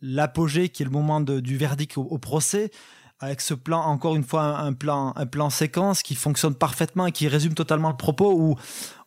l'apogée 0.00 0.68
qui 0.68 0.82
est 0.82 0.86
le 0.86 0.92
moment 0.92 1.20
de- 1.20 1.40
du 1.40 1.56
verdict 1.56 1.96
au, 1.96 2.18
procès. 2.18 2.70
Avec 3.18 3.40
ce 3.40 3.54
plan, 3.54 3.80
encore 3.80 4.14
une 4.14 4.24
fois, 4.24 4.58
un, 4.58 4.74
plan, 4.74 5.14
un 5.16 5.26
plan 5.26 5.48
séquence 5.48 6.02
qui 6.02 6.14
fonctionne 6.14 6.54
parfaitement 6.54 7.06
et 7.06 7.12
qui 7.12 7.28
résume 7.28 7.54
totalement 7.54 7.88
le 7.88 7.96
propos 7.96 8.34
où 8.34 8.56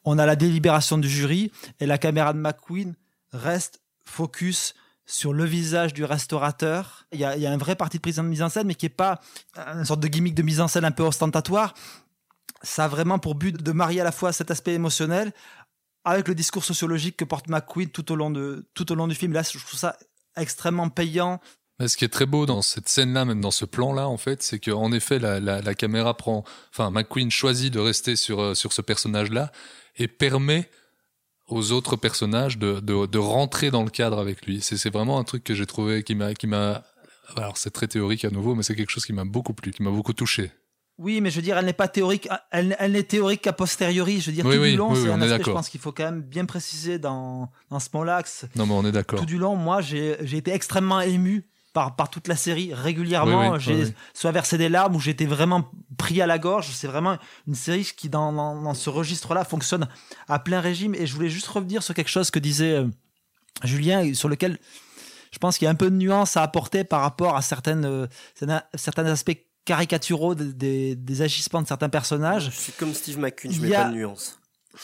on 0.04 0.18
a 0.18 0.26
la 0.26 0.36
délibération 0.36 0.98
du 0.98 1.08
jury 1.08 1.52
et 1.80 1.86
la 1.86 2.00
caméra 2.00 2.34
de 2.34 2.40
McQueen 2.40 2.96
reste 3.32 3.82
focus 4.04 4.74
sur 5.06 5.34
le 5.34 5.44
visage 5.44 5.94
du 5.94 6.06
restaurateur. 6.06 7.06
Il 7.12 7.20
y 7.20 7.26
a, 7.26 7.52
un 7.52 7.58
vrai 7.58 7.76
parti 7.76 7.98
de 7.98 8.02
prise 8.02 8.20
en 8.20 8.24
mise 8.24 8.42
en 8.44 8.50
scène, 8.50 8.68
mais 8.68 8.76
qui 8.76 8.86
est 8.86 8.90
pas 8.90 9.20
une 9.58 9.86
sorte 9.86 10.00
de 10.00 10.08
gimmick 10.08 10.36
de 10.36 10.44
mise 10.44 10.62
en 10.62 10.68
scène 10.68 10.86
un 10.86 10.92
peu 10.92 11.04
ostentatoire. 11.04 11.74
Ça 12.62 12.86
a 12.86 12.88
vraiment 12.88 13.18
pour 13.18 13.36
but 13.36 13.62
de 13.62 13.72
marier 13.72 14.02
à 14.02 14.04
la 14.04 14.12
fois 14.12 14.34
cet 14.34 14.52
aspect 14.52 14.74
émotionnel 14.74 15.34
avec 16.04 16.28
le 16.28 16.36
discours 16.36 16.64
sociologique 16.64 17.18
que 17.18 17.26
porte 17.26 17.48
McQueen 17.48 17.90
tout 17.90 18.12
au 18.12 18.16
long, 18.16 18.30
de, 18.30 18.68
tout 18.74 18.92
au 18.92 18.96
long 18.96 19.08
du 19.08 19.16
film. 19.16 19.34
Là, 19.34 19.42
je 19.42 19.58
trouve 19.58 19.80
ça 19.80 19.98
extrêmement 20.42 20.90
payant. 20.90 21.40
Ce 21.88 21.96
qui 21.96 22.04
est 22.04 22.10
très 22.10 22.26
beau 22.26 22.46
dans 22.46 22.62
cette 22.62 22.90
scène-là, 22.90 23.24
même 23.24 23.40
dans 23.40 23.52
ce 23.52 23.64
plan-là, 23.64 24.10
en 24.10 24.18
fait, 24.18 24.44
c'est 24.44 24.60
qu'en 24.60 24.92
effet, 24.92 25.18
la, 25.18 25.74
caméra 25.76 26.16
prend, 26.16 26.44
enfin, 26.72 26.92
McQueen 26.92 27.32
choisit 27.32 27.74
de 27.74 27.80
rester 27.80 28.18
sur, 28.18 28.42
euh, 28.42 28.54
sur 28.54 28.74
ce 28.74 28.82
personnage-là 28.82 29.52
et 29.96 30.10
permet 30.10 30.70
aux 31.48 31.72
autres 31.72 31.96
personnages 31.96 32.58
de, 32.58 32.80
de, 32.82 33.18
rentrer 33.18 33.72
dans 33.72 33.84
le 33.84 33.90
cadre 33.90 34.20
avec 34.20 34.46
lui. 34.46 34.62
C'est, 34.62 34.78
c'est 34.78 34.90
vraiment 34.90 35.20
un 35.20 35.24
truc 35.24 35.44
que 35.44 35.56
j'ai 35.56 35.66
trouvé 35.66 36.04
qui 36.04 36.16
m'a, 36.16 36.34
qui 36.34 36.48
m'a, 36.48 36.84
alors 37.38 37.58
c'est 37.58 37.72
très 37.72 37.88
théorique 37.88 38.26
à 38.26 38.30
nouveau, 38.30 38.56
mais 38.56 38.64
c'est 38.64 38.76
quelque 38.76 38.92
chose 38.92 39.06
qui 39.06 39.14
m'a 39.14 39.26
beaucoup 39.26 39.54
plu, 39.54 39.72
qui 39.72 39.82
m'a 39.82 39.90
beaucoup 39.90 40.14
touché. 40.14 40.52
Oui, 41.00 41.22
mais 41.22 41.30
je 41.32 41.38
veux 41.38 41.42
dire, 41.42 41.58
elle 41.58 41.66
n'est 41.66 41.72
pas 41.74 41.88
théorique, 41.88 42.28
elle, 42.52 42.76
elle 42.78 42.92
n'est 42.92 43.04
théorique 43.04 43.42
qu'à 43.42 43.54
posteriori. 43.54 44.20
Je 44.20 44.28
veux 44.28 44.36
dire, 44.36 44.46
Oui, 44.46 44.56
tout 44.58 44.62
oui, 44.62 44.72
du 44.72 44.78
long, 44.78 44.92
oui, 44.92 45.00
c'est 45.02 45.10
un 45.10 45.22
aspect, 45.22 45.44
je 45.46 45.52
pense 45.52 45.70
qu'il 45.70 45.80
faut 45.80 45.94
quand 45.94 46.04
même 46.04 46.22
bien 46.22 46.44
préciser 46.46 47.00
dans, 47.00 47.50
dans 47.70 47.80
ce 47.80 47.88
c'est- 48.26 48.56
Non, 48.58 48.66
mais 48.66 48.74
on 48.74 48.86
est 48.86 48.92
d'accord. 48.92 49.18
Tout 49.20 49.26
du 49.26 49.38
long, 49.38 49.56
moi, 49.56 49.80
j'ai 49.82 50.22
été 50.36 50.52
extrêmement 50.52 51.00
ému 51.00 51.46
par, 51.72 51.96
par 51.96 52.10
toute 52.10 52.28
la 52.28 52.36
série. 52.36 52.74
Régulièrement, 52.74 53.52
Oui, 53.52 53.54
oui, 53.54 53.60
j'ai 53.60 53.84
oui, 53.86 53.94
soit 54.14 54.32
versé 54.34 54.58
des 54.58 54.68
larmes 54.68 54.96
ou 54.98 55.00
j'étais 55.00 55.26
vraiment 55.26 55.72
pris 55.98 56.22
à 56.22 56.28
la 56.28 56.38
gorge. 56.38 56.70
C'est 56.74 56.88
vraiment 56.88 57.18
une 57.48 57.56
série 57.56 57.90
qui, 57.96 58.10
dans, 58.10 58.34
dans, 58.34 58.62
dans 58.62 58.74
ce 58.74 58.90
registre-là, 58.90 59.46
fonctionne 59.46 59.88
à 60.28 60.40
plein 60.40 60.60
régime. 60.60 60.96
Et 60.96 61.06
je 61.08 61.14
voulais 61.14 61.30
juste 61.30 61.48
revenir 61.48 61.82
sur 61.82 61.94
quelque 61.94 62.10
chose 62.10 62.30
que 62.32 62.40
disait 62.40 62.74
euh, 62.74 62.88
Julien, 63.64 64.14
sur 64.14 64.28
lequel 64.30 64.58
je 65.32 65.38
pense 65.38 65.58
qu'il 65.58 65.66
y 65.66 65.68
a 65.68 65.72
un 65.72 65.76
peu 65.76 65.90
de 65.92 65.96
nuance 65.96 66.36
à 66.38 66.44
apporter 66.44 66.84
par 66.84 67.02
rapport 67.02 67.38
à 67.38 67.42
certaines, 67.42 67.86
euh, 67.86 68.08
certains 68.76 69.06
aspects 69.06 69.38
caricaturaux 69.66 70.36
des, 70.36 70.54
des- 70.54 70.96
des 70.96 71.22
agissements 71.22 71.62
de 71.62 71.68
certains 71.68 71.90
personnages. 71.90 72.46
Je 72.52 72.60
suis 72.60 72.72
comme 72.74 72.94
Steve 72.94 73.20
McQueen, 73.20 73.52
je 73.54 73.62
mets 73.62 73.74
a- 73.76 73.84
pas 73.84 73.90
de 73.90 73.96
nuance. 73.96 74.40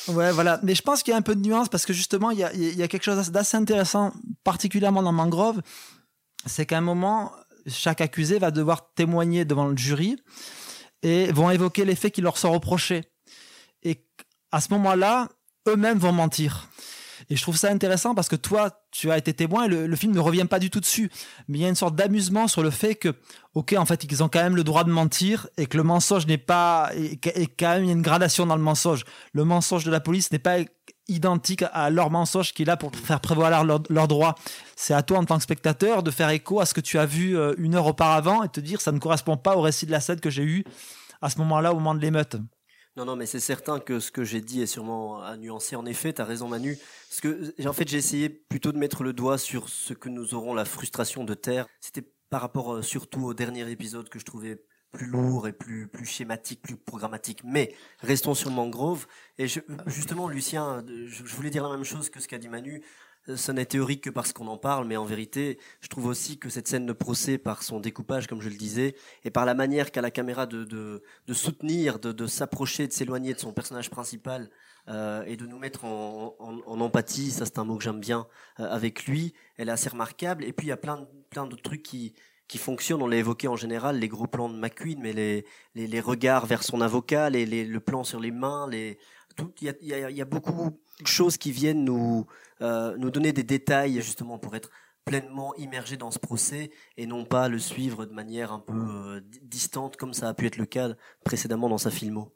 Ouais, 0.07 0.31
voilà. 0.31 0.59
Mais 0.63 0.75
je 0.75 0.81
pense 0.81 1.03
qu'il 1.03 1.11
y 1.11 1.13
a 1.13 1.17
un 1.17 1.21
peu 1.21 1.35
de 1.35 1.41
nuance 1.41 1.69
parce 1.69 1.85
que 1.85 1.93
justement, 1.93 2.31
il 2.31 2.39
y 2.39 2.43
a, 2.43 2.53
il 2.53 2.75
y 2.75 2.83
a 2.83 2.87
quelque 2.87 3.03
chose 3.03 3.31
d'assez 3.31 3.55
intéressant, 3.57 4.11
particulièrement 4.43 5.01
dans 5.03 5.11
Mangrove. 5.13 5.61
C'est 6.45 6.65
qu'à 6.65 6.77
un 6.77 6.81
moment, 6.81 7.31
chaque 7.67 8.01
accusé 8.01 8.37
va 8.39 8.51
devoir 8.51 8.93
témoigner 8.93 9.45
devant 9.45 9.67
le 9.67 9.77
jury 9.77 10.17
et 11.01 11.31
vont 11.31 11.49
évoquer 11.49 11.85
les 11.85 11.95
faits 11.95 12.13
qui 12.13 12.21
leur 12.21 12.37
sont 12.37 12.51
reprochés. 12.51 13.03
Et 13.83 14.03
à 14.51 14.59
ce 14.59 14.71
moment-là, 14.73 15.29
eux-mêmes 15.67 15.97
vont 15.99 16.11
mentir. 16.11 16.67
Et 17.29 17.35
je 17.35 17.41
trouve 17.41 17.57
ça 17.57 17.69
intéressant 17.69 18.13
parce 18.13 18.29
que 18.29 18.35
toi, 18.35 18.71
tu 18.91 19.11
as 19.11 19.17
été 19.17 19.33
témoin 19.33 19.65
et 19.65 19.67
le, 19.67 19.95
film 19.95 20.13
ne 20.13 20.19
revient 20.19 20.45
pas 20.45 20.59
du 20.59 20.69
tout 20.69 20.79
dessus. 20.79 21.11
Mais 21.47 21.57
il 21.59 21.61
y 21.61 21.65
a 21.65 21.69
une 21.69 21.75
sorte 21.75 21.95
d'amusement 21.95 22.47
sur 22.47 22.61
le 22.61 22.69
fait 22.69 22.95
que, 22.95 23.13
ok, 23.53 23.75
en 23.77 23.85
fait, 23.85 24.03
ils 24.03 24.23
ont 24.23 24.29
quand 24.29 24.43
même 24.43 24.55
le 24.55 24.63
droit 24.63 24.83
de 24.83 24.91
mentir 24.91 25.47
et 25.57 25.65
que 25.65 25.77
le 25.77 25.83
mensonge 25.83 26.27
n'est 26.27 26.37
pas, 26.37 26.91
et, 26.95 27.17
quand 27.47 27.69
même 27.69 27.83
il 27.83 27.87
y 27.87 27.89
a 27.89 27.93
une 27.93 28.01
gradation 28.01 28.45
dans 28.45 28.55
le 28.55 28.61
mensonge. 28.61 29.05
Le 29.33 29.43
mensonge 29.43 29.83
de 29.83 29.91
la 29.91 29.99
police 29.99 30.31
n'est 30.31 30.39
pas 30.39 30.57
identique 31.07 31.63
à 31.71 31.89
leur 31.89 32.09
mensonge 32.09 32.53
qui 32.53 32.63
est 32.63 32.65
là 32.65 32.77
pour 32.77 32.91
faire 32.95 33.19
prévaloir 33.19 33.63
leurs 33.63 33.83
leur 33.89 34.07
droits. 34.07 34.35
C'est 34.75 34.93
à 34.93 35.03
toi 35.03 35.19
en 35.19 35.25
tant 35.25 35.37
que 35.37 35.43
spectateur 35.43 36.03
de 36.03 36.11
faire 36.11 36.29
écho 36.29 36.59
à 36.59 36.65
ce 36.65 36.73
que 36.73 36.81
tu 36.81 36.97
as 36.97 37.05
vu 37.05 37.37
euh, 37.37 37.53
une 37.57 37.75
heure 37.75 37.85
auparavant 37.85 38.43
et 38.43 38.49
te 38.49 38.59
dire 38.59 38.81
ça 38.81 38.91
ne 38.91 38.99
correspond 38.99 39.37
pas 39.37 39.55
au 39.55 39.61
récit 39.61 39.85
de 39.85 39.91
la 39.91 39.99
scène 39.99 40.19
que 40.19 40.31
j'ai 40.31 40.43
eu 40.43 40.63
à 41.21 41.29
ce 41.29 41.37
moment-là 41.39 41.73
au 41.73 41.75
moment 41.75 41.95
de 41.95 41.99
l'émeute. 41.99 42.37
Non, 42.97 43.03
non, 43.03 43.17
mais 43.17 43.25
c'est 43.25 43.41
certain 43.41 43.79
que 43.79 43.99
ce 43.99 44.09
que 44.09 44.23
j'ai 44.23 44.39
dit 44.39 44.61
est 44.61 44.67
sûrement 44.67 45.21
à 45.21 45.35
nuancer. 45.35 45.75
En 45.75 45.85
effet, 45.85 46.13
tu 46.13 46.21
as 46.21 46.25
raison, 46.25 46.47
Manu. 46.47 46.77
Parce 47.09 47.19
que, 47.19 47.67
en 47.67 47.73
fait, 47.73 47.87
j'ai 47.89 47.97
essayé 47.97 48.29
plutôt 48.29 48.71
de 48.71 48.77
mettre 48.77 49.03
le 49.03 49.11
doigt 49.11 49.37
sur 49.37 49.67
ce 49.67 49.93
que 49.93 50.07
nous 50.07 50.33
aurons 50.33 50.53
la 50.53 50.63
frustration 50.63 51.25
de 51.25 51.33
taire. 51.33 51.67
C'était 51.81 52.09
par 52.29 52.39
rapport 52.39 52.75
euh, 52.75 52.81
surtout 52.81 53.25
au 53.25 53.33
dernier 53.33 53.69
épisode 53.69 54.07
que 54.07 54.17
je 54.17 54.23
trouvais 54.23 54.63
plus 54.93 55.07
lourd 55.07 55.45
et 55.47 55.51
plus, 55.51 55.89
plus 55.89 56.05
schématique, 56.05 56.61
plus 56.61 56.77
programmatique. 56.77 57.41
Mais 57.43 57.75
restons 57.99 58.33
sur 58.33 58.49
Mangrove. 58.49 59.07
Et 59.37 59.47
justement, 59.87 60.29
Lucien, 60.29 60.85
euh, 60.87 61.05
je 61.07 61.35
voulais 61.35 61.49
dire 61.49 61.67
la 61.67 61.75
même 61.75 61.83
chose 61.83 62.09
que 62.09 62.21
ce 62.21 62.29
qu'a 62.29 62.37
dit 62.37 62.47
Manu. 62.47 62.81
Ce 63.33 63.51
n'est 63.51 63.65
théorique 63.65 64.03
que 64.03 64.09
parce 64.11 64.33
qu'on 64.33 64.45
en 64.47 64.57
parle, 64.57 64.85
mais 64.85 64.97
en 64.97 65.05
vérité, 65.05 65.57
je 65.81 65.87
trouve 65.87 66.05
aussi 66.05 66.37
que 66.37 66.49
cette 66.49 66.67
scène 66.67 66.85
de 66.85 66.93
procès, 66.93 67.39
par 67.39 67.63
son 67.63 67.79
découpage, 67.79 68.27
comme 68.27 68.39
je 68.39 68.49
le 68.49 68.55
disais, 68.55 68.95
et 69.23 69.31
par 69.31 69.45
la 69.45 69.55
manière 69.55 69.91
qu'a 69.91 70.01
la 70.01 70.11
caméra 70.11 70.45
de, 70.45 70.63
de, 70.63 71.01
de 71.25 71.33
soutenir, 71.33 71.97
de, 71.97 72.11
de 72.11 72.27
s'approcher, 72.27 72.87
de 72.87 72.93
s'éloigner 72.93 73.33
de 73.33 73.39
son 73.39 73.51
personnage 73.51 73.89
principal, 73.89 74.51
euh, 74.89 75.23
et 75.25 75.37
de 75.37 75.47
nous 75.47 75.57
mettre 75.57 75.85
en, 75.85 76.35
en, 76.37 76.59
en 76.67 76.79
empathie, 76.81 77.31
ça 77.31 77.45
c'est 77.45 77.57
un 77.57 77.63
mot 77.63 77.77
que 77.77 77.83
j'aime 77.83 77.99
bien, 77.99 78.27
euh, 78.59 78.69
avec 78.69 79.05
lui, 79.07 79.33
elle 79.57 79.69
est 79.69 79.71
assez 79.71 79.89
remarquable. 79.89 80.43
Et 80.43 80.53
puis 80.53 80.67
il 80.67 80.69
y 80.69 80.73
a 80.73 80.77
plein, 80.77 80.97
de- 81.01 81.07
plein 81.31 81.47
d'autres 81.47 81.63
trucs 81.63 81.81
qui, 81.81 82.13
qui 82.47 82.57
fonctionnent, 82.57 83.01
on 83.01 83.07
l'a 83.07 83.17
évoqué 83.17 83.47
en 83.47 83.55
général, 83.55 83.99
les 83.99 84.07
gros 84.07 84.27
plans 84.27 84.49
de 84.49 84.57
McQueen, 84.57 84.99
mais 85.01 85.13
les, 85.13 85.45
les, 85.73 85.99
regards 85.99 86.45
vers 86.45 86.63
son 86.63 86.81
avocat, 86.81 87.29
les, 87.29 87.45
les, 87.45 87.65
le 87.65 87.79
plan 87.79 88.03
sur 88.03 88.19
les 88.19 88.31
mains, 88.31 88.67
les, 88.69 88.97
tout, 89.35 89.51
il 89.61 89.67
y 89.67 89.93
a, 89.93 90.09
y, 90.09 90.13
y 90.15 90.21
a 90.21 90.25
beaucoup 90.25 90.79
de 91.01 91.07
choses 91.07 91.37
qui 91.37 91.51
viennent 91.51 91.83
nous, 91.83 92.25
euh, 92.61 92.95
nous 92.97 93.09
donner 93.11 93.33
des 93.33 93.43
détails 93.43 93.95
justement 94.01 94.37
pour 94.37 94.55
être 94.55 94.69
pleinement 95.05 95.53
immergé 95.55 95.97
dans 95.97 96.11
ce 96.11 96.19
procès 96.19 96.71
et 96.97 97.05
non 97.05 97.25
pas 97.25 97.47
le 97.47 97.59
suivre 97.59 98.05
de 98.05 98.13
manière 98.13 98.51
un 98.51 98.59
peu 98.59 98.73
euh, 98.73 99.21
di- 99.21 99.39
distante 99.43 99.97
comme 99.97 100.13
ça 100.13 100.29
a 100.29 100.33
pu 100.33 100.47
être 100.47 100.57
le 100.57 100.65
cas 100.65 100.89
précédemment 101.23 101.69
dans 101.69 101.77
sa 101.77 101.91
filmo. 101.91 102.33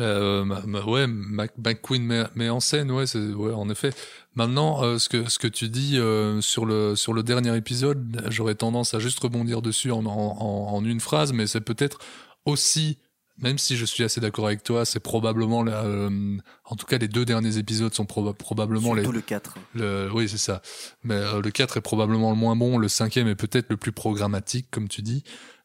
Euh, 0.00 0.44
ma- 0.44 0.62
ma- 0.66 0.82
ouais, 0.84 1.06
Mac- 1.06 1.56
McQueen 1.58 2.02
met, 2.04 2.24
met 2.34 2.48
en 2.48 2.60
scène, 2.60 2.90
ouais, 2.90 3.06
c'est, 3.06 3.18
ouais, 3.32 3.52
en 3.52 3.68
effet. 3.68 3.90
Maintenant, 4.34 4.82
euh, 4.82 4.98
ce 4.98 5.08
que 5.08 5.28
ce 5.28 5.38
que 5.38 5.48
tu 5.48 5.68
dis 5.68 5.98
euh, 5.98 6.40
sur 6.40 6.64
le 6.66 6.96
sur 6.96 7.12
le 7.12 7.22
dernier 7.22 7.56
épisode, 7.56 8.24
j'aurais 8.30 8.54
tendance 8.54 8.94
à 8.94 8.98
juste 8.98 9.18
rebondir 9.20 9.60
dessus 9.62 9.90
en 9.90 10.04
en, 10.06 10.84
une 10.84 11.00
phrase, 11.00 11.32
mais 11.32 11.46
c'est 11.46 11.60
peut-être 11.60 11.98
aussi, 12.44 12.98
même 13.38 13.58
si 13.58 13.76
je 13.76 13.84
suis 13.84 14.04
assez 14.04 14.20
d'accord 14.20 14.46
avec 14.46 14.62
toi, 14.62 14.84
c'est 14.84 15.00
probablement, 15.00 15.62
la, 15.62 15.82
euh, 15.84 16.36
en 16.64 16.76
tout 16.76 16.86
cas, 16.86 16.98
les 16.98 17.08
deux 17.08 17.24
derniers 17.24 17.58
épisodes 17.58 17.92
sont 17.92 18.04
proba- 18.04 18.34
probablement 18.34 18.94
Surtout 18.94 19.12
les 19.12 19.18
le 19.18 19.20
4. 19.22 19.54
le, 19.74 20.08
oui, 20.12 20.28
c'est 20.28 20.38
ça. 20.38 20.62
Mais 21.02 21.20
le 21.42 21.50
4 21.50 21.76
est 21.78 21.80
probablement 21.82 22.30
le 22.30 22.36
moins 22.36 22.56
bon. 22.56 22.78
Le 22.78 22.88
cinquième 22.88 23.28
est 23.28 23.34
peut-être 23.36 23.66
le 23.70 23.76
plus 23.76 23.92
programmatique, 23.92 24.68
comme 24.70 24.88
tu 24.88 25.02
dis. 25.02 25.22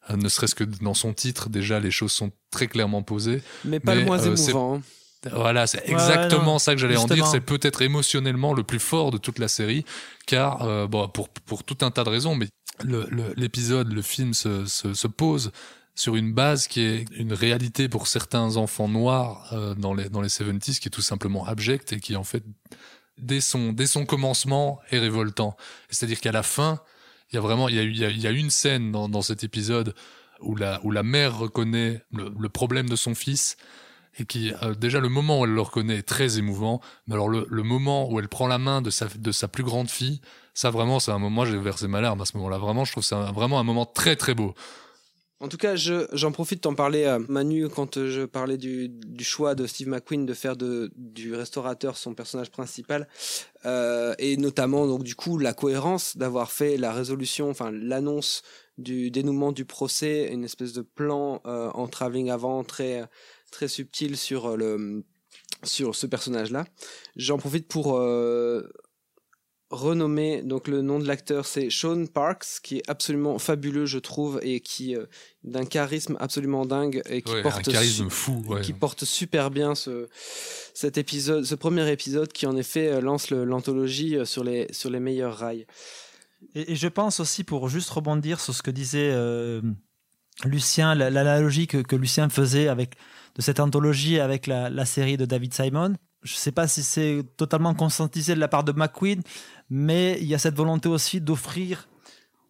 Euh, 0.09 0.15
ne 0.17 0.29
serait-ce 0.29 0.55
que 0.55 0.63
dans 0.63 0.93
son 0.93 1.13
titre, 1.13 1.49
déjà, 1.49 1.79
les 1.79 1.91
choses 1.91 2.11
sont 2.11 2.31
très 2.51 2.67
clairement 2.67 3.01
posées. 3.03 3.41
Mais 3.63 3.79
pas 3.79 3.95
le 3.95 4.05
moins 4.05 4.19
euh, 4.19 4.35
c'est- 4.35 4.51
émouvant. 4.51 4.75
hein. 4.75 4.81
Voilà, 5.31 5.65
c'est 5.65 5.81
exactement 5.89 6.53
ouais, 6.53 6.59
ça 6.59 6.73
que 6.75 6.79
j'allais 6.79 6.97
en 6.97 7.07
dire. 7.07 7.25
C'est 7.25 7.39
peut-être 7.41 7.81
émotionnellement 7.81 8.53
le 8.53 8.61
plus 8.61 8.77
fort 8.79 9.09
de 9.09 9.17
toute 9.17 9.39
la 9.39 9.47
série, 9.47 9.83
car 10.27 10.61
euh, 10.61 10.85
bon, 10.85 11.07
pour 11.07 11.29
pour 11.29 11.63
tout 11.63 11.77
un 11.81 11.89
tas 11.89 12.03
de 12.03 12.09
raisons, 12.09 12.35
mais 12.35 12.47
le- 12.83 13.07
le- 13.09 13.33
l'épisode, 13.35 13.91
le, 13.91 14.03
film 14.03 14.35
se, 14.35 14.65
se, 14.67 14.93
se 14.93 15.07
pose 15.07 15.51
sur 15.95 16.15
une 16.15 16.31
base 16.31 16.67
qui 16.67 16.81
est 16.81 17.05
une 17.15 17.33
réalité 17.33 17.89
pour 17.89 18.05
certains 18.07 18.55
enfants 18.57 18.87
noirs 18.87 19.49
euh, 19.53 19.73
dans 19.73 19.95
les 19.95 20.09
dans 20.09 20.21
les 20.21 20.29
70s, 20.29 20.77
qui 20.79 20.89
est 20.89 20.91
tout 20.91 21.01
simplement 21.01 21.43
abjecte 21.47 21.91
et 21.93 21.99
qui 21.99 22.15
en 22.15 22.23
fait 22.23 22.43
dès 23.17 23.41
son 23.41 23.73
dès 23.73 23.87
son 23.87 24.05
commencement 24.05 24.79
est 24.91 24.99
révoltant. 24.99 25.57
C'est-à-dire 25.89 26.19
qu'à 26.21 26.33
la 26.33 26.43
fin, 26.43 26.79
il 27.35 27.37
y 27.37 27.39
a 27.39 27.41
vraiment 27.41 27.67
il 27.67 28.21
y 28.21 28.27
a 28.27 28.31
une 28.31 28.49
scène 28.49 28.93
dans, 28.93 29.21
cet 29.21 29.43
épisode 29.43 29.93
où 30.39 30.55
la, 30.55 31.03
mère 31.03 31.37
reconnaît 31.37 32.01
le, 32.13 32.49
problème 32.49 32.87
de 32.87 32.95
son 32.95 33.13
fils 33.13 33.57
et 34.17 34.25
qui 34.25 34.53
euh, 34.63 34.73
déjà 34.73 35.01
le 35.01 35.09
moment 35.09 35.41
où 35.41 35.43
elle 35.45 35.51
le 35.51 35.59
reconnaît 35.59 35.97
est 35.97 36.07
très 36.07 36.37
émouvant 36.37 36.79
mais 37.07 37.15
alors 37.15 37.27
le, 37.27 37.63
moment 37.63 38.09
où 38.09 38.19
elle 38.19 38.29
prend 38.29 38.47
la 38.47 38.57
main 38.57 38.81
de 38.81 38.89
sa 38.89 39.47
plus 39.49 39.63
grande 39.63 39.89
fille 39.89 40.21
ça 40.53 40.71
vraiment 40.71 40.99
c'est 40.99 41.11
un 41.11 41.19
moment 41.19 41.43
j'ai 41.43 41.57
versé 41.57 41.87
ma 41.87 42.01
larme 42.01 42.21
à 42.21 42.25
ce 42.25 42.37
moment-là. 42.37 42.57
Vraiment 42.57 42.85
je 42.85 42.93
trouve 42.93 43.03
ça 43.03 43.31
vraiment 43.33 43.59
un 43.59 43.63
moment 43.63 43.85
très 43.85 44.15
très 44.15 44.33
beau 44.33 44.55
En 45.41 45.49
tout 45.49 45.57
cas, 45.57 45.75
je- 45.75 46.07
j'en 46.13 46.31
profite 46.31 46.63
d'en 46.63 46.75
parler 46.75 47.17
Manu 47.27 47.67
quand 47.67 47.97
euh, 47.97 48.09
je 48.09 48.21
parlais 48.21 48.57
du, 48.57 48.87
du 48.87 49.23
choix 49.25 49.53
de 49.53 49.67
Steve 49.67 49.89
McQueen 49.89 50.25
de 50.25 50.33
faire 50.33 50.55
de, 50.55 50.91
du 50.95 51.35
restaurateur 51.35 51.97
son 51.97 52.13
personnage 52.15 52.51
principal. 52.51 53.07
Euh, 53.65 54.15
et 54.17 54.37
notamment, 54.37 54.87
donc, 54.87 55.03
du 55.03 55.13
coup, 55.15 55.37
la 55.37 55.53
cohérence 55.53 56.15
d'avoir 56.15 56.51
fait 56.53 56.77
la 56.77 56.93
résolution, 56.93 57.49
enfin, 57.49 57.69
l'annonce 57.71 58.43
du 58.77 59.11
dénouement 59.11 59.51
du 59.51 59.65
procès, 59.65 60.29
une 60.31 60.45
espèce 60.45 60.71
de 60.71 60.81
plan 60.81 61.41
euh, 61.45 61.69
en 61.71 61.87
travelling 61.87 62.29
avant 62.29 62.63
très, 62.63 63.03
très 63.51 63.67
subtil 63.67 64.15
sur, 64.15 64.51
euh, 64.51 64.55
le, 64.55 65.03
sur 65.63 65.95
ce 65.95 66.07
personnage-là. 66.07 66.65
J'en 67.17 67.37
profite 67.37 67.67
pour 67.67 67.97
euh, 67.97 68.69
renommer 69.71 70.43
donc 70.43 70.67
le 70.67 70.81
nom 70.81 70.99
de 70.99 71.07
l'acteur 71.07 71.45
c'est 71.45 71.69
Sean 71.71 72.05
Parks 72.05 72.45
qui 72.63 72.77
est 72.77 72.89
absolument 72.89 73.39
fabuleux 73.39 73.85
je 73.87 73.97
trouve 73.97 74.39
et 74.43 74.59
qui 74.59 74.95
euh, 74.95 75.05
d'un 75.43 75.65
charisme 75.65 76.15
absolument 76.19 76.65
dingue 76.65 77.01
et 77.09 77.21
qui 77.23 77.33
Ouais, 77.33 77.41
porte 77.41 77.67
un 77.67 77.71
charisme 77.71 78.09
fou 78.09 78.43
ouais. 78.47 78.61
qui 78.61 78.73
porte 78.73 79.05
super 79.05 79.49
bien 79.49 79.73
ce 79.75 80.07
cet 80.75 80.97
épisode 80.99 81.43
ce 81.45 81.55
premier 81.55 81.91
épisode 81.91 82.31
qui 82.31 82.45
en 82.45 82.55
effet 82.55 82.87
euh, 82.93 83.01
lance 83.01 83.31
l'anthologie 83.31 84.15
euh, 84.17 84.25
sur 84.25 84.43
les 84.43 84.67
sur 84.71 84.89
les 84.91 84.99
meilleurs 84.99 85.35
rails 85.37 85.65
Et, 86.53 86.73
et 86.73 86.75
je 86.75 86.87
pense 86.87 87.19
aussi, 87.19 87.43
pour 87.43 87.67
juste 87.69 87.89
rebondir 87.89 88.39
sur 88.39 88.53
ce 88.53 88.61
que 88.61 88.69
disait 88.71 89.09
euh, 89.13 89.61
Lucien, 90.43 90.93
la- 90.95 91.09
l'analogie 91.09 91.65
que, 91.67 91.77
que 91.77 91.95
Lucien 91.95 92.29
faisait 92.29 92.67
avec, 92.67 92.95
de 93.35 93.41
cette 93.41 93.59
anthologie 93.59 94.19
avec 94.19 94.47
la, 94.47 94.69
la 94.69 94.85
série 94.85 95.17
de 95.17 95.25
David 95.25 95.53
Simon, 95.53 95.95
je 96.23 96.33
ne 96.33 96.37
sais 96.37 96.51
pas 96.51 96.67
si 96.67 96.83
c'est 96.83 97.23
totalement 97.37 97.73
conscientisé 97.73 98.35
de 98.35 98.39
la 98.39 98.47
part 98.47 98.63
de 98.63 98.71
McQueen, 98.73 99.21
mais 99.69 100.17
il 100.21 100.27
y 100.27 100.35
a 100.35 100.39
cette 100.39 100.55
volonté 100.55 100.89
aussi 100.89 101.21
d'offrir 101.21 101.87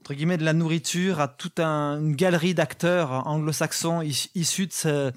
entre 0.05 0.13
guillemets 0.13 0.37
de 0.37 0.45
la 0.45 0.53
nourriture 0.53 1.19
à 1.19 1.27
toute 1.27 1.59
un- 1.59 1.99
une 1.99 2.15
galerie 2.15 2.53
d'acteurs 2.53 3.25
anglo-saxons 3.27 4.03
is- 4.03 4.29
issus 4.35 4.67
de, 4.67 4.71
ce- 4.71 5.11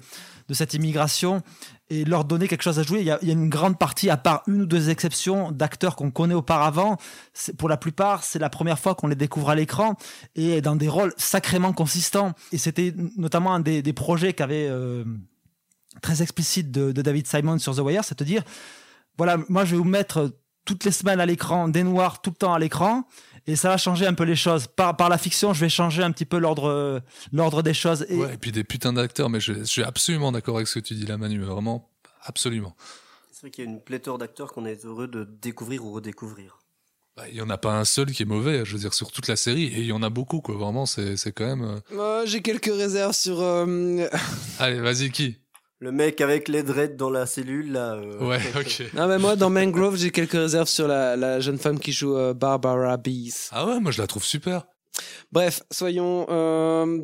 de 0.47 0.53
cette 0.55 0.73
immigration 0.73 1.43
et 1.91 2.05
leur 2.05 2.25
donner 2.25 2.47
quelque 2.47 2.63
chose 2.63 2.79
à 2.79 2.83
jouer. 2.83 3.01
Il 3.01 3.05
y 3.05 3.11
a, 3.11 3.19
une 3.21 3.49
grande 3.49 3.77
partie, 3.77 4.09
à 4.09 4.17
part 4.17 4.41
une 4.47 4.63
ou 4.63 4.65
deux 4.65 4.89
exceptions, 4.89 5.51
d'acteurs 5.51 5.95
qu'on 5.95 6.09
connaît 6.09 6.33
auparavant. 6.33 6.97
Pour 7.59 7.69
la 7.69 7.77
plupart, 7.77 8.23
c'est 8.23 8.39
la 8.39 8.49
première 8.49 8.79
fois 8.79 8.95
qu'on 8.95 9.07
les 9.07 9.15
découvre 9.15 9.51
à 9.51 9.55
l'écran 9.55 9.95
et 10.35 10.59
dans 10.61 10.75
des 10.75 10.87
rôles 10.87 11.13
sacrément 11.17 11.71
consistants. 11.71 12.33
Et 12.51 12.57
c'était 12.57 12.91
notamment 13.15 13.53
un 13.53 13.59
des, 13.59 13.93
projets 13.93 14.33
qu'avait 14.33 14.67
euh, 14.69 15.03
très 16.01 16.23
explicite 16.23 16.71
de, 16.71 16.91
David 16.91 17.27
Simon 17.27 17.59
sur 17.59 17.75
The 17.75 17.79
Wire, 17.79 18.03
c'est 18.03 18.17
de 18.17 18.23
dire 18.23 18.43
voilà, 19.17 19.37
moi 19.49 19.65
je 19.65 19.71
vais 19.71 19.77
vous 19.77 19.83
mettre 19.83 20.31
toutes 20.65 20.83
les 20.85 20.91
semaines 20.91 21.19
à 21.19 21.25
l'écran, 21.25 21.67
des 21.67 21.83
noirs 21.83 22.21
tout 22.21 22.29
le 22.29 22.35
temps 22.35 22.53
à 22.53 22.59
l'écran, 22.59 23.03
et 23.47 23.55
ça 23.55 23.69
va 23.69 23.77
changer 23.77 24.05
un 24.05 24.13
peu 24.13 24.23
les 24.25 24.35
choses. 24.35 24.67
Par, 24.67 24.95
par 24.95 25.09
la 25.09 25.17
fiction, 25.17 25.53
je 25.53 25.59
vais 25.61 25.69
changer 25.69 26.03
un 26.03 26.11
petit 26.11 26.25
peu 26.25 26.37
l'ordre 26.37 27.01
l'ordre 27.31 27.63
des 27.63 27.73
choses. 27.73 28.05
Et, 28.09 28.15
Ouais, 28.17 28.33
et 28.35 28.37
puis 28.37 28.51
des 28.51 28.63
putains 28.63 28.93
d'acteurs 28.93 29.29
mais 29.29 29.39
je, 29.39 29.53
je 29.53 29.63
suis 29.63 29.83
absolument 29.83 30.31
d'accord 30.31 30.57
avec 30.57 30.67
ce 30.67 30.79
que 30.79 30.85
tu 30.85 30.93
dis 30.93 31.05
là 31.05 31.17
Manu 31.17 31.41
vraiment 31.43 31.89
absolument 32.23 32.75
C'est 33.31 33.41
vrai 33.41 33.51
qu'il 33.51 33.63
y 33.63 33.67
a 33.67 33.71
une 33.71 33.81
pléthore 33.81 34.17
d'acteurs 34.17 34.51
qu'on 34.53 34.65
est 34.65 34.85
heureux 34.85 35.07
de 35.07 35.23
découvrir 35.41 35.83
ou 35.85 35.91
redécouvrir. 35.93 36.59
Bah, 37.17 37.23
il 37.29 37.35
y 37.35 37.41
en 37.41 37.49
a 37.49 37.57
pas 37.57 37.73
un 37.73 37.85
seul 37.85 38.11
qui 38.11 38.21
est 38.23 38.25
mauvais 38.25 38.63
je 38.65 38.73
veux 38.73 38.79
dire 38.79 38.93
sur 38.93 39.11
toute 39.11 39.27
la 39.27 39.35
série 39.35 39.63
et 39.65 39.79
il 39.79 39.85
y 39.85 39.91
en 39.91 40.03
a 40.03 40.09
beaucoup 40.09 40.41
quoi 40.41 40.55
vraiment 40.55 40.85
c'est 40.85 41.17
c'est 41.17 41.31
quand 41.31 41.47
même 41.47 41.81
Euh, 41.91 42.25
j'ai 42.25 42.41
quelques 42.41 42.65
réserves 42.73 43.15
sur 43.15 43.41
euh, 43.41 44.05
allez 44.59 44.79
vas-y 44.79 45.09
qui? 45.11 45.37
Le 45.81 45.91
mec 45.93 46.19
avec 46.19 46.49
les 46.49 46.61
dreads 46.61 46.97
dans 46.97 47.09
la 47.09 47.25
cellule, 47.25 47.71
là. 47.71 47.93
euh, 47.93 48.19
ouais 48.27 48.39
ok 48.59 48.83
non 48.93 49.07
mais 49.07 49.17
moi 49.17 49.35
dans 49.37 49.49
Mangrove 49.49 49.95
j'ai 49.95 50.11
quelques 50.11 50.33
réserves 50.33 50.67
sur 50.67 50.87
la, 50.87 51.15
la 51.15 51.39
jeune 51.39 51.57
femme 51.57 51.79
qui 51.79 51.93
joue 51.93 52.17
euh, 52.17 52.33
Barbara 52.33 52.97
Bees 52.97 53.47
ah 53.51 53.65
ouais 53.65 53.79
moi 53.79 53.91
je 53.91 54.01
la 54.01 54.07
trouve 54.07 54.23
super 54.23 54.65
Bref, 55.31 55.61
soyons 55.71 56.25
euh, 56.29 56.99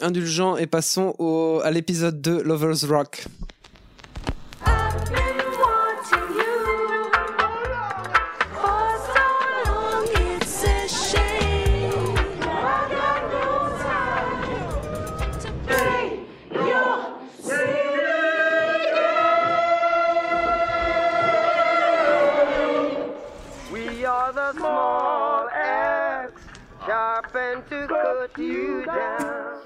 indulgents 0.00 0.56
et 0.58 0.66
passons 0.66 1.14
au, 1.18 1.60
à 1.64 1.70
l'épisode 1.70 2.20
2 2.20 2.42
Lovers 2.42 2.86
Rock. 2.88 3.24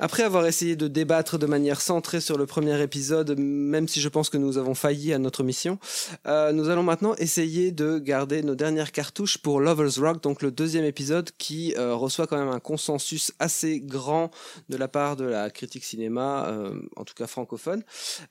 Après 0.03 0.25
avoir 0.25 0.47
essayé 0.47 0.75
de 0.75 0.89
débattre 0.89 1.39
de 1.39 1.47
manière 1.47 1.81
centrée 1.81 2.21
sur 2.21 2.37
le 2.37 2.45
premier 2.45 2.83
épisode, 2.83 3.39
même 3.39 3.87
si 3.87 4.01
je 4.01 4.09
pense 4.09 4.31
que 4.31 4.37
nous 4.37 4.59
avons 4.59 4.75
failli 4.75 5.13
à 5.13 5.19
notre 5.21 5.45
mission, 5.45 5.79
euh, 6.27 6.51
nous 6.51 6.71
allons 6.71 6.83
maintenant 6.83 7.15
essayer 7.19 7.71
de 7.71 8.01
garder 8.01 8.43
nos 8.43 8.57
dernières 8.57 8.91
cartouches 8.91 9.39
pour 9.39 9.61
Lovers 9.61 10.01
Rock, 10.01 10.21
donc 10.21 10.43
le 10.43 10.51
deuxième 10.51 10.85
épisode 10.85 11.31
qui 11.39 11.77
euh, 11.79 11.95
reçoit 11.95 12.27
quand 12.27 12.37
même 12.37 12.53
un 12.53 12.59
consensus 12.59 13.31
assez 13.39 13.79
grand 13.79 14.33
de 14.69 14.77
la 14.77 14.89
part 14.89 15.15
de 15.15 15.25
la 15.25 15.51
critique 15.51 15.85
cinéma, 15.85 16.49
euh, 16.49 16.75
en 16.97 17.05
tout 17.05 17.15
cas 17.15 17.29
francophone. 17.29 17.85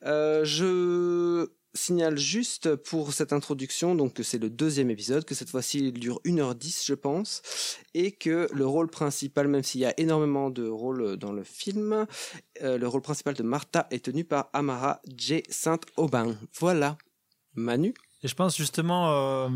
Je 0.04 1.48
signale 1.74 2.18
juste 2.18 2.76
pour 2.76 3.14
cette 3.14 3.34
introduction 3.34 3.96
donc 3.96 4.14
que 4.14 4.24
c'est 4.24 4.38
le 4.38 4.50
deuxième 4.50 4.90
épisode, 4.90 5.26
que 5.26 5.36
cette 5.36 5.50
fois-ci 5.50 5.80
il 5.80 5.94
dure 5.94 6.20
1h10 6.26 6.86
je 6.86 6.94
pense, 6.94 7.42
et 7.94 8.12
que 8.12 8.48
le 8.54 8.66
rôle 8.66 8.90
principal, 8.90 9.48
même 9.48 9.64
s'il 9.64 9.82
y 9.82 9.86
a 9.86 9.94
énormément 10.00 10.50
de 10.50 10.68
rôles 10.68 11.18
dans 11.18 11.32
le 11.32 11.44
film, 11.44 12.06
euh, 12.62 12.78
le 12.78 12.88
rôle 12.88 13.02
principal 13.02 13.34
de 13.34 13.44
Martha 13.44 13.88
est 13.92 14.06
tenu 14.06 14.24
par 14.24 14.50
Amara 14.54 15.02
J. 15.16 15.44
Saint-Aubin. 15.50 16.36
Voilà. 16.60 16.98
Manu? 17.54 17.94
Et 18.24 18.28
je 18.28 18.36
pense 18.36 18.56
justement, 18.56 19.12
euh, 19.12 19.50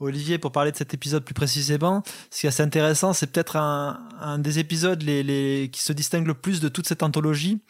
Olivier, 0.00 0.38
pour 0.38 0.52
parler 0.52 0.70
de 0.70 0.76
cet 0.76 0.94
épisode 0.94 1.24
plus 1.24 1.34
précisément, 1.34 2.02
ce 2.30 2.40
qui 2.40 2.46
est 2.46 2.48
assez 2.48 2.62
intéressant, 2.62 3.12
c'est 3.12 3.26
peut-être 3.26 3.56
un, 3.56 4.38
des 4.38 4.58
épisodes 4.58 5.02
qui 5.02 5.80
se 5.80 5.92
distingue 5.92 6.26
le 6.26 6.34
plus 6.34 6.60
de 6.60 6.68
toute 6.68 6.86
cette 6.86 7.02
anthologie, 7.02 7.60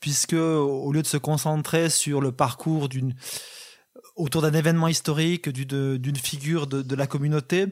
puisque 0.00 0.34
au 0.34 0.92
lieu 0.92 1.02
de 1.02 1.06
se 1.06 1.16
concentrer 1.16 1.90
sur 1.90 2.20
le 2.20 2.32
parcours 2.32 2.88
d'une 2.88 3.14
autour 4.16 4.42
d'un 4.42 4.52
événement 4.52 4.88
historique, 4.88 5.48
d'une 5.48 6.16
figure 6.16 6.66
de, 6.66 6.94
la 6.94 7.06
communauté, 7.06 7.66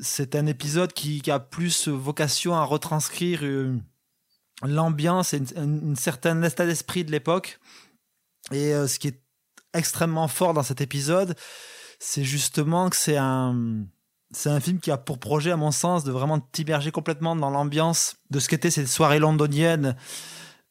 c'est 0.00 0.36
un 0.36 0.46
épisode 0.46 0.92
qui, 0.92 1.20
qui 1.20 1.30
a 1.30 1.40
plus 1.40 1.88
vocation 1.88 2.54
à 2.54 2.62
retranscrire 2.64 3.40
euh, 3.42 3.76
l'ambiance 4.62 5.34
et 5.34 5.38
une, 5.38 5.80
une 5.82 5.96
certaine 5.96 6.44
état 6.44 6.66
d'esprit 6.66 7.04
de 7.04 7.10
l'époque. 7.10 7.58
Et 8.52 8.72
euh, 8.72 8.86
ce 8.86 8.98
qui 8.98 9.08
est 9.08 9.22
extrêmement 9.74 10.28
fort 10.28 10.54
dans 10.54 10.62
cet 10.62 10.80
épisode, 10.80 11.34
c'est 11.98 12.24
justement 12.24 12.88
que 12.88 12.96
c'est 12.96 13.16
un, 13.16 13.84
c'est 14.32 14.50
un 14.50 14.60
film 14.60 14.80
qui 14.80 14.90
a 14.90 14.96
pour 14.96 15.18
projet, 15.18 15.50
à 15.50 15.56
mon 15.56 15.70
sens, 15.70 16.04
de 16.04 16.12
vraiment 16.12 16.40
t'immerger 16.40 16.90
complètement 16.90 17.36
dans 17.36 17.50
l'ambiance 17.50 18.16
de 18.30 18.38
ce 18.38 18.48
qu'étaient 18.48 18.70
ces 18.70 18.86
soirées 18.86 19.18
londoniennes. 19.18 19.96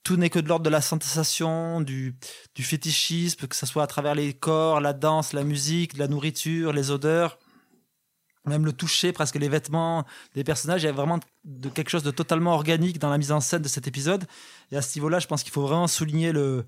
Tout 0.04 0.16
n'est 0.18 0.30
que 0.32 0.40
de 0.40 0.48
l'ordre 0.48 0.66
de 0.66 0.70
la 0.70 0.82
sensation, 0.82 1.80
du, 1.82 2.16
du 2.56 2.64
fétichisme, 2.64 3.48
que 3.48 3.56
ce 3.56 3.66
soit 3.66 3.84
à 3.84 3.88
travers 3.88 4.16
les 4.16 4.34
corps, 4.34 4.82
la 4.82 4.94
danse, 4.94 5.32
la 5.34 5.44
musique, 5.44 5.96
la 5.98 6.08
nourriture, 6.08 6.74
les 6.74 6.90
odeurs, 6.90 7.38
même 8.46 8.66
le 8.66 8.74
toucher, 8.74 9.12
presque 9.14 9.36
les 9.36 9.48
vêtements 9.48 10.04
des 10.34 10.44
personnages. 10.44 10.82
Il 10.82 10.88
y 10.88 10.90
a 10.90 10.92
vraiment 10.92 11.20
de 11.44 11.70
quelque 11.70 11.90
chose 11.90 12.02
de 12.02 12.10
totalement 12.10 12.54
organique 12.56 12.98
dans 12.98 13.12
la 13.12 13.20
mise 13.20 13.32
en 13.32 13.42
scène 13.42 13.62
de 13.62 13.68
cet 13.68 13.88
épisode. 13.88 14.26
Et 14.72 14.78
à 14.78 14.82
ce 14.82 14.98
niveau-là, 14.98 15.20
je 15.20 15.28
pense 15.28 15.44
qu'il 15.44 15.52
faut 15.54 15.62
vraiment 15.62 15.88
souligner 15.88 16.32
le, 16.32 16.66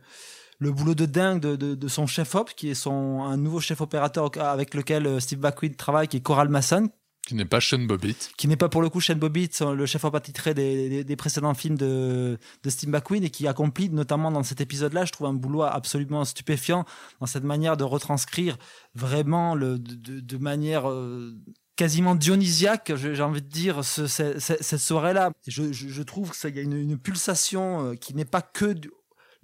le 0.60 0.72
boulot 0.72 0.94
de 0.94 1.08
dingue 1.08 1.40
de, 1.42 1.56
de- 1.56 1.74
de 1.74 1.88
son 1.88 2.06
chef-op, 2.06 2.52
qui 2.56 2.70
est 2.70 2.76
son, 2.76 3.24
un 3.24 3.38
nouveau 3.38 3.60
chef 3.60 3.82
opérateur 3.82 4.30
avec 4.38 4.76
lequel 4.76 5.08
euh, 5.08 5.20
Steve 5.20 5.40
McQueen 5.40 5.74
travaille, 5.76 6.08
qui 6.08 6.18
est 6.18 6.22
Coral 6.22 6.50
Masson, 6.50 6.90
qui 7.26 7.36
n'est 7.36 7.46
pas 7.46 7.62
Sean 7.62 7.80
Bobbitt 7.80 8.32
qui 8.38 8.48
n'est 8.48 8.58
pas 8.58 8.68
pour 8.70 8.82
le 8.82 8.90
coup 8.90 9.00
Shane 9.00 9.18
Bobbitt, 9.20 9.56
son- 9.56 9.74
le 9.74 9.86
chef-op 9.86 10.14
attitré 10.16 10.54
des, 10.54 11.04
des, 11.04 11.16
précédents 11.16 11.54
films 11.54 11.78
de, 11.78 12.38
de 12.64 12.70
Steve 12.70 12.90
McQueen, 12.90 13.24
et 13.24 13.30
qui 13.30 13.48
accomplit 13.48 13.90
notamment 13.90 14.30
dans 14.32 14.44
cet 14.44 14.60
épisode-là, 14.62 15.06
je 15.06 15.12
trouve 15.14 15.28
un 15.28 15.34
boulot 15.34 15.64
absolument 15.64 16.26
stupéfiant 16.26 16.86
dans 17.22 17.26
cette 17.26 17.44
manière 17.46 17.78
de 17.78 17.84
retranscrire 17.86 18.58
vraiment 18.94 19.56
le, 19.56 19.80
de, 19.80 20.38
manière 20.38 20.90
euh, 20.90 21.34
quasiment 21.76 22.16
dionysiaque, 22.16 22.92
j'ai 22.96 23.22
envie 23.22 23.42
de 23.42 23.48
dire, 23.48 23.84
ce- 23.86 24.08
ce- 24.08 24.40
ce- 24.40 24.62
cette 24.62 24.80
soirée-là. 24.82 25.32
Je, 25.48 26.02
trouve 26.04 26.32
qu'il 26.38 26.56
y 26.56 26.60
a 26.60 26.62
une, 26.62 26.98
pulsation 26.98 27.92
euh, 27.92 27.96
qui 27.96 28.14
n'est 28.16 28.26
pas 28.26 28.42
que 28.42 28.74
du- 28.74 28.92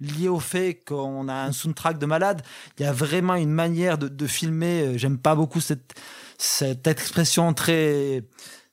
liée 0.00 0.28
au 0.28 0.40
fait 0.40 0.82
qu'on 0.86 1.28
a 1.28 1.34
un 1.34 1.52
soundtrack 1.52 1.98
de 1.98 2.06
malade. 2.06 2.42
Il 2.78 2.82
y 2.82 2.86
a 2.86 2.92
vraiment 2.92 3.34
une 3.34 3.50
manière 3.50 3.98
de, 3.98 4.26
filmer. 4.26 4.82
euh, 4.82 4.98
J'aime 4.98 5.18
pas 5.18 5.34
beaucoup 5.34 5.60
cette, 5.60 5.94
cette 6.40 6.86
expression 6.86 7.52
très 7.54 8.22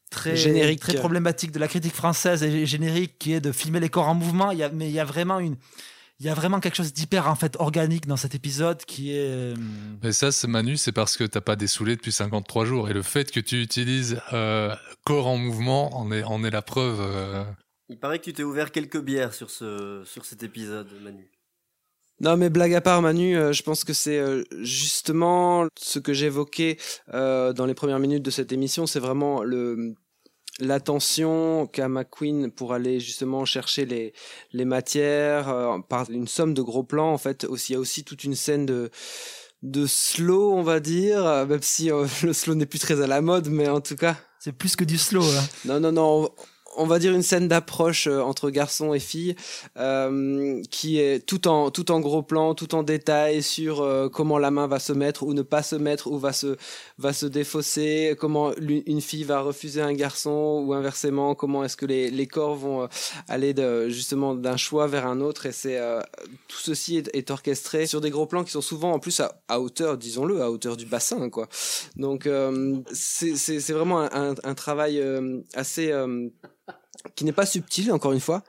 très 0.09 0.35
Générique. 0.37 0.79
très 0.79 0.93
problématique 0.95 1.51
de 1.51 1.59
la 1.59 1.67
critique 1.67 1.93
française 1.93 2.41
et 2.43 2.65
générique 2.65 3.19
qui 3.19 3.33
est 3.33 3.41
de 3.41 3.51
filmer 3.51 3.79
les 3.81 3.89
corps 3.89 4.07
en 4.07 4.13
mouvement. 4.15 4.51
Il 4.51 4.57
y 4.59 4.63
a, 4.63 4.69
mais 4.69 4.87
il 4.87 4.93
y 4.93 4.99
a 5.01 5.05
vraiment 5.05 5.39
une, 5.39 5.57
il 6.19 6.25
y 6.25 6.29
a 6.29 6.33
vraiment 6.33 6.59
quelque 6.61 6.75
chose 6.75 6.93
d'hyper 6.93 7.27
en 7.27 7.35
fait 7.35 7.57
organique 7.59 8.07
dans 8.07 8.15
cet 8.15 8.33
épisode 8.33 8.83
qui 8.85 9.11
est. 9.11 9.27
euh, 9.29 9.55
Mais 10.01 10.13
ça, 10.13 10.31
c'est 10.31 10.47
Manu, 10.47 10.77
c'est 10.77 10.93
parce 10.93 11.17
que 11.17 11.25
t'as 11.25 11.41
pas 11.41 11.57
dessoulé 11.57 11.95
depuis 11.97 12.13
53 12.13 12.63
jours. 12.65 12.89
Et 12.89 12.93
le 12.93 13.01
fait 13.03 13.31
que 13.31 13.41
tu 13.41 13.61
utilises 13.61 14.19
euh, 14.31 14.73
corps 15.05 15.27
en 15.27 15.37
mouvement 15.37 15.97
en 15.99 16.09
est, 16.11 16.23
en 16.23 16.43
est 16.45 16.49
la 16.51 16.61
preuve. 16.61 16.99
euh. 17.01 17.43
Il 17.89 17.99
paraît 17.99 18.19
que 18.19 18.23
tu 18.25 18.33
t'es 18.33 18.43
ouvert 18.43 18.71
quelques 18.71 19.01
bières 19.01 19.33
sur, 19.33 19.49
ce, 19.49 20.03
sur 20.05 20.25
cet 20.25 20.41
épisode, 20.43 20.89
Manu. 21.01 21.29
Non, 22.19 22.35
mais 22.35 22.49
blague 22.49 22.73
à 22.73 22.81
part, 22.81 23.01
Manu, 23.01 23.37
euh, 23.37 23.53
je 23.53 23.61
pense 23.61 23.83
que 23.83 23.93
c'est 23.93 24.17
euh, 24.17 24.43
justement 24.61 25.67
ce 25.77 25.99
que 25.99 26.13
j'évoquais 26.13 26.77
euh, 27.13 27.53
dans 27.53 27.65
les 27.67 27.75
premières 27.75 27.99
minutes 27.99 28.23
de 28.23 28.31
cette 28.31 28.51
émission, 28.51 28.87
c'est 28.87 28.99
vraiment 28.99 29.43
le 29.43 29.93
l'attention 30.59 31.67
qu'a 31.67 31.87
McQueen 31.87 32.49
pour 32.51 32.73
aller 32.73 32.99
justement 32.99 33.45
chercher 33.45 33.85
les 33.85 34.13
les 34.53 34.65
matières 34.65 35.77
par 35.87 36.09
une 36.09 36.27
somme 36.27 36.55
de 36.55 36.63
gros 36.63 36.83
plans. 36.83 37.13
En 37.13 37.19
fait, 37.19 37.43
aussi 37.43 37.73
il 37.73 37.75
y 37.75 37.77
a 37.77 37.79
aussi 37.79 38.03
toute 38.03 38.23
une 38.23 38.33
scène 38.33 38.65
de 38.65 38.89
de 39.61 39.85
slow, 39.85 40.53
on 40.53 40.63
va 40.63 40.79
dire, 40.79 41.45
même 41.47 41.61
si 41.61 41.89
le 42.23 42.33
slow 42.33 42.55
n'est 42.55 42.65
plus 42.65 42.79
très 42.79 43.01
à 43.01 43.07
la 43.07 43.21
mode, 43.21 43.49
mais 43.49 43.67
en 43.69 43.81
tout 43.81 43.95
cas. 43.95 44.15
C'est 44.39 44.51
plus 44.51 44.75
que 44.75 44.83
du 44.83 44.97
slow. 44.97 45.21
Là. 45.21 45.43
Non, 45.65 45.79
non, 45.79 45.91
non. 45.91 46.23
on- 46.23 46.29
On 46.79 46.85
va 46.85 46.99
dire 46.99 47.13
une 47.13 47.23
scène 47.23 47.47
d'approche 47.47 48.05
euh, 48.05 48.21
entre 48.21 48.51
garçons 48.51 48.93
et 48.93 48.99
filles 48.99 49.35
euh, 49.77 50.61
qui 50.69 50.99
est 50.99 51.25
tout 51.25 51.47
en 51.47 51.71
tout 51.71 51.89
en 51.91 51.99
gros 51.99 52.21
plan, 52.21 52.53
tout 52.53 52.75
en 52.75 52.83
détail 52.83 53.41
sur 53.41 53.81
euh, 53.81 54.09
comment 54.09 54.37
la 54.37 54.51
main 54.51 54.67
va 54.67 54.77
se 54.77 54.93
mettre 54.93 55.23
ou 55.23 55.33
ne 55.33 55.41
pas 55.41 55.63
se 55.63 55.75
mettre 55.75 56.05
ou 56.05 56.19
va 56.19 56.33
se 56.33 56.55
va 56.99 57.13
se 57.13 57.25
défausser, 57.25 58.15
comment 58.19 58.51
une 58.55 59.01
fille 59.01 59.23
va 59.23 59.39
refuser 59.41 59.81
un 59.81 59.93
garçon 59.93 60.63
ou 60.63 60.73
inversement, 60.73 61.33
comment 61.33 61.63
est-ce 61.63 61.77
que 61.77 61.87
les, 61.87 62.11
les 62.11 62.27
corps 62.27 62.55
vont 62.55 62.83
euh, 62.83 62.87
aller 63.27 63.55
de, 63.55 63.89
justement 63.89 64.35
d'un 64.35 64.57
choix 64.57 64.85
vers 64.85 65.07
un 65.07 65.19
autre 65.19 65.47
et 65.47 65.51
c'est 65.51 65.79
euh, 65.79 66.01
tout 66.47 66.59
ceci 66.59 66.97
est, 66.97 67.09
est 67.15 67.31
orchestré 67.31 67.87
sur 67.87 68.01
des 68.01 68.11
gros 68.11 68.27
plans 68.27 68.43
qui 68.43 68.51
sont 68.51 68.61
souvent 68.61 68.93
en 68.93 68.99
plus 68.99 69.19
à, 69.19 69.59
hauteur, 69.59 69.97
disons-le, 69.97 70.43
à 70.43 70.51
hauteur 70.51 70.77
du 70.77 70.85
bassin 70.85 71.29
quoi. 71.31 71.47
Donc 71.95 72.27
euh, 72.27 72.77
c'est 72.93 73.71
vraiment 73.71 74.01
un, 74.01 74.31
un, 74.31 74.35
un 74.43 74.53
travail 74.53 75.03
assez 75.55 75.91
qui 77.15 77.25
n'est 77.25 77.31
pas 77.31 77.45
subtil 77.45 77.91
encore 77.91 78.13
une 78.13 78.19
fois 78.19 78.43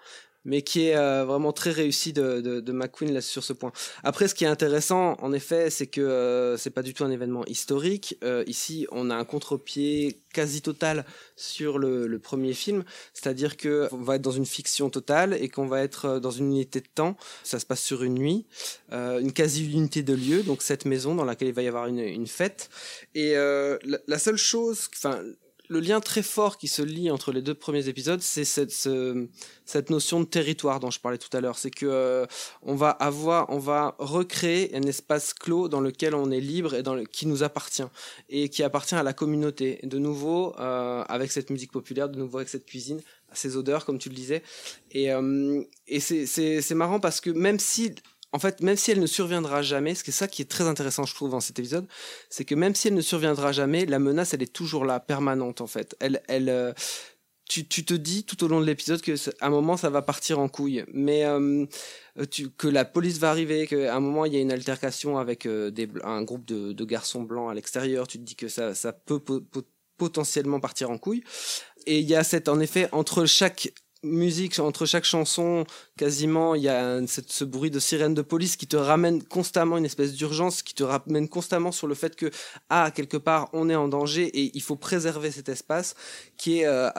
mais 0.49 0.63
qui 0.63 0.87
est 0.87 0.97
euh, 0.97 1.25
vraiment 1.25 1.53
très 1.53 1.71
réussi 1.71 2.13
de, 2.13 2.41
de, 2.41 2.61
de 2.61 2.73
McQueen 2.73 3.13
là, 3.13 3.21
sur 3.21 3.45
ce 3.45 3.53
point. 3.53 3.71
Après, 4.03 4.29
ce 4.29 4.35
qui 4.35 4.45
est 4.45 4.49
intéressant, 4.49 5.17
en 5.21 5.33
effet, 5.33 5.69
c'est 5.69 5.87
que 5.87 6.01
euh, 6.01 6.57
c'est 6.57 6.71
pas 6.71 6.83
du 6.83 6.95
tout 6.95 7.05
un 7.05 7.11
événement 7.11 7.45
historique. 7.45 8.17
Euh, 8.25 8.45
ici, 8.47 8.87
on 8.91 9.11
a 9.11 9.15
un 9.15 9.25
contre-pied 9.25 10.23
quasi 10.33 10.63
total 10.63 11.05
sur 11.37 11.79
le, 11.79 12.07
le 12.07 12.19
premier 12.19 12.55
film, 12.55 12.85
c'est-à-dire 13.13 13.57
que 13.57 13.89
on 13.93 13.99
va 13.99 14.17
être 14.17 14.23
dans 14.23 14.31
une 14.31 14.47
fiction 14.47 14.89
totale 14.89 15.35
et 15.35 15.49
qu'on 15.49 15.67
va 15.67 15.83
être 15.83 16.05
euh, 16.07 16.21
dans 16.21 16.31
une 16.31 16.47
unité 16.47 16.81
de 16.81 16.89
temps. 16.95 17.17
Ça 17.45 17.59
se 17.59 17.67
passe 17.67 17.83
sur 17.83 18.03
une 18.03 18.15
nuit, 18.15 18.47
euh, 18.93 19.19
une 19.19 19.33
quasi-unité 19.33 20.03
de 20.03 20.15
lieu, 20.15 20.43
donc 20.43 20.63
cette 20.63 20.87
maison 20.87 21.15
dans 21.15 21.25
laquelle 21.25 21.49
il 21.49 21.55
va 21.55 21.63
y 21.63 21.69
avoir 21.69 21.89
une, 21.89 21.99
une 21.99 22.27
fête. 22.27 22.71
Et 23.15 23.37
euh, 23.37 23.77
la, 23.85 23.99
la 24.07 24.19
seule 24.19 24.39
chose, 24.39 24.89
enfin 24.97 25.21
le 25.69 25.81
lien 25.81 26.01
très 26.01 26.23
fort 26.23 26.57
qui 26.59 26.67
se 26.69 26.83
lie 26.83 27.11
entre 27.11 27.31
les 27.33 27.43
deux 27.43 27.55
premiers 27.55 27.89
épisodes, 27.89 28.21
c'est 28.23 28.45
cette, 28.45 28.71
ce- 28.73 29.29
cette 29.65 29.91
notion 29.91 30.21
de 30.21 30.25
territoire 30.25 30.81
dont 30.81 30.91
je 30.91 30.99
parlais 31.01 31.19
tout 31.19 31.35
à 31.37 31.41
l'heure. 31.41 31.59
C'est 31.59 31.71
que 31.71 31.87
euh, 31.87 32.27
on 32.63 32.75
va 32.75 32.91
avoir, 32.91 33.51
on 33.51 33.59
va 33.59 33.95
recréer 33.99 34.75
un 34.75 34.83
espace 34.83 35.35
clos 35.35 35.69
dans 35.69 35.81
lequel 35.81 36.15
on 36.15 36.31
est 36.31 36.41
libre 36.41 36.75
et 36.75 36.83
dans 36.83 37.03
qui 37.05 37.27
nous 37.27 37.43
appartient 37.43 37.83
et 38.31 38.49
qui 38.49 38.63
appartient 38.63 38.95
à 38.95 39.03
la 39.03 39.13
communauté. 39.13 39.79
De 39.83 39.99
nouveau, 39.99 40.55
euh, 40.59 41.03
avec 41.09 41.31
cette 41.33 41.51
musique 41.51 41.73
populaire, 41.73 42.09
de 42.09 42.19
nouveau 42.19 42.39
avec 42.39 42.49
cette 42.49 42.65
cuisine, 42.67 43.01
ces 43.33 43.57
odeurs, 43.57 43.85
comme 43.85 43.99
tu 43.99 44.09
le 44.09 44.15
disais. 44.15 44.43
Et, 44.93 45.13
euh, 45.13 45.63
c'est 45.99 46.75
marrant 46.75 46.99
parce 47.01 47.21
que 47.21 47.31
même 47.31 47.59
si 47.59 47.95
en 48.33 48.39
fait, 48.39 48.61
même 48.61 48.77
si 48.77 48.91
elle 48.91 49.01
ne 49.01 49.07
surviendra 49.07 49.63
jamais, 49.63 49.95
ce 49.95 50.05
qui 50.05 50.11
est 50.11 50.13
ça 50.13 50.29
qui 50.29 50.43
est 50.43 50.51
très 50.51 50.65
intéressant, 50.65 51.05
je 51.05 51.15
trouve, 51.15 51.31
dans 51.31 51.41
cet 51.41 51.59
épisode, 51.59 51.87
c'est 52.29 52.45
que 52.45 52.55
même 52.55 52.75
si 52.75 52.89
elle 52.89 52.95
ne 52.95 53.01
surviendra 53.01 53.53
jamais, 53.53 53.87
la 53.87 53.99
menace, 53.99 54.35
elle 54.35 54.43
est 54.43 54.53
toujours 54.53 54.85
là, 54.85 55.01
permanente, 55.01 55.61
en 55.61 55.67
fait. 55.67 55.97
Elle, 56.01 56.21
euh, 56.29 56.73
tu, 57.49 57.65
te 57.67 57.95
dis 57.95 58.25
tout 58.25 58.45
au 58.45 58.49
long 58.49 58.61
de 58.61 58.67
l'épisode 58.67 59.01
que 59.01 59.15
à 59.41 59.47
un 59.47 59.51
moment 59.51 59.79
ça 59.79 59.89
va 59.89 60.03
partir 60.03 60.39
en 60.39 60.49
couille, 60.49 60.85
mais 60.93 61.25
euh, 61.25 61.65
tu, 62.31 62.51
que 62.51 62.69
la 62.69 62.85
police 62.85 63.19
va 63.19 63.31
arriver, 63.31 63.67
qu'à 63.67 63.97
un 63.97 64.01
moment 64.01 64.27
il 64.27 64.35
y 64.35 64.37
a 64.37 64.41
une 64.41 64.53
altercation 64.53 65.17
avec 65.19 65.47
euh, 65.47 65.71
un 66.05 66.23
groupe 66.23 66.45
de, 66.45 66.85
garçons 66.85 67.23
blancs 67.23 67.51
à 67.51 67.55
l'extérieur, 67.55 68.07
tu 68.07 68.19
te 68.19 68.25
dis 68.25 68.37
que 68.37 68.49
ça, 68.49 68.75
peut 68.93 69.19
po- 69.19 69.41
po- 69.41 69.65
potentiellement 69.97 70.61
partir 70.61 70.91
en 70.91 70.99
couille. 70.99 71.25
Et 71.87 72.01
il 72.01 72.09
y 72.09 72.15
a 72.15 72.23
cette, 72.23 72.49
en 72.49 72.61
effet, 72.61 72.89
entre 72.93 73.25
chaque 73.25 73.73
musique, 74.05 74.59
entre 74.59 74.87
chaque 74.87 75.05
chanson, 75.05 75.65
quasiment, 75.97 76.55
il 76.55 76.63
y 76.63 76.69
a 76.69 77.05
cette- 77.07 77.33
ce 77.33 77.45
bruit 77.45 77.71
de 77.71 77.81
sirène 77.81 78.15
de 78.15 78.23
police 78.23 78.57
qui 78.57 78.67
te 78.67 78.77
ramène 78.77 79.23
constamment 79.25 79.77
une 79.77 79.85
espèce 79.85 80.13
d'urgence, 80.15 80.63
qui 80.63 80.75
te 80.75 80.85
ramène 80.85 81.29
constamment 81.29 81.73
sur 81.73 81.87
le 81.89 81.95
fait 81.95 82.15
que, 82.17 82.31
ah, 82.71 82.91
quelque 82.95 83.17
part, 83.17 83.49
on 83.53 83.69
est 83.69 83.75
en 83.75 83.89
danger 83.89 84.25
et 84.27 84.51
il 84.55 84.63
faut 84.63 84.77
préserver 84.77 85.31
cet 85.31 85.49
espace 85.49 85.95
qui 86.37 86.61
est, 86.61 86.67
euh, 86.67 86.91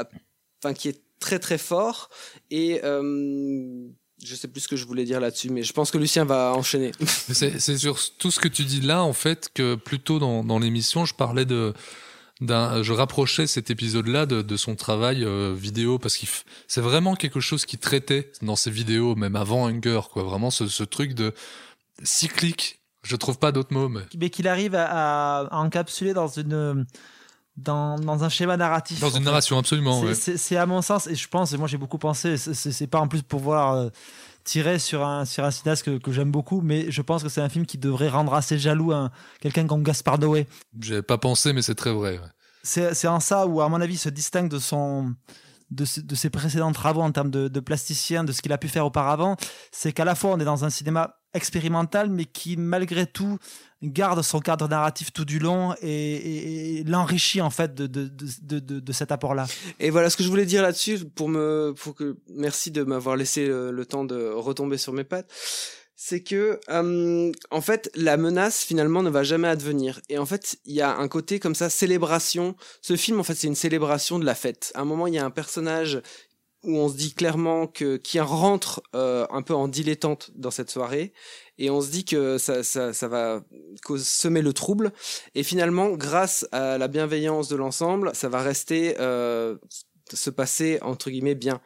enfin, 0.62 0.74
qui 0.74 0.90
est 0.90 1.02
très 1.20 1.40
très 1.40 1.58
fort. 1.58 2.10
Et 2.52 2.82
euh, 2.84 3.88
je 4.24 4.36
sais 4.36 4.50
plus 4.50 4.62
ce 4.62 4.68
que 4.68 4.76
je 4.76 4.86
voulais 4.86 5.06
dire 5.06 5.22
là-dessus, 5.22 5.50
mais 5.50 5.64
je 5.64 5.72
pense 5.72 5.92
que 5.92 5.98
Lucien 5.98 6.26
va 6.26 6.54
enchaîner. 6.54 6.92
C'est 7.60 7.78
sur 7.78 7.98
tout 8.18 8.32
ce 8.32 8.40
que 8.40 8.50
tu 8.50 8.66
dis 8.66 8.82
là, 8.82 9.04
en 9.04 9.14
fait, 9.14 9.50
que 9.54 9.76
plus 9.76 10.00
tôt 10.00 10.20
dans 10.20 10.60
l'émission, 10.60 11.06
je 11.06 11.14
parlais 11.16 11.46
de. 11.46 11.74
D'un- 12.42 12.82
Je 12.84 12.94
rapprochais 12.94 13.48
cet 13.48 13.70
épisode-là 13.70 14.26
de, 14.26 14.42
de 14.42 14.58
son 14.58 14.76
travail 14.76 15.24
euh, 15.24 15.54
vidéo 15.58 16.00
parce 16.00 16.16
qu'il 16.18 16.30
f- 16.30 16.44
c'est 16.68 16.82
vraiment 16.82 17.16
quelque 17.16 17.40
chose 17.40 17.66
qui 17.66 17.78
traitait 17.78 18.32
dans 18.42 18.56
ses 18.56 18.72
vidéos, 18.72 19.16
même 19.16 19.36
avant 19.36 19.68
Hunger, 19.68 20.02
quoi. 20.12 20.24
Vraiment 20.24 20.50
ce, 20.52 20.68
ce 20.68 20.84
truc 20.84 21.14
de 21.14 21.34
cyclique. 22.04 22.80
Je 23.04 23.16
trouve 23.16 23.38
pas 23.40 23.52
d'autres 23.52 23.74
mots, 23.74 23.90
mais 23.90 24.02
mais 24.18 24.30
qu'il 24.30 24.48
arrive 24.48 24.76
à, 24.76 25.40
à 25.48 25.58
encapsuler 25.58 26.14
dans 26.14 26.28
une 26.28 26.86
dans, 27.58 27.98
dans 28.00 28.24
un 28.24 28.30
schéma 28.30 28.56
narratif. 28.58 29.00
dans 29.00 29.10
une 29.10 29.18
fait. 29.18 29.24
narration 29.26 29.58
absolument. 29.58 30.02
C'est- 30.14 30.52
ouais. 30.56 30.58
À 30.58 30.66
mon 30.66 30.82
sens, 30.82 31.08
et 31.08 31.16
je 31.16 31.28
pense, 31.28 31.52
et 31.54 31.58
moi 31.58 31.68
j'ai 31.68 31.78
beaucoup 31.78 31.98
pensé, 31.98 32.38
c'est- 32.38 32.88
pas 32.88 33.00
en 33.00 33.08
plus 33.08 33.22
pour 33.22 33.40
voir 33.42 33.90
tirer 34.50 34.80
sur 34.80 35.06
un, 35.06 35.26
sur 35.26 35.44
un 35.44 35.52
cinéaste 35.52 35.84
que, 35.84 35.98
que 36.00 36.12
j'aime 36.12 36.32
beaucoup, 36.32 36.62
mais 36.62 36.90
je 36.92 37.02
pense 37.02 37.22
que 37.24 37.30
c'est 37.30 37.42
un 37.42 37.50
film 37.50 37.66
qui 37.66 37.78
devrait 37.78 38.10
rendre 38.10 38.34
assez 38.34 38.58
jaloux 38.58 38.92
un- 38.92 39.12
quelqu'un 39.42 39.68
comme 39.68 39.84
Gaspard 39.84 40.18
Noé. 40.20 40.48
J'avais 40.80 41.04
pas 41.04 41.18
pensé, 41.20 41.54
mais 41.54 41.62
c'est 41.62 41.76
très 41.76 41.92
vrai. 41.94 42.14
ouais. 42.18 42.30
C'est 42.64 42.94
c'est 42.94 43.08
en 43.08 43.20
ça 43.20 43.46
où, 43.48 43.62
à 43.62 43.70
mon 43.70 43.80
avis, 43.80 43.94
il 43.94 43.98
se 43.98 44.10
distingue 44.10 44.50
de 44.50 44.60
son 44.60 45.14
de, 45.72 45.86
ses- 45.86 46.02
de 46.02 46.16
ses 46.16 46.32
précédents 46.32 46.72
travaux 46.72 47.02
en 47.02 47.12
termes 47.12 47.30
de, 47.30 47.48
de 47.48 47.60
plasticien, 47.60 48.24
de 48.24 48.32
ce 48.32 48.42
qu'il 48.42 48.52
a 48.52 48.58
pu 48.58 48.68
faire 48.68 48.86
auparavant, 48.88 49.36
c'est 49.72 49.94
qu'à 49.94 50.04
la 50.04 50.16
fois 50.16 50.32
on 50.32 50.40
est 50.40 50.46
dans 50.46 50.66
un 50.66 50.72
cinéma 50.72 51.14
expérimental, 51.36 52.10
mais 52.10 52.26
qui 52.26 52.58
malgré 52.58 53.06
tout 53.06 53.38
garde 53.82 54.22
son 54.22 54.40
cadre 54.40 54.68
narratif 54.68 55.14
tout 55.14 55.26
du 55.26 55.40
long 55.40 55.74
et, 55.82 56.84
l'enrichit 56.86 57.42
en 57.42 57.50
fait 57.50 57.74
de, 57.76 57.88
de, 57.88 58.10
de, 58.42 58.60
de- 58.80 58.92
cet 58.94 59.12
apport-là. 59.12 59.48
Et 59.80 59.90
voilà 59.90 60.10
ce 60.10 60.18
que 60.18 60.24
je 60.24 60.30
voulais 60.30 60.46
dire 60.46 60.62
là-dessus 60.62 61.06
pour 61.06 61.30
me, 61.30 61.74
pour 61.78 61.96
que, 61.96 62.18
merci 62.30 62.72
de 62.72 62.84
m'avoir 62.84 63.16
laissé 63.16 63.46
le, 63.48 63.72
le 63.72 63.86
temps 63.86 64.04
de 64.04 64.30
retomber 64.30 64.78
sur 64.78 64.94
mes 64.94 65.04
pattes. 65.04 65.30
C'est 66.02 66.24
que, 66.24 66.62
euh, 66.70 67.30
en 67.52 67.60
fait, 67.60 67.92
la 67.94 68.16
menace 68.16 68.64
finalement 68.64 69.04
ne 69.04 69.10
va 69.10 69.24
jamais 69.24 69.50
advenir. 69.50 70.00
Et 70.08 70.18
en 70.18 70.26
fait, 70.26 70.58
il 70.64 70.74
y 70.74 70.80
a 70.82 70.96
un 70.96 71.08
côté 71.10 71.40
comme 71.40 71.56
ça, 71.56 71.70
célébration. 71.70 72.56
Ce 72.82 72.96
film, 72.96 73.20
en 73.20 73.24
fait, 73.24 73.36
c'est 73.36 73.48
une 73.48 73.56
célébration 73.56 74.18
de 74.18 74.26
la 74.26 74.34
fête. 74.34 74.72
À 74.76 74.80
un 74.80 74.86
moment, 74.86 75.08
il 75.08 75.16
y 75.16 75.18
a 75.18 75.26
un 75.26 75.30
personnage 75.30 76.02
où 76.64 76.76
on 76.78 76.90
se 76.90 76.96
dit 76.96 77.14
clairement 77.14 77.68
que 77.68 77.98
qui 77.98 78.20
rentre 78.20 78.82
euh, 78.96 79.26
un 79.30 79.42
peu 79.42 79.54
en 79.54 79.68
dilettante 79.68 80.32
dans 80.36 80.52
cette 80.52 80.70
soirée 80.70 81.14
et 81.58 81.70
on 81.70 81.82
se 81.82 81.90
dit 81.90 82.06
que 82.06 82.38
ça, 82.38 82.64
ça, 82.64 82.94
ça 82.94 83.08
va 83.08 83.44
semer 83.98 84.42
le 84.42 84.54
trouble. 84.54 84.92
Et 85.36 85.44
finalement 85.44 85.90
grâce 85.92 86.48
à 86.52 86.78
la 86.78 86.88
bienveillance 86.88 87.48
de 87.48 87.56
l'ensemble 87.56 88.12
ça 88.14 88.30
va 88.30 88.42
rester 88.42 88.96
euh, 89.00 89.56
se 90.16 90.30
passer 90.30 90.80
entre 90.82 91.10
guillemets 91.10 91.36
bien. 91.36 91.62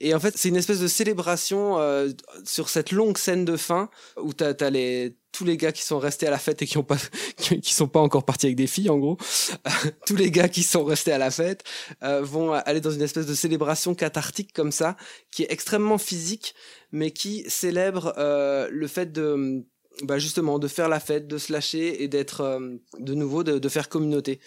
Et 0.00 0.14
en 0.14 0.20
fait 0.20 0.36
c'est 0.36 0.48
une 0.48 0.56
espèce 0.56 0.80
de 0.80 0.86
célébration 0.88 1.78
euh, 1.78 2.08
sur 2.44 2.68
cette 2.68 2.92
longue 2.92 3.18
scène 3.18 3.44
de 3.44 3.56
fin 3.56 3.90
où 4.20 4.32
t'as 4.32 4.54
as 4.60 4.70
les 4.70 5.16
tous 5.30 5.44
les 5.44 5.56
gars 5.56 5.72
qui 5.72 5.82
sont 5.82 5.98
restés 5.98 6.26
à 6.26 6.30
la 6.30 6.38
fête 6.38 6.62
et 6.62 6.66
qui 6.66 6.78
ont 6.78 6.84
pas 6.84 6.96
qui 7.36 7.74
sont 7.74 7.88
pas 7.88 8.00
encore 8.00 8.24
partis 8.24 8.46
avec 8.46 8.56
des 8.56 8.66
filles 8.66 8.90
en 8.90 8.98
gros. 8.98 9.18
Tous 10.06 10.16
les 10.16 10.30
gars 10.30 10.48
qui 10.48 10.62
sont 10.62 10.84
restés 10.84 11.12
à 11.12 11.18
la 11.18 11.30
fête 11.30 11.64
euh, 12.02 12.22
vont 12.22 12.52
aller 12.52 12.80
dans 12.80 12.90
une 12.90 13.02
espèce 13.02 13.26
de 13.26 13.34
célébration 13.34 13.94
cathartique 13.94 14.52
comme 14.52 14.72
ça 14.72 14.96
qui 15.30 15.42
est 15.42 15.52
extrêmement 15.52 15.98
physique 15.98 16.54
mais 16.92 17.10
qui 17.10 17.44
célèbre 17.48 18.14
euh, 18.16 18.68
le 18.70 18.86
fait 18.86 19.12
de 19.12 19.64
bah 20.02 20.18
justement 20.18 20.58
de 20.58 20.68
faire 20.68 20.88
la 20.88 21.00
fête 21.00 21.26
de 21.26 21.38
se 21.38 21.52
lâcher 21.52 22.02
et 22.02 22.08
d'être 22.08 22.40
euh, 22.42 22.76
de 22.98 23.14
nouveau 23.14 23.42
de, 23.44 23.58
de 23.58 23.68
faire 23.68 23.88
communauté. 23.88 24.40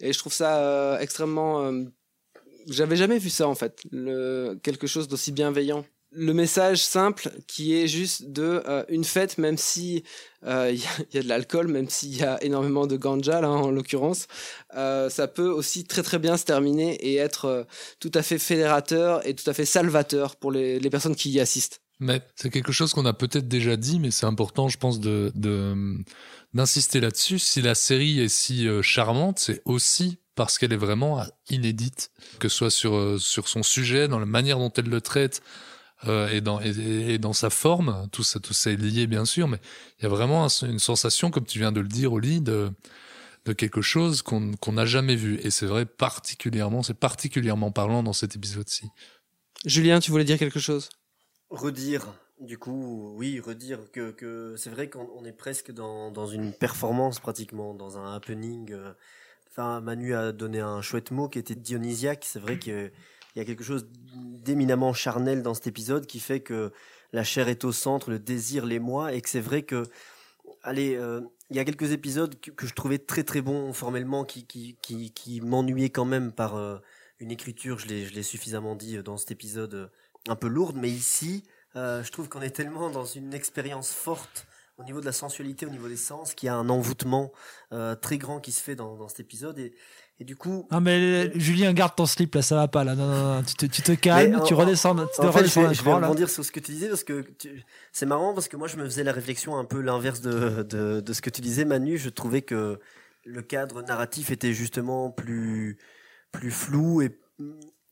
Et 0.00 0.12
je 0.12 0.18
trouve 0.18 0.32
ça 0.32 0.58
euh, 0.58 0.98
extrêmement 0.98 1.62
euh, 1.62 1.84
j'avais 2.68 2.96
jamais 2.96 3.18
vu 3.18 3.30
ça 3.30 3.48
en 3.48 3.54
fait 3.54 3.82
quelque 4.62 4.86
chose 4.86 5.08
d'aussi 5.08 5.32
bienveillant 5.32 5.84
le 6.10 6.32
message 6.32 6.82
simple 6.82 7.30
qui 7.46 7.74
est 7.74 7.86
juste 7.86 8.30
de 8.30 8.62
euh, 8.66 8.84
une 8.88 9.04
fête, 9.04 9.38
même 9.38 9.58
si 9.58 10.04
euh, 10.44 10.70
il 10.72 10.80
y, 11.14 11.18
a- 11.18 11.22
de 11.22 11.28
l'alcool, 11.28 11.68
même 11.68 11.88
s'il 11.88 12.16
y 12.16 12.22
a 12.22 12.42
énormément 12.42 12.86
de 12.86 12.96
ganja 12.96 13.40
là 13.40 13.50
en 13.50 13.70
l'occurrence, 13.70 14.26
euh, 14.74 15.10
ça 15.10 15.28
peut 15.28 15.48
aussi 15.48 15.84
très 15.84 16.02
très 16.02 16.18
bien 16.18 16.36
se 16.36 16.44
terminer 16.44 16.94
et 16.94 17.16
être 17.16 17.66
tout 18.00 18.10
à 18.14 18.22
fait 18.22 18.38
fédérateur 18.38 19.26
et 19.26 19.34
tout 19.34 19.48
à 19.48 19.54
fait 19.54 19.64
salvateur 19.64 20.36
pour 20.36 20.52
les, 20.52 20.80
personnes 20.90 21.16
qui 21.16 21.30
y 21.30 21.40
assistent. 21.40 21.82
Mais 22.00 22.22
c'est 22.36 22.48
quelque 22.48 22.72
chose 22.72 22.94
qu'on 22.94 23.04
a 23.04 23.12
peut-être 23.12 23.48
déjà 23.48 23.76
dit, 23.76 24.00
mais 24.00 24.10
c'est 24.10 24.24
important, 24.24 24.68
je 24.68 24.78
pense, 24.78 25.00
d'insister 25.00 27.00
là-dessus. 27.00 27.38
Si 27.38 27.60
la 27.60 27.74
série 27.74 28.20
est 28.20 28.28
si 28.28 28.66
charmante, 28.82 29.38
c'est 29.38 29.60
aussi 29.66 30.16
parce 30.38 30.58
qu'elle 30.58 30.72
est 30.72 30.78
vraiment 30.88 31.22
inédite, 31.50 32.12
que 32.40 32.48
ce 32.48 32.56
soit 32.58 32.70
sur 32.72 32.94
euh, 32.96 33.18
sur 33.18 33.48
son 33.48 33.62
sujet, 33.64 34.08
dans 34.08 34.20
la 34.20 34.26
manière 34.26 34.58
dont 34.58 34.72
elle 34.78 34.88
le 34.90 35.02
traite. 35.02 35.42
euh, 36.06 36.28
et, 36.30 36.40
dans, 36.42 36.60
et, 36.62 36.70
et 37.14 37.18
dans 37.18 37.34
sa 37.34 37.50
forme, 37.50 38.08
tout 38.12 38.24
ça, 38.24 38.40
tout 38.40 38.54
ça 38.54 38.70
est 38.72 38.76
lié 38.76 39.06
bien 39.08 39.24
sûr, 39.26 39.48
mais 39.48 39.60
il 39.98 40.04
y 40.04 40.06
a 40.06 40.10
vraiment 40.10 40.44
un- 40.46 40.66
une 40.68 40.78
sensation, 40.80 41.30
comme 41.32 41.46
tu 41.46 41.58
viens 41.60 41.72
de 41.72 41.80
le 41.82 41.88
dire, 41.88 42.12
Oli, 42.14 42.40
de, 42.40 42.70
de 43.46 43.52
quelque 43.54 43.82
chose 43.82 44.22
qu'on 44.22 44.52
qu'on 44.62 44.74
n'a 44.74 44.86
jamais 44.86 45.16
vu. 45.16 45.40
Et 45.44 45.50
c'est 45.50 45.66
vrai 45.66 45.86
particulièrement, 45.86 46.82
c'est 46.84 46.94
particulièrement 47.08 47.72
parlant 47.72 48.02
dans 48.04 48.14
cet 48.14 48.36
épisode-ci. 48.36 48.86
Julien, 49.66 50.00
tu 50.00 50.10
voulais 50.12 50.24
dire 50.24 50.38
quelque 50.38 50.60
chose? 50.60 50.88
Redire 51.50 52.06
du 52.40 52.56
coup 52.58 53.14
oui 53.16 53.40
redire 53.40 53.90
que, 53.90 54.12
que 54.12 54.54
c'est 54.56 54.70
vrai 54.70 54.88
qu'on 54.88 55.08
on 55.16 55.24
est 55.24 55.32
presque 55.32 55.72
dans, 55.72 56.12
dans 56.12 56.26
une 56.26 56.52
performance 56.52 57.18
pratiquement 57.20 57.74
dans 57.74 57.98
un 57.98 58.14
happening 58.14 58.72
euh. 58.72 58.92
Manu 59.58 60.14
a 60.14 60.32
donné 60.32 60.60
un 60.60 60.82
chouette 60.82 61.10
mot 61.10 61.28
qui 61.28 61.38
était 61.38 61.54
dionysiaque. 61.54 62.24
C'est 62.24 62.38
vrai 62.38 62.58
qu'il 62.58 62.92
y 63.36 63.40
a 63.40 63.44
quelque 63.44 63.64
chose 63.64 63.88
d'éminemment 64.14 64.92
charnel 64.92 65.42
dans 65.42 65.54
cet 65.54 65.66
épisode 65.66 66.06
qui 66.06 66.20
fait 66.20 66.40
que 66.40 66.72
la 67.12 67.24
chair 67.24 67.48
est 67.48 67.64
au 67.64 67.72
centre 67.72 68.10
le 68.10 68.18
désir 68.18 68.66
l'émoi. 68.66 69.12
Et 69.12 69.20
que 69.20 69.28
c'est 69.28 69.40
vrai 69.40 69.62
que 69.62 69.84
allez 70.62 70.96
euh, 70.96 71.20
il 71.50 71.56
y 71.56 71.60
a 71.60 71.64
quelques 71.64 71.92
épisodes 71.92 72.38
que, 72.40 72.66
je 72.66 72.74
trouvais 72.74 72.98
très 72.98 73.24
très 73.24 73.40
bons 73.40 73.72
formellement 73.72 74.24
qui 74.24 74.76
m'ennuyaient 75.42 75.90
quand 75.90 76.04
même 76.04 76.32
par 76.32 76.56
euh, 76.56 76.78
une 77.20 77.30
écriture. 77.30 77.78
Je 77.78 77.86
l'ai 77.86 78.22
suffisamment 78.22 78.76
dit 78.76 78.96
euh, 78.96 79.02
dans 79.02 79.16
cet 79.16 79.30
épisode 79.30 79.90
un 80.28 80.36
peu 80.36 80.48
lourde, 80.48 80.76
mais 80.76 80.90
ici, 80.90 81.44
je 81.74 82.10
trouve 82.10 82.28
qu'on 82.28 82.42
est 82.42 82.50
tellement 82.50 82.90
dans 82.90 83.04
une 83.04 83.32
expérience 83.32 83.92
forte 83.92 84.46
au 84.78 84.84
niveau 84.84 85.00
de 85.00 85.06
la 85.06 85.12
sensualité, 85.12 85.66
au 85.66 85.70
niveau 85.70 85.88
des 85.88 85.96
sens, 85.96 86.34
qu'il 86.34 86.46
y 86.46 86.50
a 86.50 86.54
un 86.54 86.68
envoûtement 86.68 87.32
euh, 87.72 87.94
très 87.96 88.16
grand 88.18 88.38
qui 88.40 88.52
se 88.52 88.62
fait 88.62 88.76
dans, 88.76 88.96
dans 88.96 89.08
cet 89.08 89.20
épisode. 89.20 89.58
Et, 89.58 89.74
et 90.20 90.24
du 90.24 90.36
coup, 90.36 90.66
Ah 90.70 90.80
mais 90.80 90.98
euh, 91.26 91.30
Julien, 91.34 91.72
garde 91.72 91.94
ton 91.96 92.06
slip 92.06 92.34
là, 92.34 92.42
ça 92.42 92.54
va 92.56 92.68
pas 92.68 92.84
là. 92.84 92.94
Non, 92.94 93.06
non, 93.06 93.34
non, 93.36 93.42
tu 93.42 93.54
te, 93.54 93.66
tu 93.66 93.82
te 93.82 93.92
calmes, 93.92 94.36
en- 94.36 94.44
tu 94.44 94.54
redescends, 94.54 94.96
en- 94.98 95.06
tu 95.06 95.16
te 95.16 95.22
en 95.22 95.32
fait, 95.32 95.40
redescends 95.40 95.62
je 95.62 95.68
vais, 95.68 95.74
je 95.74 95.82
vais 95.84 95.92
rebondir 95.92 96.30
sur 96.30 96.44
ce 96.44 96.52
que 96.52 96.60
tu 96.60 96.72
disais 96.72 96.88
parce 96.88 97.04
que 97.04 97.22
tu- 97.38 97.62
c'est 97.92 98.06
marrant 98.06 98.34
parce 98.34 98.48
que 98.48 98.56
moi 98.56 98.68
je 98.68 98.76
me 98.76 98.84
faisais 98.84 99.04
la 99.04 99.12
réflexion 99.12 99.56
un 99.58 99.64
peu 99.64 99.80
l'inverse 99.80 100.20
de, 100.20 100.62
de, 100.62 101.00
de 101.00 101.12
ce 101.12 101.22
que 101.22 101.30
tu 101.30 101.40
disais 101.40 101.64
Manu. 101.64 101.98
Je 101.98 102.08
trouvais 102.08 102.42
que 102.42 102.78
le 103.24 103.42
cadre 103.42 103.82
narratif 103.82 104.30
était 104.30 104.52
justement 104.52 105.10
plus 105.10 105.76
plus 106.32 106.50
flou 106.50 107.02
et 107.02 107.18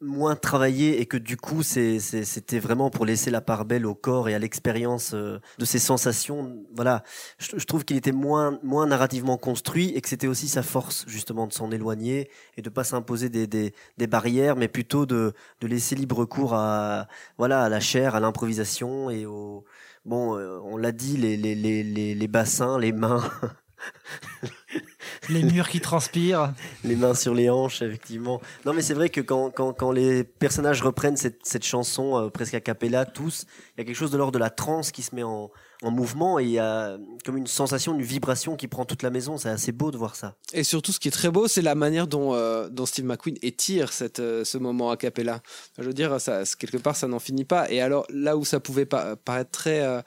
moins 0.01 0.37
travaillé 0.37 1.01
et 1.01 1.07
que 1.07 1.17
du 1.17 1.37
coup 1.37 1.63
c'était 1.63 2.59
vraiment 2.59 2.91
pour 2.91 3.07
laisser 3.07 3.31
la 3.31 3.41
part 3.41 3.65
belle 3.65 3.87
au 3.87 3.95
corps 3.95 4.29
et 4.29 4.35
à 4.35 4.39
l'expérience 4.39 5.15
euh, 5.15 5.41
de 5.59 5.65
ces 5.65 5.79
sensations. 5.79 6.65
Voilà. 6.75 7.03
Je, 7.39 7.65
trouve 7.65 7.85
qu'il 7.85 7.97
était 7.97 8.13
moins 8.13 8.59
moins 8.63 8.87
narrativement 8.87 9.39
construit 9.39 9.91
et 9.95 10.01
que 10.03 10.09
c'était 10.09 10.27
aussi 10.27 10.49
sa 10.49 10.63
force 10.63 11.05
justement 11.09 11.47
de 11.47 11.53
s'en 11.53 11.71
éloigner 11.71 12.31
et 12.57 12.63
de 12.63 12.69
pas 12.69 12.85
s'imposer 12.85 13.31
des, 13.31 13.47
des, 13.47 13.73
des 13.97 14.07
barrières 14.07 14.57
mais 14.57 14.69
plutôt 14.69 15.07
de 15.07 15.33
de 15.61 15.67
laisser 15.67 15.95
libre 15.95 16.25
cours 16.27 16.55
à 16.55 17.09
voilà 17.39 17.63
à 17.65 17.69
la 17.69 17.81
chair 17.81 18.15
à 18.15 18.21
l'improvisation 18.21 19.11
et 19.11 19.25
au 19.27 19.65
bon 20.05 20.37
euh, 20.37 20.59
on 20.65 20.77
l'a 20.77 20.93
dit 20.93 21.17
les, 21.17 21.37
les 21.37 21.55
les 21.55 22.15
les 22.15 22.29
bassins 22.29 22.79
les 22.79 22.93
mains 22.93 23.23
Les 25.29 25.43
murs 25.43 25.69
qui 25.69 25.81
transpirent. 25.81 26.53
les 26.85 26.97
mains 26.97 27.15
sur 27.15 27.35
les 27.35 27.51
hanches, 27.51 27.83
effectivement. 27.83 28.41
Non, 28.65 28.73
mais 28.73 28.83
c'est 28.83 28.95
vrai 28.95 29.09
que 29.09 29.21
quand, 29.21 29.51
quand, 29.51 29.73
quand 29.73 29.93
les 29.93 30.25
personnages 30.25 30.83
reprennent 30.83 31.17
cette, 31.17 31.45
cette 31.45 31.65
chanson 31.65 32.17
euh, 32.19 32.29
presque 32.31 32.55
a 32.55 32.61
cappella, 32.61 33.05
tous, 33.05 33.45
il 33.77 33.81
y 33.81 33.83
a 33.83 33.85
quelque 33.85 33.97
chose 33.97 34.11
de 34.11 34.17
l'ordre 34.19 34.33
de 34.33 34.39
la 34.39 34.51
transe 34.51 34.91
qui 34.91 35.03
se 35.03 35.15
met 35.15 35.23
en, 35.23 35.51
en 35.83 35.91
mouvement 35.91 36.39
et 36.39 36.45
il 36.45 36.51
y 36.51 36.59
a 36.59 36.97
comme 37.25 37.37
une 37.37 37.47
sensation, 37.47 37.95
une 37.95 38.03
vibration 38.03 38.57
qui 38.57 38.67
prend 38.69 38.85
toute 38.85 39.03
la 39.03 39.11
maison. 39.11 39.37
C'est 39.37 39.49
assez 39.51 39.73
beau 39.73 39.91
de 39.91 39.99
voir 39.99 40.17
ça. 40.17 40.35
Et 40.53 40.65
surtout, 40.65 40.93
ce 40.93 40.99
qui 41.01 41.09
est 41.09 41.13
très 41.13 41.31
beau, 41.31 41.49
c'est 41.49 41.63
la 41.63 41.75
manière 41.75 42.07
dont, 42.07 42.35
euh, 42.35 42.69
dont 42.69 42.87
Steve 42.87 43.05
McQueen 43.05 43.37
étire 43.43 43.93
cette, 43.93 44.21
euh, 44.21 44.45
ce 44.45 44.59
moment 44.59 44.91
a 44.91 44.97
cappella. 44.97 45.41
Je 45.79 45.85
veux 45.85 45.93
dire, 45.93 46.21
ça, 46.21 46.43
quelque 46.59 46.79
part, 46.79 46.97
ça 46.97 47.07
n'en 47.09 47.19
finit 47.19 47.45
pas. 47.45 47.71
Et 47.71 47.81
alors, 47.81 48.07
là 48.11 48.37
où 48.37 48.45
ça 48.45 48.61
pouvait 48.61 48.87
pa- 48.87 49.17
paraître 49.17 49.51
très, 49.51 49.83
euh, 49.83 50.01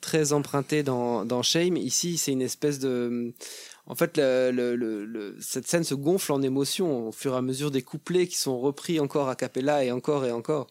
très 0.00 0.34
emprunté 0.34 0.82
dans, 0.82 1.24
dans 1.24 1.42
Shame, 1.42 1.76
ici, 1.78 2.18
c'est 2.18 2.32
une 2.32 2.42
espèce 2.42 2.78
de. 2.78 3.32
En 3.86 3.94
fait, 3.94 4.16
le, 4.16 4.50
le- 4.50 4.76
le- 4.76 5.04
le- 5.04 5.36
cette 5.40 5.66
scène 5.68 5.84
se 5.84 5.94
gonfle 5.94 6.32
en 6.32 6.40
émotion 6.42 7.08
au 7.08 7.12
fur 7.12 7.34
et 7.34 7.36
à 7.36 7.42
mesure 7.42 7.70
des 7.70 7.82
couplets 7.82 8.26
qui 8.26 8.38
sont 8.38 8.58
repris 8.58 8.98
encore 8.98 9.28
a 9.28 9.36
cappella 9.36 9.84
et 9.84 9.92
encore 9.92 10.24
et 10.24 10.32
encore. 10.32 10.68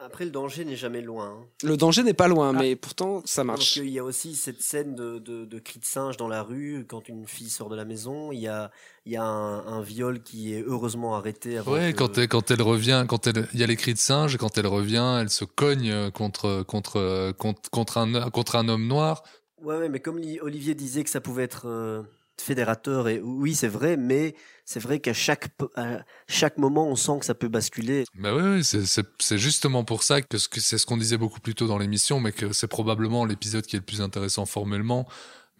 Après, 0.00 0.24
le 0.26 0.30
danger 0.30 0.64
n'est 0.66 0.76
jamais 0.76 1.00
loin. 1.00 1.26
hein. 1.40 1.46
Le 1.62 1.76
danger 1.78 2.02
n'est 2.02 2.12
pas 2.14 2.28
loin, 2.28 2.52
Ah. 2.54 2.58
mais 2.60 2.76
pourtant, 2.76 3.22
ça 3.24 3.42
Parce 3.42 3.46
marche. 3.46 3.72
qu'il 3.74 3.88
y 3.88 3.98
a 3.98 4.04
aussi 4.04 4.34
cette 4.34 4.60
scène 4.60 4.94
de, 4.94 5.18
de, 5.18 5.46
de 5.46 5.58
cri 5.58 5.78
de 5.80 5.84
singe 5.84 6.16
dans 6.18 6.28
la 6.28 6.42
rue 6.42 6.84
quand 6.86 7.08
une 7.08 7.26
fille 7.26 7.48
sort 7.48 7.70
de 7.70 7.76
la 7.76 7.86
maison. 7.86 8.30
Il 8.32 8.40
y 8.40 8.48
a, 8.48 8.70
il 9.06 9.12
y 9.12 9.16
a 9.16 9.22
un, 9.22 9.66
un 9.66 9.80
viol 9.80 10.22
qui 10.22 10.52
est 10.52 10.62
heureusement 10.66 11.16
arrêté 11.16 11.56
avant 11.56 11.72
Ouais, 11.72 11.92
que- 11.94 11.98
quand 11.98 12.18
elle, 12.18 12.28
quand 12.28 12.50
elle 12.50 12.60
revient, 12.60 13.06
quand 13.08 13.26
elle, 13.28 13.48
il 13.54 13.60
y 13.60 13.62
a 13.62 13.66
les 13.66 13.76
cris 13.76 13.94
de 13.94 13.98
singe, 13.98 14.36
quand 14.36 14.58
elle 14.58 14.66
revient, 14.66 15.18
elle 15.20 15.30
se 15.30 15.44
cogne 15.46 15.90
euh, 15.90 16.10
contre, 16.10 16.62
contre, 16.64 16.96
euh, 16.96 17.32
contre, 17.32 17.70
contre 17.70 17.96
un, 17.98 18.28
contre 18.30 18.56
un 18.56 18.68
homme 18.68 18.86
noir. 18.86 19.22
Ouais, 19.62 19.76
ouais, 19.78 19.88
mais 19.88 20.00
comme 20.00 20.18
Li- 20.18 20.40
Olivier 20.40 20.74
disait 20.74 21.04
que 21.04 21.10
ça 21.10 21.20
pouvait 21.20 21.44
être 21.44 22.04
fédérateur, 22.40 23.08
et 23.08 23.20
oui, 23.20 23.54
c'est 23.54 23.68
vrai, 23.68 23.96
mais 23.96 24.34
c'est 24.64 24.80
vrai 24.80 25.00
qu'à 25.00 25.12
chaque, 25.12 25.50
à 25.76 26.04
chaque 26.26 26.58
moment, 26.58 26.88
on 26.88 26.96
sent 26.96 27.18
que 27.20 27.26
ça 27.26 27.34
peut 27.34 27.48
basculer. 27.48 28.04
Bah 28.14 28.34
oui, 28.34 28.42
oui, 28.42 28.64
c'est, 28.64 29.38
justement 29.38 29.84
pour 29.84 30.02
ça 30.02 30.20
que, 30.20 30.38
ce 30.38 30.48
que 30.48 30.60
c'est 30.60 30.78
ce 30.78 30.86
qu'on 30.86 30.96
disait 30.96 31.16
beaucoup 31.16 31.40
plus 31.40 31.54
tôt 31.54 31.66
dans 31.66 31.78
l'émission, 31.78 32.20
mais 32.20 32.32
que 32.32 32.52
c'est 32.52 32.66
probablement 32.66 33.24
l'épisode 33.24 33.64
qui 33.66 33.76
est 33.76 33.78
le 33.78 33.84
plus 33.84 34.00
intéressant 34.00 34.46
formellement, 34.46 35.06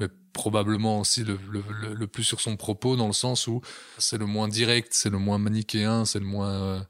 mais 0.01 0.09
probablement 0.32 1.01
aussi 1.01 1.22
le, 1.24 1.38
le 1.95 2.07
plus 2.07 2.24
sur 2.24 2.40
son 2.40 2.57
propos, 2.57 2.97
dans 2.97 3.07
le 3.07 3.12
sens 3.12 3.47
où 3.47 3.61
c'est 3.99 4.18
le 4.18 4.26
moins 4.26 4.49
direct, 4.49 4.88
c'est 4.92 5.11
le 5.11 5.18
moins 5.18 5.38
manichéen, 5.38 6.05
c'est 6.05 6.18
le 6.18 6.26
moins 6.26 6.53
euh, 6.53 6.80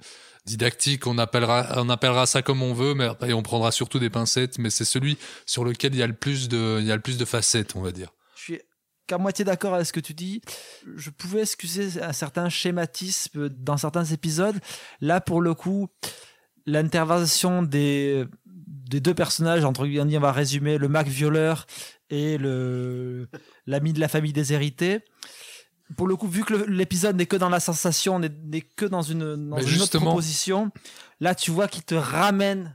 didactique. 0.47 1.07
On 1.07 1.19
appellera, 1.19 1.75
on 1.77 1.89
appellera 1.89 2.27
ça 2.27 2.43
comme 2.43 2.63
on 2.63 2.75
veut, 2.75 2.95
mais 2.95 3.09
et 3.27 3.33
on 3.33 3.43
prendra 3.43 3.73
surtout 3.73 3.99
des 3.99 4.11
pincettes. 4.11 4.59
Mais 4.59 4.71
c'est 4.71 4.85
celui 4.85 5.19
sur 5.47 5.65
lequel 5.65 5.95
il 5.95 5.99
y 5.99 6.03
a 6.03 6.07
le 6.07 6.15
plus 6.15 6.49
de, 6.49 6.79
il 6.81 6.87
y 6.87 6.93
a 6.93 6.97
le 6.97 7.03
plus 7.03 7.19
de 7.19 7.25
facettes, 7.25 7.77
on 7.77 7.81
va 7.81 7.93
dire. 7.93 8.13
Je 8.37 8.43
suis 8.43 8.61
qu'à 9.07 9.19
moitié 9.19 9.45
d'accord 9.45 9.75
avec 9.75 9.87
ce 9.87 9.93
que 9.93 10.01
tu 10.01 10.15
dis. 10.15 10.41
Je 10.97 11.11
pouvais 11.11 11.43
excuser 11.43 12.03
un 12.03 12.13
certain 12.13 12.49
schématisme 12.49 13.49
dans 13.49 13.77
certains 13.77 14.05
épisodes. 14.05 14.59
Là, 15.01 15.21
pour 15.21 15.41
le 15.41 15.55
coup, 15.55 15.89
l'intervention 16.67 17.63
des, 17.63 18.25
des 18.47 19.01
deux 19.01 19.15
personnages, 19.15 19.65
entre 19.65 19.87
guillemets, 19.87 20.17
on 20.17 20.21
va 20.21 20.33
résumer, 20.33 20.79
le 20.79 20.89
Mac 20.89 21.07
violeur 21.07 21.67
et 22.11 22.39
le 22.39 23.29
l'ami 23.67 23.93
de 23.93 24.01
la 24.01 24.09
famille 24.09 24.33
déshérités. 24.33 25.01
Pour 25.97 26.07
le 26.07 26.17
coup, 26.17 26.27
vu 26.29 26.45
que 26.45 26.55
l'épisode 26.55 27.17
n'est 27.17 27.27
que 27.27 27.37
dans 27.37 27.51
la 27.51 27.61
sensation, 27.61 28.19
n'est 28.19 28.61
que 28.63 28.87
dans 28.87 29.03
une, 29.03 29.49
dans 29.51 29.57
Mais 29.57 29.63
une 29.63 29.69
autre 29.83 29.91
proposition, 30.07 30.71
là, 31.21 31.35
tu 31.35 31.51
vois 31.51 31.69
qu'il 31.69 31.83
te 31.85 31.95
ramène 31.95 32.75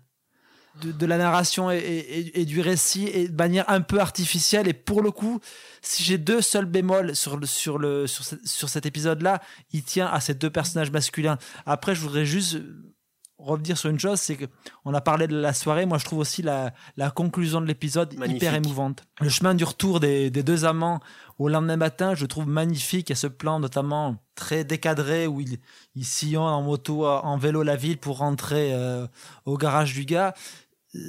de, 0.84 0.92
de 0.92 1.06
la 1.08 1.18
narration 1.18 1.72
et, 1.72 1.78
et- 1.78 2.40
et 2.42 2.46
du 2.46 2.62
récit 2.62 3.08
et 3.08 3.28
de 3.28 3.36
manière 3.36 3.68
un 3.70 3.82
peu 3.82 4.00
artificielle. 4.00 4.68
Et 4.68 4.74
pour 4.74 5.02
le 5.02 5.12
coup, 5.12 5.40
si 5.82 6.04
j'ai 6.04 6.18
deux 6.18 6.42
seuls 6.42 6.66
bémols 6.66 7.16
sur, 7.16 7.36
le, 7.36 7.46
sur, 7.48 7.78
le, 7.80 8.06
sur, 8.08 8.24
ce- 8.24 8.36
sur 8.46 8.70
cet 8.70 8.86
épisode-là, 8.86 9.42
il 9.74 9.84
tient 9.84 10.08
à 10.08 10.20
ces 10.22 10.36
deux 10.36 10.50
personnages 10.52 10.92
masculins. 10.92 11.38
Après, 11.66 11.96
je 11.96 12.02
voudrais 12.02 12.26
juste 12.26 12.60
revenir 13.40 13.78
sur 13.78 13.90
une 13.90 14.00
chose, 14.00 14.20
c'est 14.20 14.36
que 14.36 14.46
on 14.86 14.94
a 14.94 15.02
parlé 15.02 15.28
de 15.28 15.36
la 15.36 15.54
soirée. 15.54 15.86
Moi, 15.86 15.98
je 15.98 16.06
trouve 16.06 16.20
aussi 16.20 16.42
la, 16.42 16.74
la 16.98 17.10
conclusion 17.10 17.62
de 17.62 17.66
l'épisode 17.66 18.14
hyper 18.36 18.54
émouvante. 18.54 19.04
Le 19.22 19.30
chemin 19.30 19.56
du 19.56 19.64
retour 19.64 20.00
des, 20.00 20.30
des 20.30 20.44
deux 20.44 20.66
amants 20.66 21.00
au 21.38 21.48
lendemain 21.50 21.78
matin, 21.78 22.16
je 22.16 22.26
trouve 22.26 22.48
magnifique. 22.48 23.10
Il 23.10 23.12
y 23.12 23.14
a 23.14 23.16
ce 23.16 23.28
plan 23.28 23.60
notamment 23.60 24.18
très 24.36 24.64
décadré 24.64 25.26
où 25.26 25.42
il, 25.42 25.58
il 25.96 26.06
sillonne 26.06 26.44
en 26.44 26.62
moto, 26.62 27.08
en 27.08 27.38
vélo 27.38 27.64
la 27.64 27.76
ville 27.76 27.98
pour 27.98 28.18
rentrer 28.18 28.74
euh, 28.74 29.08
au 29.46 29.58
garage 29.58 29.94
du 29.94 30.06
gars. 30.06 30.34
Euh, 30.96 31.00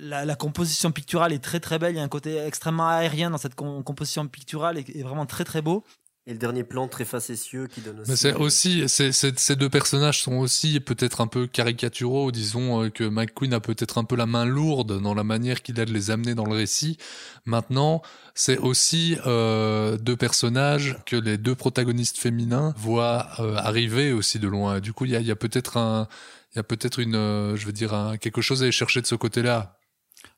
La, 0.00 0.24
la 0.24 0.34
composition 0.34 0.92
picturale 0.92 1.32
est 1.32 1.42
très 1.42 1.60
très 1.60 1.78
belle. 1.78 1.94
Il 1.94 1.98
y 1.98 2.00
a 2.00 2.04
un 2.04 2.08
côté 2.08 2.36
extrêmement 2.38 2.88
aérien 2.88 3.30
dans 3.30 3.38
cette 3.38 3.54
com- 3.54 3.82
composition 3.82 4.26
picturale 4.28 4.76
et, 4.78 4.84
et 4.94 5.02
vraiment 5.02 5.24
très 5.26 5.44
très 5.44 5.62
beau. 5.62 5.84
Et 6.26 6.32
le 6.32 6.38
dernier 6.38 6.64
plan 6.64 6.88
très 6.88 7.04
facétieux 7.04 7.66
qui 7.66 7.82
donne 7.82 8.00
aussi. 8.00 8.10
Mais 8.10 8.16
c'est 8.16 8.32
aussi, 8.32 8.84
c'est, 8.88 9.12
c'est- 9.12 9.38
ces 9.38 9.56
deux 9.56 9.68
personnages 9.68 10.22
sont 10.22 10.36
aussi 10.36 10.80
peut-être 10.80 11.20
un 11.20 11.26
peu 11.26 11.46
caricaturaux, 11.46 12.32
disons 12.32 12.84
euh, 12.84 12.88
que 12.88 13.04
McQueen 13.04 13.52
a 13.52 13.60
peut-être 13.60 13.98
un 13.98 14.04
peu 14.04 14.16
la 14.16 14.24
main 14.24 14.46
lourde 14.46 15.02
dans 15.02 15.12
la 15.12 15.22
manière 15.22 15.60
qu'il 15.62 15.78
a 15.80 15.84
de 15.84 15.92
les 15.92 16.10
amener 16.10 16.34
dans 16.34 16.46
le 16.46 16.54
récit. 16.54 16.96
Maintenant, 17.44 18.00
c'est 18.34 18.56
aussi 18.56 19.18
euh, 19.26 19.98
deux 19.98 20.16
personnages 20.16 20.96
que 21.04 21.16
les 21.16 21.36
deux 21.36 21.54
protagonistes 21.54 22.16
féminins 22.16 22.72
voient 22.78 23.28
euh, 23.40 23.56
arriver 23.56 24.12
aussi 24.14 24.38
de 24.38 24.48
loin. 24.48 24.80
Du 24.80 24.94
coup, 24.94 25.04
il 25.04 25.10
y 25.10 25.16
a, 25.16 25.20
il 25.20 25.26
y 25.26 25.30
a 25.30 25.36
peut-être 25.36 25.76
un, 25.76 26.08
il 26.54 26.56
y 26.56 26.60
a 26.60 26.62
peut-être 26.62 27.00
une, 27.00 27.16
euh, 27.16 27.54
je 27.56 27.66
veux 27.66 27.72
dire, 27.72 27.92
un- 27.92 28.16
quelque 28.16 28.40
chose 28.40 28.62
à 28.62 28.64
aller 28.64 28.72
chercher 28.72 29.02
de 29.02 29.06
ce 29.06 29.14
côté-là. 29.14 29.76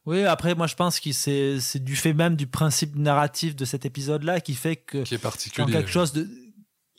Oui, 0.07 0.24
après, 0.24 0.54
moi, 0.54 0.66
je 0.66 0.74
pense 0.76 1.00
que 1.00 1.12
c'est 1.12 1.61
c'est 1.61 1.82
du 1.82 1.96
fait 1.96 2.12
même 2.14 2.36
du 2.36 2.46
principe 2.46 2.94
narratif 2.96 3.57
de 3.57 3.64
cet 3.64 3.84
épisode-là 3.84 4.40
qui 4.40 4.54
fait 4.54 4.76
que 4.76 5.02
Qui 5.54 5.61
est 5.61 5.64
quand 5.66 5.72
quelque 5.72 5.90
chose 5.90 6.12
de 6.12 6.28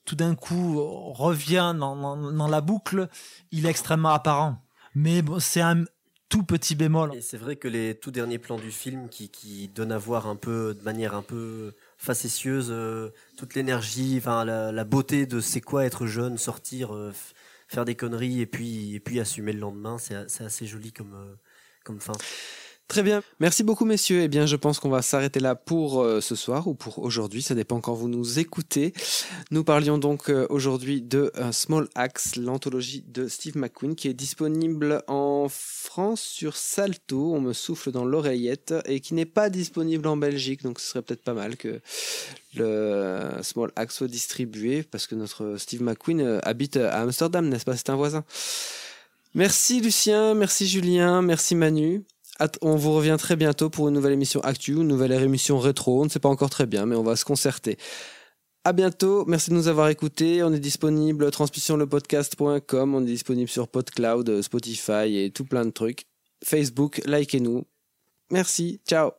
tout 0.05 0.15
d'un 0.15 0.35
coup 0.35 0.81
revient 1.13 1.73
dans, 1.77 1.95
dans- 1.95 2.31
dans 2.31 2.47
la 2.47 2.61
boucle, 2.61 3.07
il 3.51 3.65
est 3.65 3.69
extrêmement 3.69 4.09
apparent. 4.09 4.61
Mais 4.95 5.21
bon, 5.21 5.39
c'est 5.39 5.61
un 5.61 5.83
tout 6.29 6.43
petit 6.43 6.75
bémol. 6.75 7.15
Et 7.15 7.21
c'est 7.21 7.37
vrai 7.37 7.55
que 7.55 7.67
les 7.69 7.95
tout 7.97 8.11
derniers 8.11 8.39
plans 8.39 8.57
du 8.57 8.71
film 8.71 9.07
qui, 9.09 9.29
qui 9.29 9.69
donnent 9.69 9.91
à 9.93 9.97
voir 9.97 10.27
un 10.27 10.35
peu, 10.35 10.73
de 10.77 10.83
manière 10.83 11.13
un 11.15 11.21
peu 11.21 11.73
facétieuse, 11.97 12.67
euh, 12.71 13.09
toute 13.37 13.53
l'énergie, 13.55 14.15
enfin 14.17 14.43
la, 14.43 14.71
la 14.73 14.83
beauté 14.83 15.25
de 15.25 15.39
c'est 15.39 15.61
quoi 15.61 15.85
être 15.85 16.05
jeune, 16.07 16.37
sortir, 16.37 16.93
euh, 16.93 17.11
f- 17.11 17.33
faire 17.69 17.85
des 17.85 17.95
conneries 17.95 18.41
et 18.41 18.45
puis, 18.45 18.95
et 18.95 18.99
puis 18.99 19.19
assumer 19.21 19.53
le 19.53 19.59
lendemain, 19.59 19.97
c'est 19.97 20.29
c'est 20.29 20.43
assez 20.43 20.67
joli 20.67 20.91
comme, 20.91 21.13
euh, 21.15 21.35
comme 21.85 21.99
fin. 22.01 22.13
Très 22.88 23.03
bien. 23.03 23.21
Merci 23.41 23.63
beaucoup, 23.63 23.83
messieurs. 23.83 24.21
Eh 24.21 24.27
bien, 24.29 24.45
je 24.45 24.55
pense 24.55 24.79
qu'on 24.79 24.89
va 24.89 25.01
s'arrêter 25.01 25.41
là 25.41 25.55
pour 25.55 26.01
euh, 26.01 26.21
ce 26.21 26.35
soir 26.35 26.67
ou 26.67 26.73
pour 26.73 26.99
aujourd'hui. 26.99 27.41
Ça 27.41 27.53
dépend 27.53 27.81
quand 27.81 27.93
vous 27.93 28.07
nous 28.07 28.39
écoutez. 28.39 28.93
Nous 29.51 29.65
parlions 29.65 29.97
donc 29.97 30.29
euh, 30.29 30.47
aujourd'hui 30.49 31.01
de 31.01 31.33
euh, 31.35 31.51
Small 31.51 31.89
Axe, 31.95 32.38
l'anthologie 32.38 33.03
de 33.05 33.27
Steve 33.27 33.57
McQueen, 33.57 33.93
qui 33.93 34.07
est 34.07 34.13
disponible 34.13 35.03
en 35.07 35.47
France 35.49 36.21
sur 36.21 36.55
Salto. 36.55 37.33
On 37.33 37.41
me 37.41 37.51
souffle 37.51 37.91
dans 37.91 38.05
l'oreillette 38.05 38.73
et 38.85 39.01
qui 39.01 39.15
n'est 39.15 39.25
pas 39.25 39.49
disponible 39.49 40.07
en 40.07 40.15
Belgique. 40.15 40.63
Donc, 40.63 40.79
ce 40.79 40.88
serait 40.88 41.01
peut-être 41.01 41.23
pas 41.23 41.33
mal 41.33 41.57
que 41.57 41.81
le 42.55 43.31
Small 43.41 43.73
Axe 43.75 43.97
soit 43.97 44.07
distribué 44.07 44.83
parce 44.83 45.07
que 45.07 45.15
notre 45.15 45.57
Steve 45.57 45.83
McQueen 45.83 46.39
habite 46.43 46.77
à 46.77 47.01
Amsterdam, 47.01 47.49
n'est-ce 47.49 47.65
pas? 47.65 47.75
C'est 47.75 47.89
un 47.89 47.97
voisin. 47.97 48.23
Merci 49.35 49.81
Lucien, 49.81 50.33
merci 50.35 50.67
Julien, 50.67 51.21
merci 51.21 51.53
Manu. 51.53 52.05
On 52.61 52.75
vous 52.75 52.93
revient 52.93 53.15
très 53.19 53.35
bientôt 53.35 53.69
pour 53.69 53.88
une 53.88 53.93
nouvelle 53.93 54.13
émission 54.13 54.41
Actu, 54.41 54.73
une 54.73 54.88
nouvelle 54.88 55.11
émission 55.11 55.59
rétro. 55.59 56.01
On 56.01 56.05
ne 56.05 56.09
sait 56.09 56.19
pas 56.19 56.29
encore 56.29 56.49
très 56.49 56.65
bien, 56.65 56.85
mais 56.85 56.95
on 56.95 57.03
va 57.03 57.15
se 57.15 57.25
concerter. 57.25 57.77
À 58.63 58.73
bientôt. 58.73 59.23
Merci 59.27 59.49
de 59.49 59.55
nous 59.55 59.69
avoir 59.69 59.88
écoutés. 59.88 60.43
On 60.43 60.51
est 60.51 60.59
disponible 60.59 61.31
transmissionlepodcast.com. 61.31 62.95
On 62.95 63.01
est 63.01 63.05
disponible 63.05 63.49
sur 63.49 63.69
PodCloud, 63.69 64.29
euh, 64.29 64.41
Spotify 64.41 65.17
et 65.17 65.31
tout 65.31 65.45
plein 65.45 65.63
de 65.63 65.71
trucs. 65.71 66.05
Facebook, 66.43 67.01
likez-nous. 67.05 67.63
Merci. 68.29 68.81
Ciao. 68.85 69.11